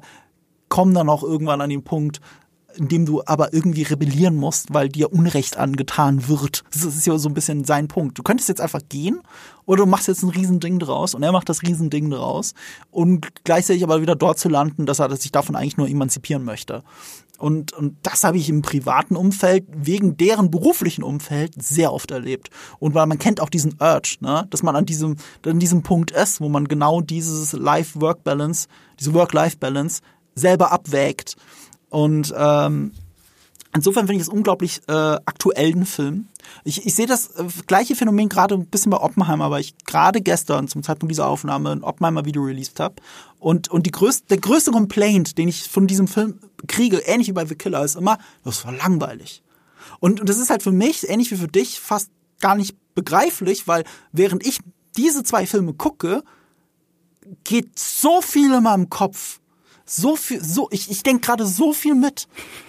[0.70, 2.22] kommen dann auch irgendwann an den Punkt,
[2.78, 6.64] in dem du aber irgendwie rebellieren musst, weil dir Unrecht angetan wird.
[6.74, 8.18] Das ist ja so ein bisschen sein Punkt.
[8.18, 9.22] Du könntest jetzt einfach gehen
[9.66, 12.54] oder du machst jetzt ein Riesending draus und er macht das Riesending draus
[12.92, 16.84] und gleichzeitig aber wieder dort zu landen, dass er sich davon eigentlich nur emanzipieren möchte.
[17.38, 22.50] Und, und das habe ich im privaten Umfeld, wegen deren beruflichen Umfeld, sehr oft erlebt.
[22.80, 24.48] Und weil man kennt auch diesen Urge, ne?
[24.50, 28.68] dass man an diesem, an diesem Punkt ist, wo man genau dieses Life-Work-Balance,
[29.00, 30.02] diese Work-Life-Balance
[30.36, 31.36] selber abwägt.
[31.90, 32.92] Und ähm,
[33.76, 36.28] insofern finde ich es unglaublich äh, aktuellen Film.
[36.64, 40.22] Ich, ich sehe das äh, gleiche Phänomen gerade ein bisschen bei Oppenheimer, weil ich gerade
[40.22, 42.96] gestern zum Zeitpunkt dieser Aufnahme ein Oppenheimer-Video released habe.
[43.40, 47.34] Und, und die größte, der größte Complaint, den ich von diesem Film kriege, ähnlich wie
[47.34, 49.44] bei The Killer, ist immer, das war langweilig.
[50.00, 52.10] Und, und das ist halt für mich, ähnlich wie für dich, fast
[52.40, 54.60] gar nicht begreiflich, weil während ich
[54.98, 56.24] diese zwei Filme gucke,
[57.44, 59.40] geht so viel in meinem Kopf
[59.86, 62.28] so viel, so, ich, ich denke gerade so viel mit.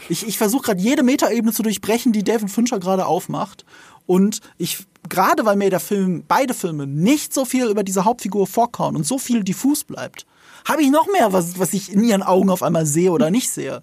[0.09, 3.65] Ich, ich versuche gerade jede Metaebene zu durchbrechen, die David Fincher gerade aufmacht.
[4.05, 8.47] Und ich, gerade weil mir der Film, beide Filme nicht so viel über diese Hauptfigur
[8.47, 10.27] vorkauen und so viel diffus bleibt,
[10.67, 13.51] habe ich noch mehr, was, was ich in ihren Augen auf einmal sehe oder nicht
[13.51, 13.83] sehe.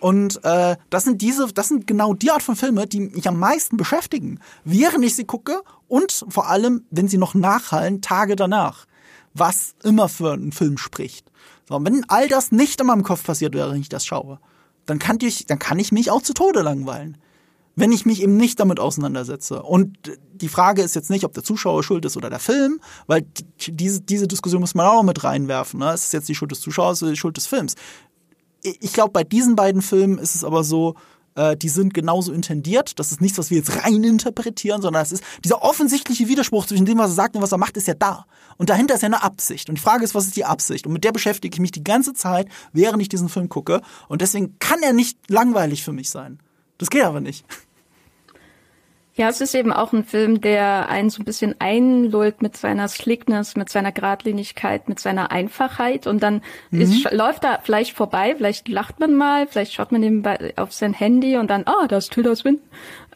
[0.00, 3.38] Und äh, das sind diese, das sind genau die Art von Filme, die mich am
[3.38, 8.86] meisten beschäftigen, während ich sie gucke und vor allem, wenn sie noch nachhallen, Tage danach.
[9.34, 11.29] Was immer für einen Film spricht.
[11.70, 14.40] So, wenn all das nicht in meinem Kopf passiert, während ich das schaue,
[14.86, 17.16] dann kann ich, dann kann ich mich auch zu Tode langweilen.
[17.76, 19.62] Wenn ich mich eben nicht damit auseinandersetze.
[19.62, 19.96] Und
[20.34, 23.24] die Frage ist jetzt nicht, ob der Zuschauer schuld ist oder der Film, weil
[23.68, 25.78] diese, diese Diskussion muss man auch mit reinwerfen.
[25.78, 25.92] Ne?
[25.92, 27.76] Es ist jetzt die Schuld des Zuschauers oder die Schuld des Films.
[28.62, 30.96] Ich glaube, bei diesen beiden Filmen ist es aber so,
[31.34, 32.98] äh, die sind genauso intendiert.
[32.98, 36.86] Das ist nichts, was wir jetzt rein interpretieren, sondern es ist dieser offensichtliche Widerspruch zwischen
[36.86, 38.26] dem, was er sagt und was er macht, ist ja da.
[38.56, 39.68] Und dahinter ist ja eine Absicht.
[39.68, 40.86] Und die Frage ist, was ist die Absicht?
[40.86, 43.80] Und mit der beschäftige ich mich die ganze Zeit, während ich diesen Film gucke.
[44.08, 46.38] Und deswegen kann er nicht langweilig für mich sein.
[46.78, 47.44] Das geht aber nicht.
[49.20, 52.88] Ja, es ist eben auch ein Film, der einen so ein bisschen einlullt mit seiner
[52.88, 56.40] Slickness, mit seiner Gradlinigkeit, mit seiner Einfachheit und dann
[56.70, 56.80] mhm.
[56.80, 60.94] ist, läuft er vielleicht vorbei, vielleicht lacht man mal, vielleicht schaut man nebenbei auf sein
[60.94, 62.66] Handy und dann, ah, oh, da ist Tilda Swinton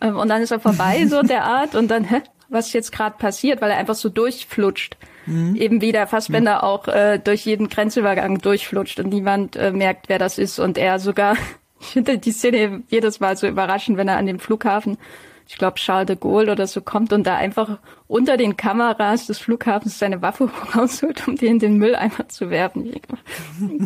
[0.03, 3.17] ähm, und dann ist er vorbei, so der Art und dann, hä, was jetzt gerade
[3.17, 4.99] passiert, weil er einfach so durchflutscht.
[5.25, 5.57] Mhm.
[5.57, 6.65] Eben wie der Fassbender mhm.
[6.65, 10.99] auch äh, durch jeden Grenzübergang durchflutscht und niemand äh, merkt, wer das ist und er
[10.99, 11.39] sogar,
[11.81, 14.99] ich finde die Szene jedes Mal so überraschend, wenn er an dem Flughafen
[15.47, 19.39] ich glaube, Charles de Gaulle oder so kommt und da einfach unter den Kameras des
[19.39, 22.91] Flughafens seine Waffe rausholt, um die in den Mülleimer zu werfen.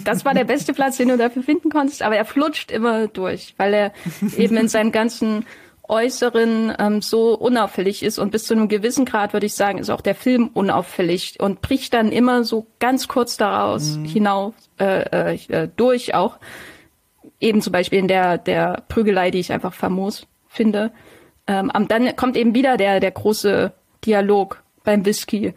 [0.04, 3.54] Das war der beste Platz, den du dafür finden konntest, aber er flutscht immer durch,
[3.56, 3.92] weil er
[4.36, 5.44] eben in seinen ganzen
[5.88, 9.88] Äußeren ähm, so unauffällig ist und bis zu einem gewissen Grad würde ich sagen, ist
[9.88, 14.04] auch der Film unauffällig und bricht dann immer so ganz kurz daraus mhm.
[14.04, 16.36] hinauf äh, äh, durch auch
[17.40, 20.92] eben zum Beispiel in der der Prügelei, die ich einfach famos finde.
[21.48, 23.72] Ähm, dann kommt eben wieder der, der große
[24.04, 25.54] Dialog beim Whisky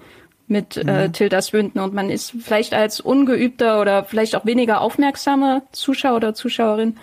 [0.48, 0.90] mit äh, mhm.
[0.90, 6.16] äh, Tilda Swinton und man ist vielleicht als ungeübter oder vielleicht auch weniger aufmerksamer Zuschauer
[6.18, 6.98] oder Zuschauerin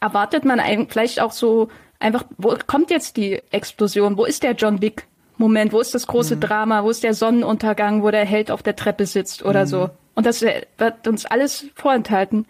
[0.00, 1.68] erwartet man eigentlich vielleicht auch so
[1.98, 4.16] einfach, wo kommt jetzt die Explosion?
[4.16, 5.06] Wo ist der John Wick
[5.36, 5.72] Moment?
[5.72, 6.40] Wo ist das große mhm.
[6.40, 6.84] Drama?
[6.84, 9.68] Wo ist der Sonnenuntergang, wo der Held auf der Treppe sitzt oder mhm.
[9.68, 9.90] so?
[10.14, 12.46] Und das wird uns alles vorenthalten,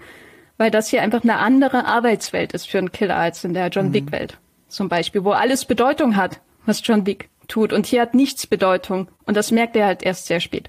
[0.56, 3.88] weil das hier einfach eine andere Arbeitswelt ist für einen Killer als in der John
[3.88, 3.94] mhm.
[3.94, 4.38] Wick Welt
[4.70, 7.72] zum Beispiel, wo alles Bedeutung hat, was John Wick tut.
[7.72, 9.08] Und hier hat nichts Bedeutung.
[9.26, 10.68] Und das merkt er halt erst sehr spät.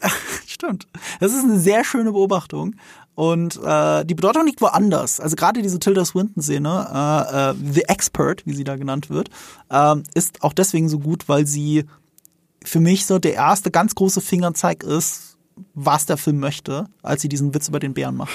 [0.46, 0.86] Stimmt.
[1.20, 2.76] Das ist eine sehr schöne Beobachtung.
[3.14, 5.18] Und äh, die Bedeutung liegt woanders.
[5.18, 9.30] Also gerade diese Tilda Swinton-Szene, äh, äh, The Expert, wie sie da genannt wird,
[9.70, 11.84] äh, ist auch deswegen so gut, weil sie
[12.64, 15.36] für mich so der erste ganz große Fingerzeig ist,
[15.74, 18.32] was der Film möchte, als sie diesen Witz über den Bären macht.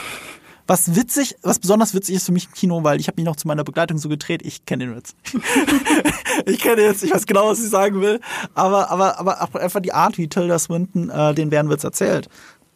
[0.65, 3.35] Was witzig, was besonders witzig ist für mich im Kino, weil ich habe mich noch
[3.35, 5.13] zu meiner Begleitung so gedreht, ich kenne den Witz.
[6.45, 8.21] ich kenne jetzt, ich weiß genau, was ich sagen will,
[8.53, 12.29] aber aber aber einfach die Art, wie Tilda Swinton äh, den Bärenwitz erzählt,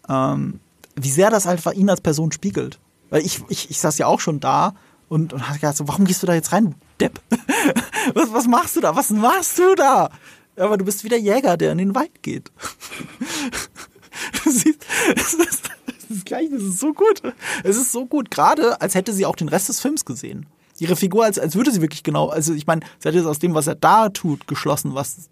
[0.09, 0.59] ähm,
[0.95, 2.80] wie sehr das einfach ihn als Person spiegelt.
[3.09, 4.73] Weil ich ich ich saß ja auch schon da
[5.07, 6.76] und und hatte gedacht, so, warum gehst du da jetzt rein?
[6.99, 7.22] Depp.
[8.14, 8.95] Was, was machst du da?
[8.95, 10.09] Was machst du da?
[10.55, 12.51] Aber du bist wie der Jäger, der in den Wald geht.
[14.43, 14.84] Du siehst,
[15.15, 15.69] es ist,
[16.09, 17.21] es ist gleich, es ist so gut.
[17.63, 20.45] Es ist so gut, gerade als hätte sie auch den Rest des Films gesehen.
[20.79, 23.39] Ihre Figur, als, als würde sie wirklich genau, also ich meine, sie hat jetzt aus
[23.39, 25.29] dem, was er da tut, geschlossen, was,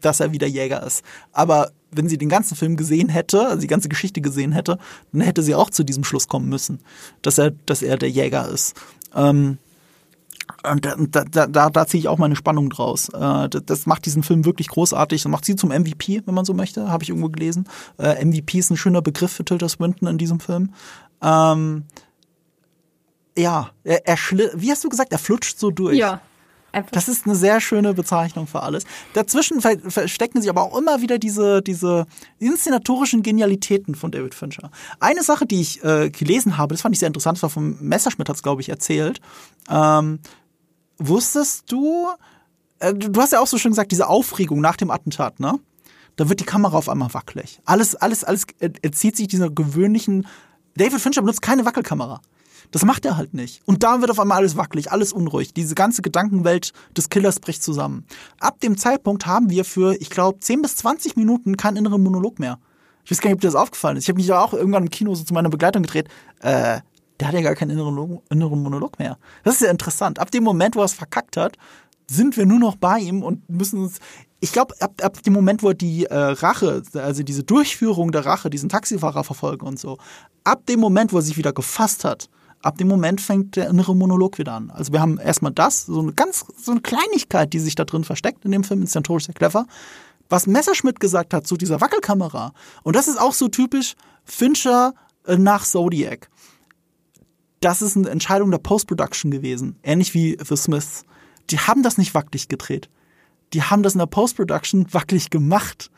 [0.00, 1.04] dass er wieder Jäger ist.
[1.32, 4.78] Aber wenn sie den ganzen Film gesehen hätte, also die ganze Geschichte gesehen hätte,
[5.12, 6.80] dann hätte sie auch zu diesem Schluss kommen müssen,
[7.20, 8.74] dass er, dass er der Jäger ist.
[9.14, 9.58] Ähm,
[10.68, 13.08] und da, da, da, da ziehe ich auch meine Spannung draus.
[13.08, 15.22] Äh, das macht diesen Film wirklich großartig.
[15.22, 17.68] Das macht sie zum MVP, wenn man so möchte, habe ich irgendwo gelesen.
[17.98, 20.72] Äh, MVP ist ein schöner Begriff für Tilda Swinton in diesem Film.
[21.22, 21.84] Ähm,
[23.38, 24.16] ja, er, er
[24.54, 25.96] wie hast du gesagt, er flutscht so durch.
[25.96, 26.20] Ja.
[26.72, 26.92] Einfach.
[26.92, 28.84] Das ist eine sehr schöne Bezeichnung für alles.
[29.14, 32.06] Dazwischen verstecken sich aber auch immer wieder diese, diese
[32.38, 34.70] inszenatorischen Genialitäten von David Fincher.
[35.00, 37.76] Eine Sache, die ich äh, gelesen habe, das fand ich sehr interessant, das war vom
[37.80, 39.20] Messerschmidt, hat es, glaube ich, erzählt.
[39.68, 40.20] Ähm,
[41.00, 42.08] wusstest du,
[42.78, 45.58] äh, du hast ja auch so schön gesagt, diese Aufregung nach dem Attentat, ne?
[46.16, 47.60] Da wird die Kamera auf einmal wackelig.
[47.64, 48.46] Alles, alles, alles
[48.82, 50.26] erzieht sich dieser gewöhnlichen.
[50.76, 52.20] David Fincher benutzt keine Wackelkamera.
[52.72, 53.62] Das macht er halt nicht.
[53.66, 55.54] Und da wird auf einmal alles wackelig, alles unruhig.
[55.54, 58.04] Diese ganze Gedankenwelt des Killers bricht zusammen.
[58.38, 62.38] Ab dem Zeitpunkt haben wir für, ich glaube, 10 bis 20 Minuten keinen inneren Monolog
[62.38, 62.58] mehr.
[63.04, 64.04] Ich weiß gar nicht, ob dir das aufgefallen ist.
[64.04, 66.08] Ich habe mich ja auch irgendwann im Kino so zu meiner Begleitung gedreht.
[66.40, 66.80] Äh,
[67.20, 69.18] der hat ja gar keinen inneren, inneren Monolog mehr.
[69.44, 70.18] Das ist ja interessant.
[70.18, 71.56] Ab dem Moment, wo er es verkackt hat,
[72.10, 73.98] sind wir nur noch bei ihm und müssen uns.
[74.40, 78.24] Ich glaube, ab, ab dem Moment, wo er die äh, Rache, also diese Durchführung der
[78.24, 79.98] Rache, diesen Taxifahrer verfolgen und so,
[80.44, 82.30] ab dem Moment, wo er sich wieder gefasst hat,
[82.62, 84.70] ab dem Moment fängt der innere Monolog wieder an.
[84.70, 88.04] Also wir haben erstmal das, so eine ganz, so eine Kleinigkeit, die sich da drin
[88.04, 89.66] versteckt in dem Film, inszentorisch sehr clever.
[90.30, 92.52] Was Messerschmidt gesagt hat zu dieser Wackelkamera.
[92.82, 93.94] Und das ist auch so typisch
[94.24, 94.94] Fincher
[95.26, 96.30] äh, nach Zodiac.
[97.60, 99.78] Das ist eine Entscheidung der Post-Production gewesen.
[99.82, 101.04] Ähnlich wie The Smiths.
[101.50, 102.88] Die haben das nicht wackelig gedreht.
[103.52, 105.90] Die haben das in der Post-Production wackelig gemacht.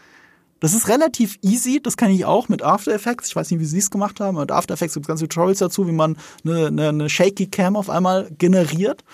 [0.59, 3.29] Das ist relativ easy, das kann ich auch mit After Effects.
[3.29, 4.39] Ich weiß nicht, wie sie es gemacht haben.
[4.39, 7.77] Mit After Effects gibt es ganze Tutorials dazu, wie man eine, eine, eine Shaky Cam
[7.77, 9.05] auf einmal generiert.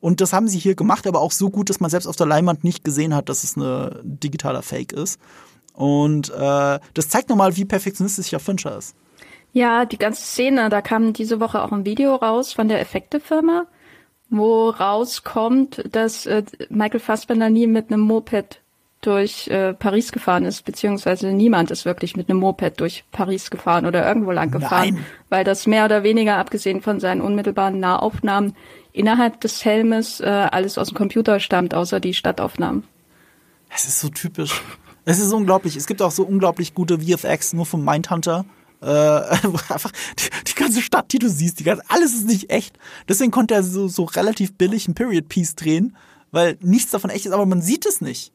[0.00, 2.26] Und das haben sie hier gemacht, aber auch so gut, dass man selbst auf der
[2.26, 5.18] Leinwand nicht gesehen hat, dass es eine digitaler Fake ist.
[5.72, 8.94] Und äh, das zeigt nochmal, wie perfektionistisch Fincher ist.
[9.56, 13.64] Ja, die ganze Szene, da kam diese Woche auch ein Video raus von der Effektefirma,
[14.28, 18.60] wo rauskommt, dass äh, Michael Fassbender nie mit einem Moped
[19.00, 23.86] durch äh, Paris gefahren ist, beziehungsweise niemand ist wirklich mit einem Moped durch Paris gefahren
[23.86, 25.06] oder irgendwo lang gefahren, Nein.
[25.30, 28.54] weil das mehr oder weniger, abgesehen von seinen unmittelbaren Nahaufnahmen,
[28.92, 32.84] innerhalb des Helmes äh, alles aus dem Computer stammt, außer die Stadtaufnahmen.
[33.74, 34.62] Es ist so typisch.
[35.06, 35.76] Es ist unglaublich.
[35.76, 38.44] Es gibt auch so unglaublich gute VFX, nur vom Mindhunter.
[38.86, 38.88] Äh,
[39.68, 42.78] einfach die, die, ganze Stadt, die du siehst, die ganze, alles ist nicht echt.
[43.08, 45.96] Deswegen konnte er so, so relativ billig ein Period Piece drehen,
[46.30, 48.32] weil nichts davon echt ist, aber man sieht es nicht.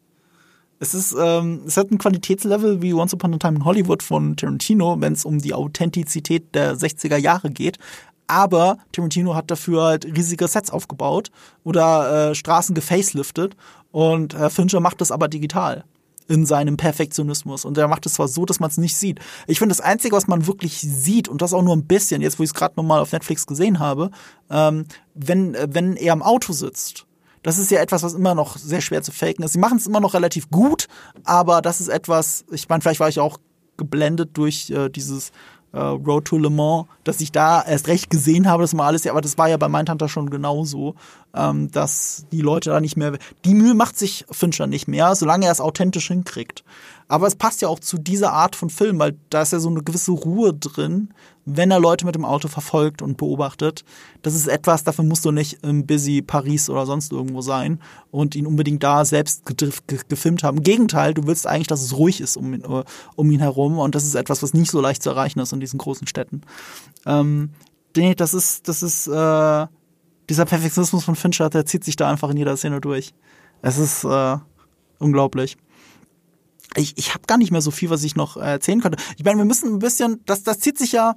[0.80, 4.36] Es ist, ähm, es hat ein Qualitätslevel wie Once Upon a Time in Hollywood von
[4.36, 7.78] Tarantino, wenn es um die Authentizität der 60er Jahre geht.
[8.28, 11.32] Aber Tarantino hat dafür halt riesige Sets aufgebaut
[11.64, 13.56] oder äh, Straßen gefaceliftet
[13.91, 15.86] und äh, Fincher macht das aber digital
[16.27, 17.65] in seinem Perfektionismus.
[17.65, 19.19] Und er macht es zwar so, dass man es nicht sieht.
[19.48, 22.39] Ich finde, das Einzige, was man wirklich sieht, und das auch nur ein bisschen, jetzt
[22.39, 24.11] wo ich es gerade nochmal auf Netflix gesehen habe,
[24.49, 27.06] ähm, wenn, äh, wenn er im Auto sitzt
[27.43, 29.53] das ist ja etwas, was immer noch sehr schwer zu faken ist.
[29.53, 30.88] Sie machen es immer noch relativ gut,
[31.23, 33.39] aber das ist etwas, ich meine, vielleicht war ich auch
[33.77, 35.31] geblendet durch äh, dieses
[35.73, 39.07] äh, Road to Le Mans, dass ich da erst recht gesehen habe, dass mal alles,
[39.07, 40.95] aber das war ja bei Mindhunter schon genauso,
[41.34, 45.45] ähm, dass die Leute da nicht mehr, die Mühe macht sich Fincher nicht mehr, solange
[45.45, 46.64] er es authentisch hinkriegt.
[47.07, 49.69] Aber es passt ja auch zu dieser Art von Film, weil da ist ja so
[49.69, 51.14] eine gewisse Ruhe drin,
[51.45, 53.84] wenn er Leute mit dem Auto verfolgt und beobachtet.
[54.22, 57.81] Das ist etwas, dafür musst du nicht im Busy Paris oder sonst irgendwo sein
[58.11, 59.43] und ihn unbedingt da selbst
[60.07, 60.57] gefilmt haben.
[60.57, 62.84] Im Gegenteil, du willst eigentlich, dass es ruhig ist um ihn, äh,
[63.15, 65.59] um ihn herum und das ist etwas, was nicht so leicht zu erreichen ist in
[65.59, 66.41] diesen großen Städten.
[67.05, 67.51] Ähm,
[67.95, 69.68] nee, das ist, das ist, äh,
[70.30, 73.13] dieser Perfektionismus von Fincher, der zieht sich da einfach in jeder Szene durch.
[73.61, 74.38] Es ist äh,
[74.99, 75.57] unglaublich
[76.76, 78.98] ich, ich habe gar nicht mehr so viel, was ich noch erzählen könnte.
[79.18, 81.15] Ich meine, wir müssen ein bisschen, das, das zieht sich ja,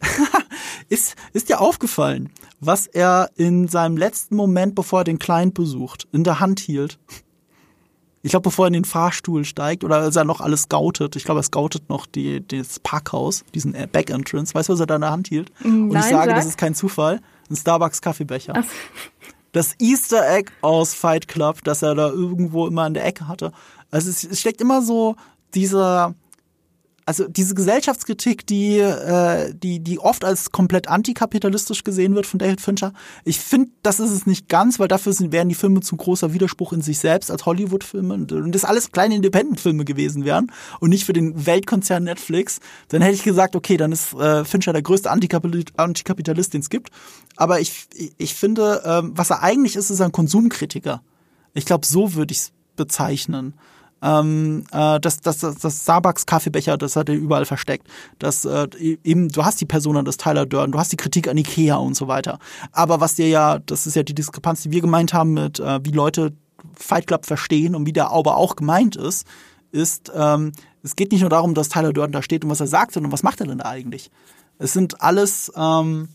[0.88, 2.30] ist, ist dir aufgefallen,
[2.60, 6.98] was er in seinem letzten Moment, bevor er den Client besucht, in der Hand hielt?
[8.24, 11.16] Ich glaube, bevor er in den Fahrstuhl steigt oder als er noch alles scoutet.
[11.16, 14.54] Ich glaube, er scoutet noch die, das Parkhaus, diesen Back Entrance.
[14.54, 15.50] Weißt du, was er da in der Hand hielt?
[15.64, 16.36] Nein, Und ich sage, sag.
[16.36, 17.20] das ist kein Zufall.
[17.50, 18.54] Ein Starbucks Kaffeebecher.
[19.50, 23.52] Das Easter Egg aus Fight Club, das er da irgendwo immer in der Ecke hatte.
[23.92, 25.14] Also es, es steckt immer so
[25.54, 26.16] dieser
[27.04, 32.60] also diese Gesellschaftskritik, die, äh, die, die oft als komplett antikapitalistisch gesehen wird von David
[32.60, 32.92] Fincher,
[33.24, 36.32] ich finde, das ist es nicht ganz, weil dafür sind, wären die Filme zu großer
[36.32, 41.04] Widerspruch in sich selbst als Hollywood-Filme und das alles kleine Independent-Filme gewesen wären und nicht
[41.04, 45.10] für den Weltkonzern Netflix, dann hätte ich gesagt, okay, dann ist äh, Fincher der größte
[45.10, 46.90] Antikapitalist, Antikapitalist den es gibt.
[47.36, 47.86] Aber ich,
[48.16, 51.02] ich finde, ähm, was er eigentlich ist, ist ein Konsumkritiker.
[51.54, 53.54] Ich glaube, so würde ich es bezeichnen
[54.02, 57.86] ähm, äh, das, das, das, das Starbucks Kaffeebecher, das hat er überall versteckt.
[58.18, 58.68] Das äh,
[59.04, 61.94] eben, du hast die Persona des Tyler Durden, du hast die Kritik an Ikea und
[61.94, 62.38] so weiter.
[62.72, 65.80] Aber was dir ja, das ist ja die Diskrepanz, die wir gemeint haben mit, äh,
[65.84, 66.32] wie Leute
[66.74, 69.26] Fight Club verstehen und wie der aber auch gemeint ist,
[69.70, 70.52] ist, ähm,
[70.82, 73.12] es geht nicht nur darum, dass Tyler Durden da steht und was er sagt, sondern
[73.12, 74.10] was macht er denn da eigentlich?
[74.58, 76.08] Es sind alles ähm,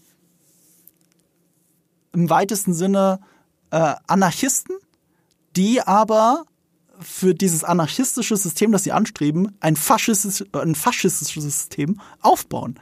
[2.13, 3.19] im weitesten Sinne
[3.71, 4.75] äh, Anarchisten,
[5.55, 6.43] die aber
[6.99, 12.79] für dieses anarchistische System, das sie anstreben, ein, faschistisch, ein faschistisches System aufbauen.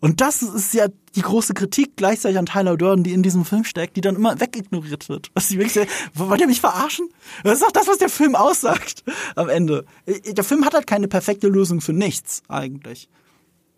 [0.00, 3.64] Und das ist ja die große Kritik gleichzeitig an Tyler Durden, die in diesem Film
[3.64, 5.30] steckt, die dann immer wegignoriert wird.
[5.34, 7.08] Was ich wirklich sage, wollt ihr mich verarschen?
[7.44, 9.04] Das ist doch das, was der Film aussagt
[9.36, 9.84] am Ende.
[10.06, 13.10] Der Film hat halt keine perfekte Lösung für nichts eigentlich.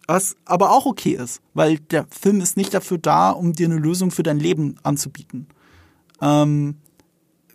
[0.06, 3.78] Was aber auch okay ist, weil der Film ist nicht dafür da, um dir eine
[3.78, 5.48] Lösung für dein Leben anzubieten.
[6.20, 6.76] Ähm,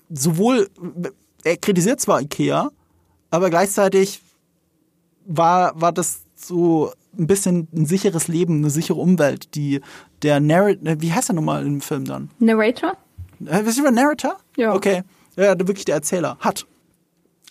[0.10, 0.70] sowohl
[1.48, 2.72] er kritisiert zwar Ikea,
[3.30, 4.22] aber gleichzeitig
[5.26, 9.82] war, war das so ein bisschen ein sicheres Leben, eine sichere Umwelt, die
[10.22, 12.30] der Narrator, wie heißt er nochmal im Film dann?
[12.40, 12.98] Narrator?
[13.46, 14.38] Äh, was ist der Narrator?
[14.56, 14.74] Ja.
[14.74, 15.04] Okay.
[15.36, 16.38] Ja, wirklich der Erzähler.
[16.40, 16.66] Hat.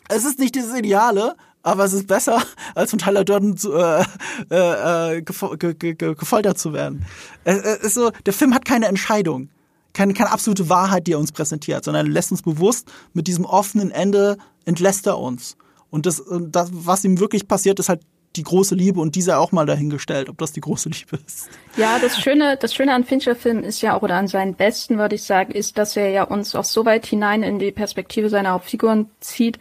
[0.09, 2.43] Es ist nicht dieses Ideale, aber es ist besser,
[2.75, 4.05] als von Tyler Durden zu, äh,
[4.51, 7.05] äh, äh gefol ge ge gefoltert zu werden.
[7.45, 9.49] Es ist so, der Film hat keine Entscheidung
[9.97, 13.47] keine, keine absolute Wahrheit, die er uns präsentiert, sondern er lässt uns bewusst mit diesem
[13.47, 14.37] offenen Ende
[14.67, 15.57] entlässt er uns.
[15.91, 18.03] Und das, das, was ihm wirklich passiert, ist halt
[18.37, 21.49] die große Liebe und diese auch mal dahingestellt, ob das die große Liebe ist.
[21.79, 25.15] Ja, das Schöne, das Schöne an Fincher-Filmen ist ja auch, oder an seinen besten, würde
[25.15, 28.51] ich sagen, ist, dass er ja uns auch so weit hinein in die Perspektive seiner
[28.51, 29.59] Hauptfiguren zieht,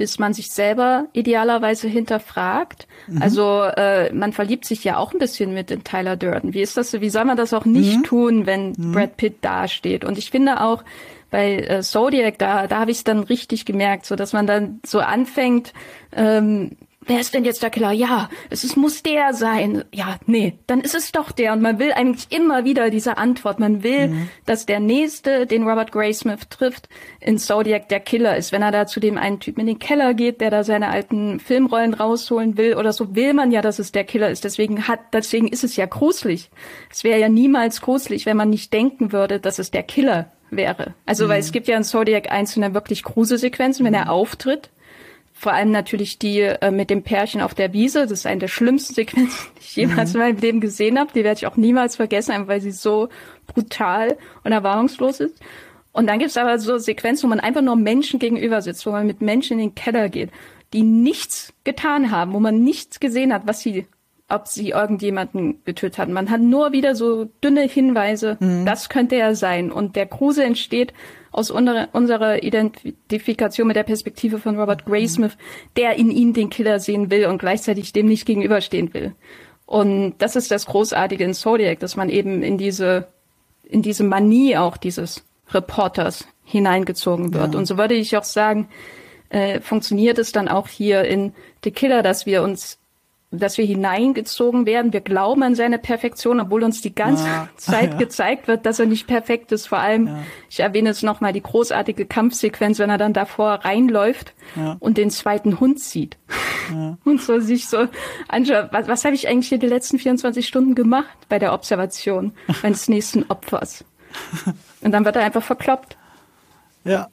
[0.00, 2.88] bis man sich selber idealerweise hinterfragt.
[3.06, 3.20] Mhm.
[3.20, 6.54] Also äh, man verliebt sich ja auch ein bisschen mit in Tyler Durden.
[6.54, 6.98] Wie ist das?
[7.02, 8.04] Wie soll man das auch nicht mhm.
[8.04, 8.92] tun, wenn mhm.
[8.92, 10.06] Brad Pitt dasteht?
[10.06, 10.84] Und ich finde auch
[11.30, 14.80] bei äh, Zodiac, da, da habe ich es dann richtig gemerkt, so dass man dann
[14.86, 15.74] so anfängt,
[16.16, 17.92] ähm, wer ist denn jetzt der Killer?
[17.92, 19.84] Ja, es ist, muss der sein.
[19.92, 21.52] Ja, nee, dann ist es doch der.
[21.52, 23.58] Und man will eigentlich immer wieder diese Antwort.
[23.58, 24.28] Man will, mhm.
[24.46, 26.88] dass der Nächste, den Robert Graysmith trifft,
[27.20, 28.52] in Zodiac der Killer ist.
[28.52, 31.40] Wenn er da zu dem einen Typen in den Keller geht, der da seine alten
[31.40, 34.44] Filmrollen rausholen will oder so, will man ja, dass es der Killer ist.
[34.44, 36.50] Deswegen hat, deswegen ist es ja gruselig.
[36.90, 40.94] Es wäre ja niemals gruselig, wenn man nicht denken würde, dass es der Killer wäre.
[41.06, 41.28] Also, mhm.
[41.30, 44.10] weil es gibt ja in Zodiac einzelne wirklich Gruselsequenzen, wenn er mhm.
[44.10, 44.70] auftritt
[45.40, 48.02] vor allem natürlich die äh, mit dem Pärchen auf der Wiese.
[48.02, 50.20] Das ist eine der schlimmsten Sequenzen, die ich jemals mhm.
[50.20, 51.12] in meinem Leben gesehen habe.
[51.14, 53.08] Die werde ich auch niemals vergessen, einfach weil sie so
[53.46, 55.40] brutal und erwartungslos ist.
[55.92, 59.06] Und dann gibt's aber so Sequenzen, wo man einfach nur Menschen gegenüber sitzt, wo man
[59.06, 60.30] mit Menschen in den Keller geht,
[60.74, 63.86] die nichts getan haben, wo man nichts gesehen hat, was sie,
[64.30, 66.12] ob sie irgendjemanden getötet hatten.
[66.12, 68.64] Man hat nur wieder so dünne Hinweise, mhm.
[68.64, 69.72] das könnte er sein.
[69.72, 70.92] Und der Kruse entsteht
[71.32, 75.36] aus unserer Identifikation mit der Perspektive von Robert Graysmith,
[75.76, 79.14] der in ihm den Killer sehen will und gleichzeitig dem nicht gegenüberstehen will.
[79.66, 83.06] Und das ist das Großartige in Zodiac, dass man eben in diese,
[83.62, 87.54] in diese Manie auch dieses Reporters hineingezogen wird.
[87.54, 87.58] Ja.
[87.58, 88.68] Und so würde ich auch sagen,
[89.28, 91.32] äh, funktioniert es dann auch hier in
[91.62, 92.79] The Killer, dass wir uns
[93.30, 94.92] dass wir hineingezogen werden.
[94.92, 97.48] Wir glauben an seine Perfektion, obwohl uns die ganze ja.
[97.56, 97.98] Zeit ja.
[97.98, 99.68] gezeigt wird, dass er nicht perfekt ist.
[99.68, 100.18] Vor allem, ja.
[100.48, 104.34] ich erwähne es nochmal, die großartige Kampfsequenz, wenn er dann davor reinläuft
[104.80, 106.16] und den zweiten Hund sieht.
[107.04, 107.88] Und so sich so
[108.28, 112.32] anschaut, was, was habe ich eigentlich hier die letzten 24 Stunden gemacht bei der Observation
[112.62, 113.84] meines nächsten Opfers?
[114.80, 115.96] Und dann wird er einfach verkloppt.
[116.84, 117.08] Ja,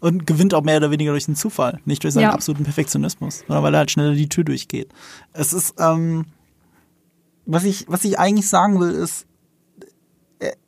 [0.00, 2.32] und gewinnt auch mehr oder weniger durch den Zufall, nicht durch seinen ja.
[2.32, 4.92] absoluten Perfektionismus, sondern weil er halt schneller die Tür durchgeht.
[5.32, 6.26] Es ist, ähm,
[7.46, 9.26] was ich, was ich eigentlich sagen will, ist,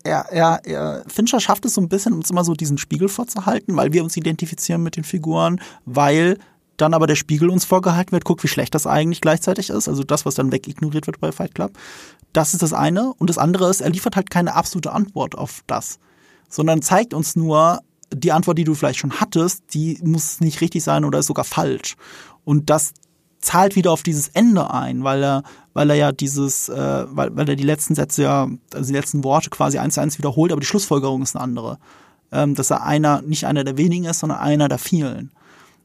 [0.03, 3.77] er, er, er, Fincher schafft es so ein bisschen, uns immer so diesen Spiegel vorzuhalten,
[3.77, 6.39] weil wir uns identifizieren mit den Figuren, weil
[6.77, 10.03] dann aber der Spiegel uns vorgehalten wird, guck, wie schlecht das eigentlich gleichzeitig ist, also
[10.03, 11.73] das, was dann wegignoriert wird bei Fight Club.
[12.33, 13.13] Das ist das eine.
[13.19, 15.99] Und das andere ist, er liefert halt keine absolute Antwort auf das,
[16.49, 17.81] sondern zeigt uns nur,
[18.13, 21.45] die Antwort, die du vielleicht schon hattest, die muss nicht richtig sein oder ist sogar
[21.45, 21.97] falsch.
[22.45, 22.93] Und das
[23.41, 25.43] zahlt wieder auf dieses Ende ein, weil er,
[25.73, 29.25] weil er ja dieses, äh, weil, weil er die letzten Sätze ja, also die letzten
[29.25, 31.79] Worte quasi eins zu eins wiederholt, aber die Schlussfolgerung ist eine andere.
[32.33, 35.33] Ähm, dass er einer, nicht einer der wenigen ist, sondern einer der vielen.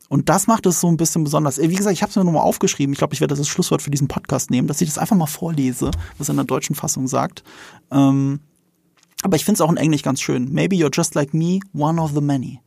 [0.10, 1.60] und das macht es so ein bisschen besonders.
[1.60, 2.94] Wie gesagt, ich habe es mir nochmal aufgeschrieben.
[2.94, 5.16] Ich glaube, ich werde das als Schlusswort für diesen Podcast nehmen, dass ich das einfach
[5.16, 5.90] mal vorlese,
[6.20, 7.44] was er in der deutschen Fassung sagt.
[7.90, 8.42] Ähm,
[9.26, 10.54] aber ich finde es auch in Englisch ganz schön.
[10.54, 12.62] Maybe you're just like me, one of the many.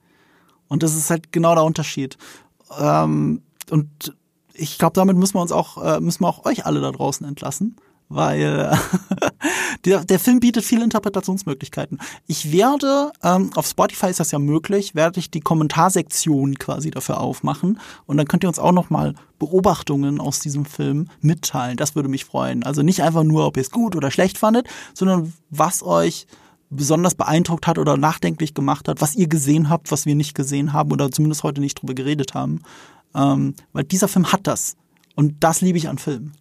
[0.67, 2.19] Und das ist halt genau der Unterschied.
[2.79, 4.17] Ähm, und
[4.55, 7.27] ich glaube, damit müssen wir uns auch, äh, müssen wir auch euch alle da draußen
[7.27, 7.77] entlassen
[8.09, 8.77] weil
[9.85, 11.99] der, der Film bietet viele Interpretationsmöglichkeiten.
[12.27, 17.21] Ich werde, ähm, auf Spotify ist das ja möglich, werde ich die Kommentarsektion quasi dafür
[17.21, 21.77] aufmachen und dann könnt ihr uns auch nochmal Beobachtungen aus diesem Film mitteilen.
[21.77, 22.65] Das würde mich freuen.
[22.65, 26.27] Also nicht einfach nur, ob ihr es gut oder schlecht fandet, sondern was euch
[26.71, 30.73] besonders beeindruckt hat oder nachdenklich gemacht hat, was ihr gesehen habt, was wir nicht gesehen
[30.73, 32.61] haben oder zumindest heute nicht drüber geredet haben.
[33.15, 34.77] Ähm, weil dieser Film hat das.
[35.15, 36.35] Und das liebe ich an Filmen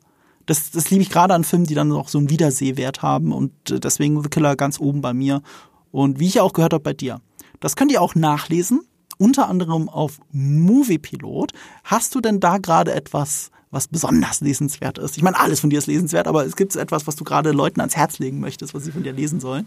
[0.47, 3.51] das, das liebe ich gerade an Filmen, die dann auch so einen Wiedersehwert haben und
[3.69, 5.43] äh, deswegen The Killer ganz oben bei mir.
[5.91, 7.21] Und wie ich ja auch gehört habe bei dir.
[7.59, 8.81] Das könnt ihr auch nachlesen,
[9.17, 11.51] unter anderem auf Moviepilot.
[11.83, 15.17] Hast du denn da gerade etwas, was besonders lesenswert ist?
[15.17, 17.81] Ich meine, alles von dir ist lesenswert, aber es gibt etwas, was du gerade Leuten
[17.81, 19.65] ans Herz legen möchtest, was sie von dir lesen sollen?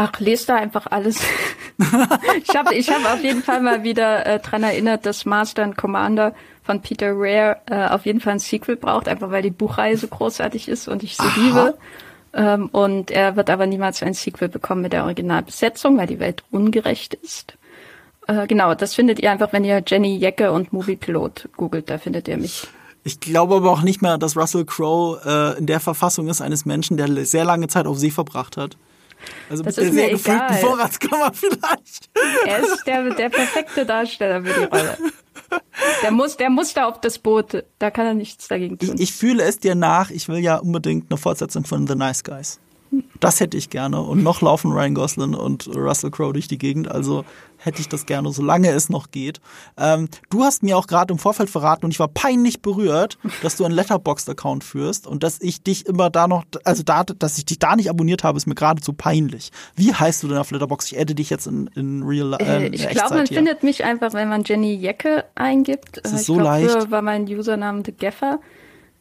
[0.00, 1.20] Ach, lest da einfach alles.
[2.44, 5.76] ich habe ich hab auf jeden Fall mal wieder äh, dran erinnert, dass Master and
[5.76, 9.96] Commander von Peter Rare äh, auf jeden Fall ein Sequel braucht, einfach weil die Buchreihe
[9.96, 11.40] so großartig ist und ich sie Aha.
[11.40, 11.78] liebe.
[12.32, 16.44] Ähm, und er wird aber niemals ein Sequel bekommen mit der Originalbesetzung, weil die Welt
[16.52, 17.58] ungerecht ist.
[18.28, 21.98] Äh, genau, das findet ihr einfach, wenn ihr Jenny Jecke und Movie Pilot googelt, da
[21.98, 22.68] findet ihr mich.
[23.02, 26.66] Ich glaube aber auch nicht mehr, dass Russell Crowe äh, in der Verfassung ist eines
[26.66, 28.76] Menschen, der sehr lange Zeit auf See verbracht hat.
[29.50, 32.10] Also das mit der sehr gefüllten Vorratskammer vielleicht.
[32.46, 34.98] Er ist der, der perfekte Darsteller für die Rolle.
[36.02, 37.64] Der muss, der muss da auf das Boot.
[37.78, 38.94] Da kann er nichts dagegen tun.
[38.94, 40.10] Ich, ich fühle es dir nach.
[40.10, 42.60] Ich will ja unbedingt eine Fortsetzung von The Nice Guys.
[43.20, 44.00] Das hätte ich gerne.
[44.00, 46.90] Und noch laufen Ryan Gosling und Russell Crowe durch die Gegend.
[46.90, 47.24] Also
[47.58, 49.40] hätte ich das gerne, solange es noch geht.
[49.76, 53.56] Ähm, du hast mir auch gerade im Vorfeld verraten und ich war peinlich berührt, dass
[53.56, 57.44] du einen Letterboxd-Account führst und dass ich dich immer da noch, also da, dass ich
[57.46, 59.50] dich da nicht abonniert habe, ist mir geradezu peinlich.
[59.74, 60.92] Wie heißt du denn auf Letterboxd?
[60.92, 63.36] Ich adde dich jetzt in, in Real äh, äh Ich glaube, man hier.
[63.36, 66.00] findet mich einfach, wenn man Jenny Jecke eingibt.
[66.02, 66.70] Das ist ich so glaub, leicht.
[66.70, 68.38] Früher war mein Username The Geffer.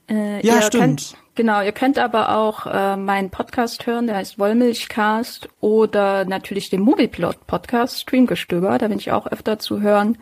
[0.10, 0.82] Äh, ja, stimmt.
[0.82, 6.70] Könnt, genau, ihr könnt aber auch äh, meinen Podcast hören, der heißt Wollmilchcast oder natürlich
[6.70, 10.18] den Moviepilot Podcast Streamgestöber, da bin ich auch öfter zu hören.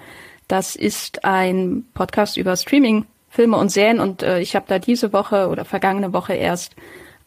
[0.48, 5.12] Das ist ein Podcast über Streaming, Filme und Serien und äh, ich habe da diese
[5.12, 6.76] Woche oder vergangene Woche erst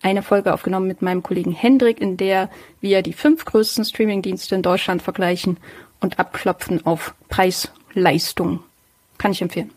[0.03, 2.51] eine Folge aufgenommen mit meinem Kollegen Hendrik, in der
[2.81, 5.57] wir die fünf größten Streamingdienste in Deutschland vergleichen
[6.01, 8.61] und abklopfen auf Preis, Leistung.
[9.17, 9.73] Kann ich empfehlen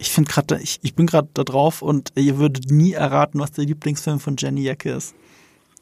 [0.00, 3.52] ich finde gerade, ich, ich bin gerade da drauf und ihr würdet nie erraten, was
[3.52, 5.14] der Lieblingsfilm von Jenny Jacke ist.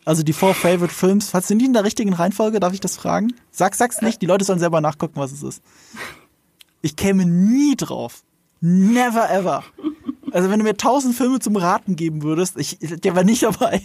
[0.05, 2.97] Also die Four Favorite Films, falls sind die in der richtigen Reihenfolge, darf ich das
[2.97, 3.33] fragen?
[3.53, 5.63] Sag, sag's nicht, die Leute sollen selber nachgucken, was es ist.
[6.83, 8.25] Ich käme nie drauf.
[8.61, 9.63] Never ever.
[10.33, 13.83] Also wenn du mir tausend Filme zum Raten geben würdest, ich, der war nicht dabei.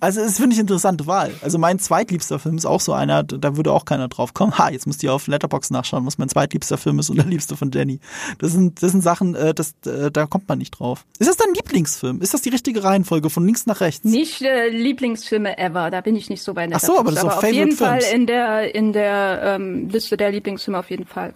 [0.00, 1.32] Also das finde ich eine interessante Wahl.
[1.42, 4.58] Also mein zweitliebster Film ist auch so einer, da würde auch keiner drauf kommen.
[4.58, 7.56] Ha, jetzt müsst ihr auf Letterbox nachschauen, was mein zweitliebster Film ist und der liebste
[7.56, 8.00] von Jenny.
[8.38, 11.04] Das sind, das sind Sachen, äh, das, äh, da kommt man nicht drauf.
[11.18, 12.20] Ist das dein Lieblingsfilm?
[12.20, 14.04] Ist das die richtige Reihenfolge von links nach rechts?
[14.04, 16.90] Nicht äh, Lieblingsfilme ever, da bin ich nicht so bei Letterboxd.
[16.90, 17.78] Ach so, aber das ist aber auf jeden Films.
[17.78, 21.32] Fall in der in der ähm, Liste der Lieblingsfilme auf jeden Fall.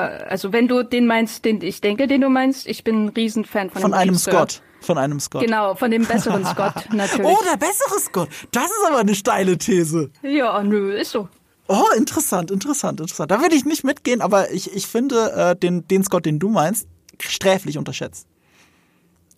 [0.00, 3.70] Also wenn du den meinst, den ich denke, den du meinst, ich bin ein Riesenfan
[3.70, 4.62] von, von einem Scott.
[4.80, 5.42] Von einem Scott.
[5.42, 7.26] Genau, von dem besseren Scott natürlich.
[7.26, 8.28] Oh, der bessere Scott.
[8.52, 10.10] Das ist aber eine steile These.
[10.22, 11.28] Ja, nö, ist so.
[11.66, 13.30] Oh, interessant, interessant, interessant.
[13.30, 16.50] Da würde ich nicht mitgehen, aber ich, ich finde äh, den, den Scott, den du
[16.50, 16.86] meinst,
[17.18, 18.26] sträflich unterschätzt.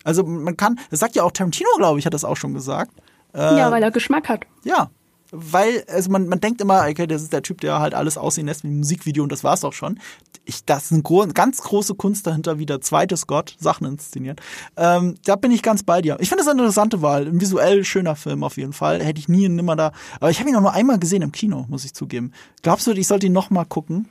[0.02, 2.92] Also man kann, das sagt ja auch Tarantino, glaube ich, hat das auch schon gesagt.
[3.32, 4.44] Äh, ja, weil er Geschmack hat.
[4.64, 4.90] Ja,
[5.36, 8.46] weil, also man, man denkt immer, okay, das ist der Typ, der halt alles aussehen
[8.46, 9.98] lässt wie ein Musikvideo und das war's auch schon.
[10.44, 14.40] Ich, das ist eine gro ganz große Kunst dahinter, wie der zweite Scott Sachen inszeniert.
[14.76, 16.16] Ähm, da bin ich ganz bei dir.
[16.20, 17.26] Ich finde das eine interessante Wahl.
[17.26, 19.02] Ein visuell schöner Film auf jeden Fall.
[19.02, 19.92] Hätte ich nie und nimmer da.
[20.20, 22.32] Aber ich habe ihn auch nur einmal gesehen im Kino, muss ich zugeben.
[22.62, 24.08] Glaubst du, ich sollte ihn noch mal gucken?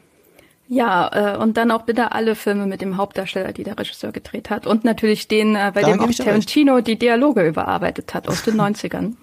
[0.67, 4.49] Ja, äh, und dann auch bitte alle Filme mit dem Hauptdarsteller, die der Regisseur gedreht
[4.49, 4.65] hat.
[4.65, 8.55] Und natürlich den, äh, bei da dem auch Tarantino die Dialoge überarbeitet hat aus den
[8.59, 9.13] 90ern.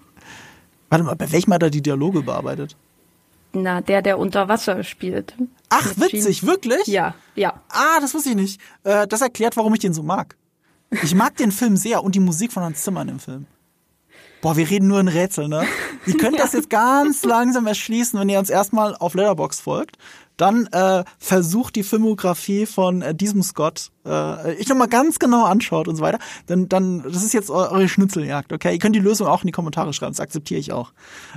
[0.93, 2.77] Warte mal, bei welchem hat er die Dialoge bearbeitet?
[3.51, 5.33] Na, der, der unter Wasser spielt.
[5.69, 6.51] Ach, witzig, Gene.
[6.51, 6.85] wirklich?
[6.85, 7.63] Ja, ja.
[7.69, 8.61] Ah, das wusste ich nicht.
[8.83, 10.35] Äh, das erklärt, warum ich den so mag.
[11.01, 13.47] Ich mag den Film sehr und die Musik von Hans Zimmer in dem Film.
[14.41, 15.63] Boah, wir reden nur in Rätsel, ne?
[16.05, 19.97] Ihr könnt das jetzt ganz langsam erschließen, wenn ihr uns erstmal auf Letterbox folgt
[20.37, 25.87] dann äh, versucht die Filmografie von äh, diesem Scott äh, ich nochmal ganz genau anschaut
[25.87, 28.73] und so weiter, dann, dann, das ist jetzt eure Schnitzeljagd, okay?
[28.73, 30.91] Ihr könnt die Lösung auch in die Kommentare schreiben, das akzeptiere ich auch.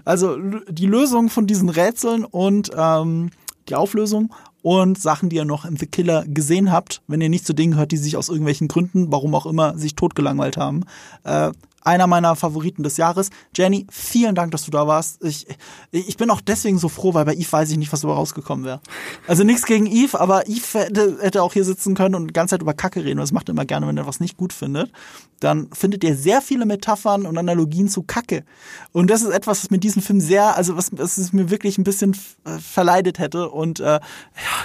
[0.05, 0.39] Also
[0.69, 3.31] die Lösung von diesen Rätseln und ähm,
[3.69, 4.33] die Auflösung
[4.63, 7.77] und Sachen, die ihr noch in The Killer gesehen habt, wenn ihr nicht zu Dingen
[7.77, 10.85] hört, die sich aus irgendwelchen Gründen, warum auch immer, sich totgelangweilt haben.
[11.25, 11.53] Äh,
[11.87, 13.31] einer meiner Favoriten des Jahres.
[13.55, 15.25] Jenny, vielen Dank, dass du da warst.
[15.25, 15.47] Ich,
[15.93, 18.65] ich bin auch deswegen so froh, weil bei Eve weiß ich nicht, was dabei rausgekommen
[18.65, 18.81] wäre.
[19.29, 22.55] Also nichts gegen Eve, aber Eve hätte, hätte auch hier sitzen können und die ganze
[22.55, 23.19] Zeit über Kacke reden.
[23.19, 24.91] Das macht er immer gerne, wenn er was nicht gut findet.
[25.39, 28.45] Dann findet ihr sehr viele Metaphern und Analogien zu Kacke.
[28.93, 31.79] Und das ist etwas, was mir diesen Film sehr, also was, was es mir wirklich
[31.79, 33.51] ein bisschen äh, verleidet hätte.
[33.51, 34.01] Und äh, ja,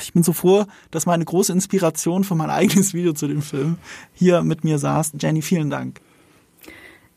[0.02, 3.78] ich bin so froh, dass meine große Inspiration für mein eigenes Video zu dem Film
[4.14, 5.14] hier mit mir saß.
[5.20, 6.02] Jenny, vielen Dank.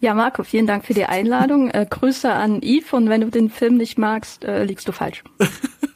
[0.04, 1.70] Ja, Marco, vielen Dank für die Einladung.
[1.70, 5.24] Äh, Grüße an Yves und wenn du den Film nicht magst, äh, liegst du falsch.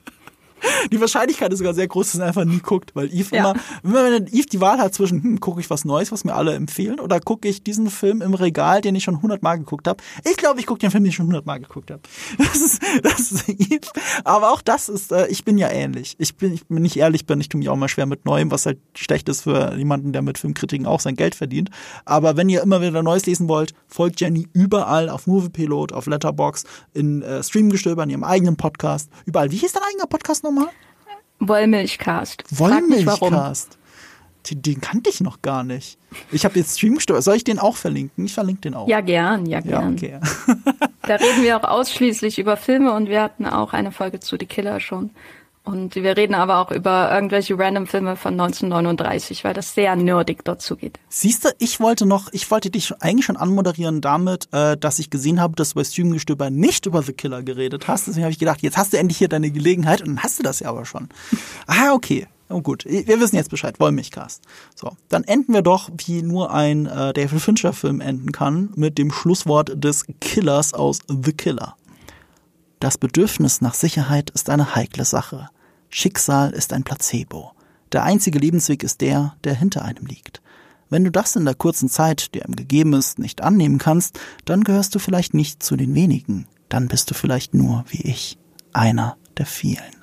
[0.93, 3.51] die Wahrscheinlichkeit ist sogar sehr groß, dass er einfach nie guckt, weil Eve ja.
[3.51, 6.35] immer, immer wenn Eve die Wahl hat zwischen, hm, gucke ich was Neues, was mir
[6.35, 10.03] alle empfehlen, oder gucke ich diesen Film im Regal, den ich schon hundertmal geguckt habe.
[10.29, 12.03] Ich glaube, ich gucke den Film, den ich schon hundertmal geguckt habe.
[12.49, 13.81] Das ist, das ist Eve.
[14.25, 16.17] Aber auch das ist, äh, ich bin ja ähnlich.
[16.19, 18.51] Ich bin, ich bin nicht ehrlich bin, ich tue mich auch mal schwer mit Neuem,
[18.51, 21.71] was halt schlecht ist für jemanden, der mit Filmkritiken auch sein Geld verdient.
[22.05, 26.65] Aber wenn ihr immer wieder Neues lesen wollt, folgt Jenny überall auf Moviepilot, auf Letterbox,
[26.95, 29.51] in äh, Streamgestöber, in ihrem eigenen Podcast, überall.
[29.51, 30.73] Wie hieß dein eigener Podcast nochmal?
[31.41, 32.45] Wollmilchcast.
[32.51, 33.79] Wollmilchcast.
[34.51, 35.99] Den, den kannte ich noch gar nicht.
[36.33, 37.23] Ich habe jetzt Stream gesteuert.
[37.23, 38.25] Soll ich den auch verlinken?
[38.25, 38.89] Ich verlinke den auch.
[38.89, 39.97] Ja, gern, ja, gern.
[39.99, 40.21] Ja, okay.
[41.03, 44.47] da reden wir auch ausschließlich über Filme und wir hatten auch eine Folge zu The
[44.47, 45.11] Killer schon.
[45.69, 50.43] Und wir reden aber auch über irgendwelche random Filme von 1939, weil das sehr nerdig
[50.43, 50.99] dort zugeht.
[51.11, 55.11] Siehst du, ich wollte noch, ich wollte dich eigentlich schon anmoderieren damit, äh, dass ich
[55.11, 58.07] gesehen habe, dass du bei Streamgestöber nicht über The Killer geredet hast.
[58.07, 60.43] Deswegen habe ich gedacht, jetzt hast du endlich hier deine Gelegenheit und dann hast du
[60.43, 61.11] das ja aber schon.
[61.67, 62.27] ah, okay.
[62.49, 64.43] Oh gut, wir wissen jetzt Bescheid, Wollmilchcast.
[64.75, 69.13] So, dann enden wir doch, wie nur ein äh, David Fincher-Film enden kann, mit dem
[69.13, 71.77] Schlusswort des Killers aus The Killer.
[72.81, 75.51] Das Bedürfnis nach Sicherheit ist eine heikle Sache.
[75.91, 77.53] Schicksal ist ein Placebo.
[77.93, 80.43] Der einzige Lebensweg ist der, der hinter einem liegt.
[80.91, 84.65] Wenn du das in der kurzen Zeit, die ihm gegeben ist, nicht annehmen kannst, dann
[84.65, 86.47] gehörst du vielleicht nicht zu den wenigen.
[86.69, 88.39] Dann bist du vielleicht nur, wie ich,
[88.73, 89.98] einer der vielen.